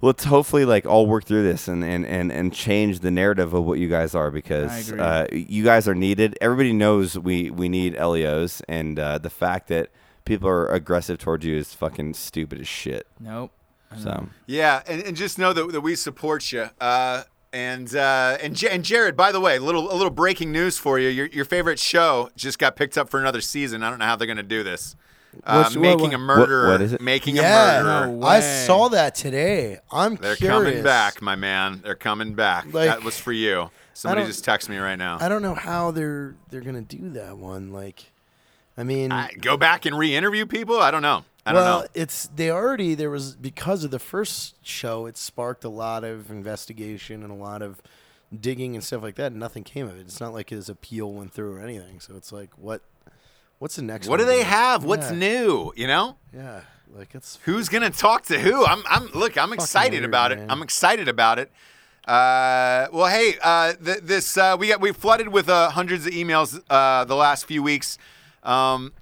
let's 0.00 0.22
hopefully 0.24 0.64
like 0.64 0.86
all 0.86 1.06
work 1.06 1.24
through 1.24 1.42
this 1.42 1.66
and, 1.68 1.82
and, 1.82 2.06
and, 2.06 2.30
and 2.30 2.52
change 2.52 3.00
the 3.00 3.10
narrative 3.10 3.52
of 3.54 3.64
what 3.64 3.78
you 3.80 3.88
guys 3.88 4.14
are 4.14 4.30
because 4.30 4.92
uh, 4.92 5.26
you 5.32 5.64
guys 5.64 5.88
are 5.88 5.94
needed. 5.94 6.36
Everybody 6.40 6.72
knows 6.74 7.18
we, 7.18 7.50
we 7.50 7.68
need 7.70 7.98
LEOs, 7.98 8.60
and 8.68 8.98
uh, 8.98 9.16
the 9.18 9.30
fact 9.30 9.68
that 9.68 9.88
people 10.26 10.48
are 10.50 10.66
aggressive 10.68 11.16
towards 11.18 11.46
you 11.46 11.56
is 11.56 11.72
fucking 11.72 12.12
stupid 12.14 12.60
as 12.60 12.68
shit. 12.68 13.06
Nope. 13.18 13.50
So 13.98 14.26
Yeah, 14.46 14.82
and, 14.86 15.02
and 15.02 15.16
just 15.16 15.38
know 15.38 15.52
that, 15.52 15.72
that 15.72 15.80
we 15.80 15.94
support 15.96 16.52
you. 16.52 16.68
Uh, 16.80 17.22
and 17.52 17.94
uh, 17.96 18.36
and 18.42 18.54
J- 18.54 18.68
and 18.70 18.84
Jarred, 18.84 19.16
by 19.16 19.32
the 19.32 19.40
way, 19.40 19.58
little 19.58 19.90
a 19.90 19.94
little 19.94 20.10
breaking 20.10 20.52
news 20.52 20.76
for 20.78 20.98
you. 20.98 21.08
Your 21.08 21.26
your 21.26 21.44
favorite 21.44 21.78
show 21.78 22.30
just 22.36 22.58
got 22.58 22.76
picked 22.76 22.98
up 22.98 23.08
for 23.08 23.18
another 23.20 23.40
season. 23.40 23.82
I 23.82 23.88
don't 23.90 23.98
know 23.98 24.04
how 24.04 24.16
they're 24.16 24.26
going 24.26 24.36
to 24.36 24.42
do 24.42 24.62
this. 24.62 24.96
Uh, 25.44 25.62
What's- 25.62 25.76
what- 25.76 25.82
making 25.82 26.00
what- 26.10 26.14
a 26.14 26.18
murderer. 26.18 26.68
what 26.70 26.80
is 26.82 26.92
it? 26.94 27.00
Making 27.00 27.36
yeah, 27.36 27.80
a 27.80 27.84
murderer. 27.84 28.06
No 28.18 28.26
I 28.26 28.38
way. 28.40 28.64
saw 28.66 28.88
that 28.90 29.14
today. 29.14 29.78
I'm 29.92 30.16
They're 30.16 30.34
curious. 30.36 30.64
coming 30.70 30.82
back, 30.82 31.22
my 31.22 31.36
man. 31.36 31.80
They're 31.82 31.94
coming 31.94 32.34
back. 32.34 32.66
Like- 32.72 32.88
that 32.90 33.02
was 33.04 33.18
for 33.18 33.32
you. 33.32 33.70
Somebody 33.94 34.22
don't- 34.22 34.28
just 34.30 34.44
text 34.44 34.68
me 34.68 34.76
right 34.78 34.96
now. 34.96 35.16
I 35.20 35.28
don't 35.30 35.42
know 35.42 35.54
how 35.54 35.90
they're 35.92 36.34
they're 36.50 36.60
gonna 36.62 36.82
do 36.82 37.10
that 37.10 37.38
one. 37.38 37.72
Like, 37.72 38.12
I 38.76 38.82
mean, 38.82 39.12
I- 39.12 39.30
go 39.40 39.56
back 39.56 39.86
and 39.86 39.96
re-interview 39.96 40.44
people. 40.46 40.78
I 40.80 40.90
don't 40.90 41.02
know. 41.02 41.24
I 41.46 41.52
well, 41.54 41.80
know. 41.80 41.86
it's 41.94 42.26
they 42.26 42.50
already 42.50 42.94
there 42.94 43.10
was 43.10 43.36
because 43.36 43.84
of 43.84 43.92
the 43.92 44.00
first 44.00 44.56
show. 44.66 45.06
It 45.06 45.16
sparked 45.16 45.62
a 45.64 45.68
lot 45.68 46.02
of 46.02 46.28
investigation 46.30 47.22
and 47.22 47.30
a 47.30 47.36
lot 47.36 47.62
of 47.62 47.80
digging 48.38 48.74
and 48.74 48.82
stuff 48.82 49.02
like 49.02 49.14
that. 49.14 49.30
And 49.30 49.38
nothing 49.38 49.62
came 49.62 49.86
of 49.86 49.96
it. 49.96 50.00
It's 50.00 50.20
not 50.20 50.32
like 50.32 50.50
his 50.50 50.68
appeal 50.68 51.12
went 51.12 51.32
through 51.32 51.54
or 51.54 51.60
anything. 51.60 52.00
So 52.00 52.16
it's 52.16 52.32
like, 52.32 52.50
what? 52.56 52.82
What's 53.58 53.76
the 53.76 53.82
next? 53.82 54.08
What 54.08 54.18
do 54.18 54.26
they 54.26 54.42
have? 54.42 54.84
What's 54.84 55.10
new? 55.10 55.72
You 55.76 55.86
know. 55.86 56.16
Yeah, 56.34 56.62
like 56.94 57.14
it's 57.14 57.38
Who's 57.44 57.68
gonna 57.68 57.90
talk 57.90 58.24
to 58.26 58.38
who? 58.38 58.66
I'm, 58.66 58.82
I'm. 58.86 59.06
Look, 59.14 59.38
I'm 59.38 59.52
excited 59.52 60.00
weird, 60.00 60.04
about 60.04 60.32
it. 60.32 60.40
I'm 60.48 60.62
excited 60.62 61.08
about 61.08 61.38
it. 61.38 61.50
Uh, 62.06 62.86
well, 62.92 63.06
hey, 63.06 63.34
uh, 63.42 63.72
th- 63.72 64.00
this 64.02 64.36
uh, 64.36 64.56
we 64.58 64.68
got 64.68 64.80
we 64.80 64.92
flooded 64.92 65.28
with 65.28 65.48
uh, 65.48 65.70
hundreds 65.70 66.06
of 66.06 66.12
emails 66.12 66.60
uh, 66.68 67.04
the 67.04 67.16
last 67.16 67.46
few 67.46 67.62
weeks. 67.62 67.98
Um, 68.42 68.92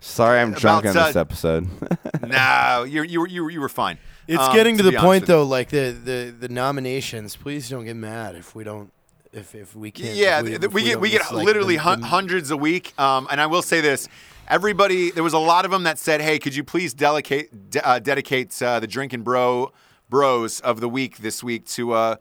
sorry, 0.00 0.40
I'm 0.40 0.52
drunk 0.52 0.86
on 0.86 0.94
this 0.94 1.16
episode. 1.16 1.68
no, 2.26 2.84
you 2.88 3.02
you 3.02 3.20
were 3.20 3.28
you 3.28 3.44
were, 3.44 3.50
you 3.50 3.60
were 3.60 3.68
fine. 3.68 3.98
It's 4.26 4.40
Um, 4.42 4.54
getting 4.54 4.76
to, 4.78 4.84
be 4.84 4.90
the 4.90 4.98
point 4.98 5.26
though, 5.26 5.44
like 5.44 5.70
the, 5.70 5.90
the 6.04 6.34
the 6.38 6.48
nominations. 6.48 7.36
Please 7.36 7.68
don't 7.68 7.84
get 7.84 7.96
mad 7.96 8.36
if 8.36 8.54
we 8.54 8.64
don't, 8.64 8.92
if 9.32 9.54
if 9.54 9.74
we 9.74 9.90
can't. 9.90 10.14
Yeah, 10.14 10.40
if 10.40 10.44
th- 10.46 10.54
if 10.56 10.60
th- 10.62 10.72
we, 10.72 10.82
get 10.84 11.00
we 11.00 11.10
get 11.10 11.32
like, 11.32 11.44
literally 11.44 11.76
the- 11.76 11.82
hun- 11.82 12.00
the- 12.00 12.06
hundreds 12.06 12.50
a 12.50 12.56
week. 12.56 12.98
Um, 12.98 13.26
and 13.30 13.40
I 13.40 13.46
will 13.46 13.62
say 13.62 13.80
this: 13.80 14.08
everybody, 14.48 15.10
there 15.10 15.24
was 15.24 15.32
a 15.32 15.38
lot 15.38 15.64
of 15.64 15.70
them 15.70 15.82
that 15.84 15.98
said, 15.98 16.20
"Hey, 16.20 16.38
could 16.38 16.54
you 16.54 16.62
please 16.64 16.94
delicate, 16.94 17.70
de- 17.70 17.86
uh, 17.86 17.98
dedicate 17.98 18.60
uh, 18.62 18.78
the 18.80 18.86
drinking 18.86 19.22
bro 19.22 19.72
bros 20.08 20.60
of 20.60 20.80
the 20.80 20.88
week 20.88 21.18
this 21.18 21.42
week 21.42 21.66
to 21.66 21.92
uh, 21.92 22.16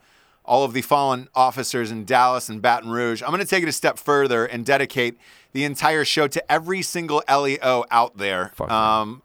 all 0.50 0.64
of 0.66 0.74
the 0.74 0.82
fallen 0.82 1.30
officers 1.36 1.92
in 1.92 2.04
Dallas 2.06 2.50
and 2.50 2.62
Baton 2.62 2.90
Rouge?" 2.90 3.22
I'm 3.22 3.30
going 3.30 3.40
to 3.40 3.48
take 3.48 3.64
it 3.64 3.70
a 3.70 3.72
step 3.72 3.98
further 3.98 4.46
and 4.46 4.66
dedicate 4.66 5.18
the 5.54 5.64
entire 5.64 6.04
show 6.04 6.28
to 6.28 6.52
every 6.52 6.82
single 6.82 7.24
LEO 7.30 7.86
out 7.90 8.18
there. 8.18 8.52
Um, 8.70 9.22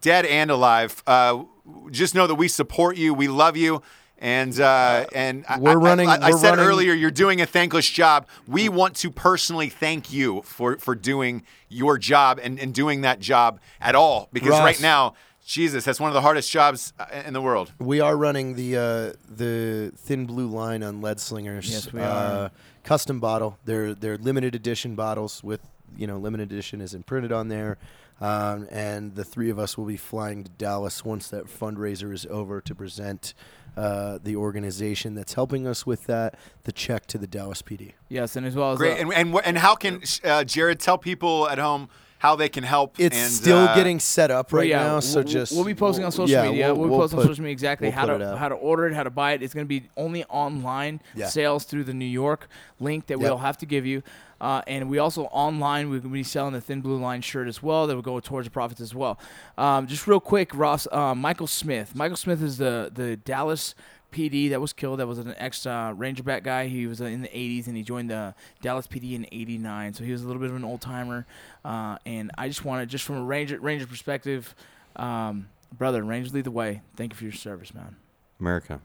dead 0.00 0.24
and 0.26 0.50
alive. 0.50 1.02
Uh, 1.06 1.44
just 1.90 2.14
know 2.14 2.26
that 2.26 2.34
we 2.36 2.48
support 2.48 2.96
you. 2.96 3.14
We 3.14 3.28
love 3.28 3.56
you. 3.56 3.82
And 4.18 4.58
uh, 4.60 5.04
and 5.12 5.44
We're 5.58 5.72
I, 5.72 5.74
running- 5.74 6.08
I, 6.08 6.14
I 6.14 6.30
we're 6.30 6.38
said 6.38 6.50
running- 6.50 6.64
earlier, 6.66 6.92
you're 6.94 7.10
doing 7.10 7.40
a 7.40 7.46
thankless 7.46 7.88
job. 7.88 8.28
We 8.46 8.68
want 8.68 8.94
to 8.96 9.10
personally 9.10 9.68
thank 9.68 10.12
you 10.12 10.42
for 10.42 10.76
for 10.78 10.94
doing 10.94 11.42
your 11.68 11.98
job 11.98 12.38
and, 12.40 12.60
and 12.60 12.72
doing 12.72 13.00
that 13.00 13.18
job 13.18 13.58
at 13.80 13.96
all. 13.96 14.28
Because 14.32 14.50
Ross. 14.50 14.60
right 14.62 14.80
now, 14.80 15.14
Jesus, 15.52 15.84
that's 15.84 16.00
one 16.00 16.08
of 16.08 16.14
the 16.14 16.22
hardest 16.22 16.50
jobs 16.50 16.92
uh, 16.98 17.04
in 17.26 17.34
the 17.34 17.42
world. 17.42 17.72
We 17.78 18.00
are 18.00 18.16
running 18.16 18.54
the 18.54 18.76
uh, 18.76 19.12
the 19.28 19.92
thin 19.96 20.24
blue 20.26 20.46
line 20.48 20.82
on 20.82 21.02
Leadslingers. 21.02 21.70
Yes, 21.70 21.92
we 21.92 22.00
uh, 22.00 22.04
are. 22.44 22.50
Custom 22.84 23.20
bottle. 23.20 23.58
They're 23.64 23.94
they're 23.94 24.16
limited 24.18 24.54
edition 24.54 24.94
bottles 24.94 25.44
with 25.44 25.60
you 25.96 26.06
know 26.06 26.16
limited 26.18 26.50
edition 26.50 26.80
is 26.80 26.94
imprinted 26.94 27.32
on 27.32 27.48
there. 27.48 27.76
Um, 28.20 28.68
and 28.70 29.14
the 29.16 29.24
three 29.24 29.50
of 29.50 29.58
us 29.58 29.76
will 29.76 29.84
be 29.84 29.96
flying 29.96 30.44
to 30.44 30.50
Dallas 30.50 31.04
once 31.04 31.28
that 31.28 31.46
fundraiser 31.46 32.12
is 32.14 32.24
over 32.30 32.60
to 32.60 32.74
present 32.74 33.34
uh, 33.76 34.18
the 34.22 34.36
organization 34.36 35.14
that's 35.14 35.34
helping 35.34 35.66
us 35.66 35.84
with 35.84 36.06
that 36.06 36.38
the 36.62 36.72
check 36.72 37.06
to 37.08 37.18
the 37.18 37.26
Dallas 37.26 37.62
PD. 37.62 37.92
Yes, 38.08 38.36
and 38.36 38.46
as 38.46 38.54
well 38.54 38.72
as 38.72 38.78
Great. 38.78 38.98
uh, 38.98 39.02
And 39.02 39.12
and, 39.12 39.34
wh- 39.34 39.40
and 39.46 39.58
how 39.58 39.74
can 39.74 40.02
uh, 40.24 40.44
Jarred 40.44 40.78
tell 40.80 40.98
people 40.98 41.48
at 41.48 41.58
home 41.58 41.88
how 42.22 42.36
they 42.36 42.48
can 42.48 42.62
help? 42.62 43.00
It's 43.00 43.16
and, 43.16 43.32
still 43.32 43.58
uh, 43.58 43.74
getting 43.74 43.98
set 43.98 44.30
up 44.30 44.52
right 44.52 44.68
yeah, 44.68 44.84
now, 44.84 45.00
so 45.00 45.18
we'll- 45.18 45.28
just 45.28 45.52
we'll 45.52 45.64
be 45.64 45.74
posting 45.74 46.04
on 46.04 46.12
social 46.12 46.28
yeah, 46.30 46.48
media. 46.48 46.66
We'll, 46.68 46.76
We'll, 46.76 46.86
be 46.86 46.90
we'll 46.92 47.00
posting 47.00 47.16
put- 47.16 47.22
on 47.24 47.32
social 47.32 47.42
media 47.42 47.52
exactly 47.52 47.88
we'll 47.88 47.96
how 47.96 48.06
to 48.06 48.36
how 48.36 48.48
to 48.48 48.54
order 48.54 48.86
it, 48.86 48.94
how 48.94 49.02
to 49.02 49.10
buy 49.10 49.32
it. 49.32 49.42
It's 49.42 49.52
going 49.52 49.66
to 49.66 49.68
be 49.68 49.88
only 49.96 50.22
online 50.26 51.00
Yeah. 51.16 51.26
sales 51.26 51.64
through 51.64 51.82
the 51.82 51.94
New 51.94 52.04
York 52.04 52.46
link 52.78 53.06
that 53.08 53.14
Yep. 53.18 53.20
we'll 53.22 53.38
have 53.38 53.58
to 53.58 53.66
give 53.66 53.84
you. 53.86 54.04
Uh, 54.40 54.62
and 54.68 54.88
we 54.88 54.98
also 54.98 55.24
online 55.24 55.86
we're 55.90 55.98
going 55.98 56.10
to 56.10 56.14
be 56.14 56.22
selling 56.22 56.52
the 56.52 56.60
thin 56.60 56.80
blue 56.80 56.96
line 56.96 57.22
shirt 57.22 57.48
as 57.48 57.60
well. 57.60 57.88
That 57.88 57.96
will 57.96 58.02
go 58.02 58.20
towards 58.20 58.46
the 58.46 58.52
profits 58.52 58.80
as 58.80 58.94
well. 58.94 59.18
Um, 59.58 59.88
just 59.88 60.06
real 60.06 60.20
quick, 60.20 60.54
Ross, 60.54 60.86
uh, 60.92 61.16
Michael 61.16 61.48
Smith. 61.48 61.92
Michael 61.96 62.16
Smith 62.16 62.40
is 62.40 62.58
the 62.58 62.88
the 62.94 63.16
Dallas. 63.16 63.74
PD 64.12 64.50
that 64.50 64.60
was 64.60 64.72
killed. 64.72 65.00
That 65.00 65.06
was 65.06 65.18
an 65.18 65.34
ex 65.36 65.66
uh, 65.66 65.92
Rangerback 65.94 66.44
guy. 66.44 66.68
He 66.68 66.86
was 66.86 67.00
uh, 67.00 67.06
in 67.06 67.22
the 67.22 67.28
80s 67.28 67.66
and 67.66 67.76
he 67.76 67.82
joined 67.82 68.10
the 68.10 68.34
Dallas 68.60 68.86
PD 68.86 69.14
in 69.14 69.26
'89. 69.32 69.94
So 69.94 70.04
he 70.04 70.12
was 70.12 70.22
a 70.22 70.26
little 70.26 70.40
bit 70.40 70.50
of 70.50 70.56
an 70.56 70.64
old 70.64 70.80
timer. 70.80 71.26
Uh, 71.64 71.96
and 72.06 72.30
I 72.38 72.48
just 72.48 72.64
wanted, 72.64 72.88
just 72.88 73.04
from 73.04 73.16
a 73.16 73.24
Ranger 73.24 73.58
Ranger 73.58 73.86
perspective, 73.86 74.54
um, 74.96 75.48
brother, 75.76 76.02
Rangers 76.04 76.32
lead 76.34 76.44
the 76.44 76.50
way. 76.50 76.82
Thank 76.96 77.12
you 77.12 77.16
for 77.16 77.24
your 77.24 77.32
service, 77.32 77.74
man. 77.74 77.96
America. 78.38 78.80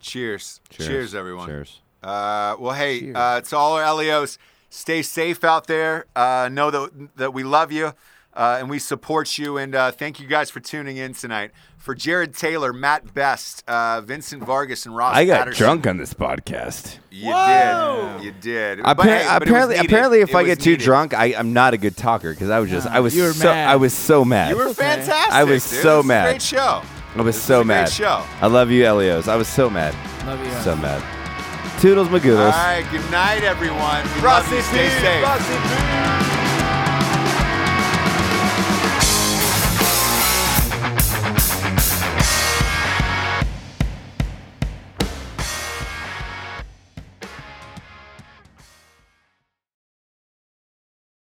Cheers. 0.00 0.60
Cheers. 0.70 0.88
Cheers, 0.88 1.14
everyone. 1.14 1.46
Cheers. 1.46 1.80
Uh, 2.02 2.56
well, 2.58 2.74
hey, 2.74 3.00
Cheers. 3.00 3.16
uh, 3.16 3.40
to 3.42 3.56
all 3.56 3.76
our 3.76 3.94
LEOs, 3.94 4.38
stay 4.70 5.02
safe 5.02 5.44
out 5.44 5.66
there. 5.66 6.06
Uh, 6.16 6.48
know 6.50 6.70
that, 6.70 7.08
that 7.16 7.34
we 7.34 7.42
love 7.42 7.70
you 7.70 7.92
uh, 8.34 8.56
and 8.60 8.68
we 8.70 8.78
support 8.78 9.38
you. 9.38 9.56
And 9.58 9.74
uh, 9.74 9.90
thank 9.90 10.20
you 10.20 10.26
guys 10.26 10.50
for 10.50 10.60
tuning 10.60 10.96
in 10.96 11.14
tonight. 11.14 11.50
For 11.78 11.94
Jarred 11.94 12.34
Taylor, 12.34 12.74
Mat 12.74 13.14
Best, 13.14 13.64
uh, 13.66 14.02
Vincent 14.02 14.44
Vargas, 14.44 14.84
and 14.84 14.94
Ross 14.94 15.16
I 15.16 15.24
got 15.24 15.38
Patterson. 15.38 15.64
drunk 15.64 15.86
on 15.86 15.96
this 15.96 16.12
podcast. 16.12 16.98
You 17.10 17.32
did. 17.32 18.24
You 18.24 18.32
did. 18.32 18.82
But, 18.82 18.98
hey, 19.06 19.24
but 19.26 19.42
it 19.42 19.48
was 19.48 19.48
apparently, 19.48 19.74
needed. 19.76 19.86
apparently, 19.90 20.20
if 20.20 20.28
It 20.28 20.34
I 20.36 20.42
was 20.42 20.46
get 20.48 20.60
too 20.60 20.76
drunk, 20.76 21.14
I, 21.14 21.34
I'm 21.34 21.54
not 21.54 21.72
a 21.72 21.78
good 21.78 21.96
talker 21.96 22.30
because 22.34 22.50
I 22.50 22.58
was 22.60 22.68
just, 22.68 22.86
I 22.86 23.00
was 23.00 23.16
you 23.16 23.22
were 23.22 23.32
so, 23.32 23.44
mad. 23.48 23.68
I 23.70 23.76
was 23.76 23.94
so 23.94 24.26
mad. 24.26 24.50
You 24.50 24.56
were 24.58 24.74
fantastic. 24.74 25.32
I 25.32 25.44
was 25.44 25.68
dude. 25.70 25.82
so 25.82 25.94
It 25.94 25.96
was 25.96 26.04
a 26.04 26.08
mad. 26.08 26.24
Great 26.32 26.42
show. 26.42 26.82
I 27.16 27.22
was 27.22 27.34
This 27.36 27.42
so 27.44 27.58
was 27.60 27.64
a 27.64 27.72
great 27.72 27.88
show. 27.88 28.24
I 28.42 28.46
love 28.46 28.70
you, 28.70 28.84
LEOs. 28.92 29.26
I 29.26 29.36
was 29.36 29.48
so 29.48 29.70
mad, 29.70 29.94
Love 30.26 30.44
you. 30.44 30.52
so 30.62 30.76
mad. 30.76 31.02
Toodles, 31.80 32.08
Magoodles. 32.08 32.44
All 32.44 32.50
right. 32.50 32.86
Good 32.90 33.10
night, 33.10 33.42
everyone. 33.42 34.04
We 34.16 34.20
love 34.20 34.46
you. 34.52 34.60
Stay 34.60 34.90
safe. 35.00 36.29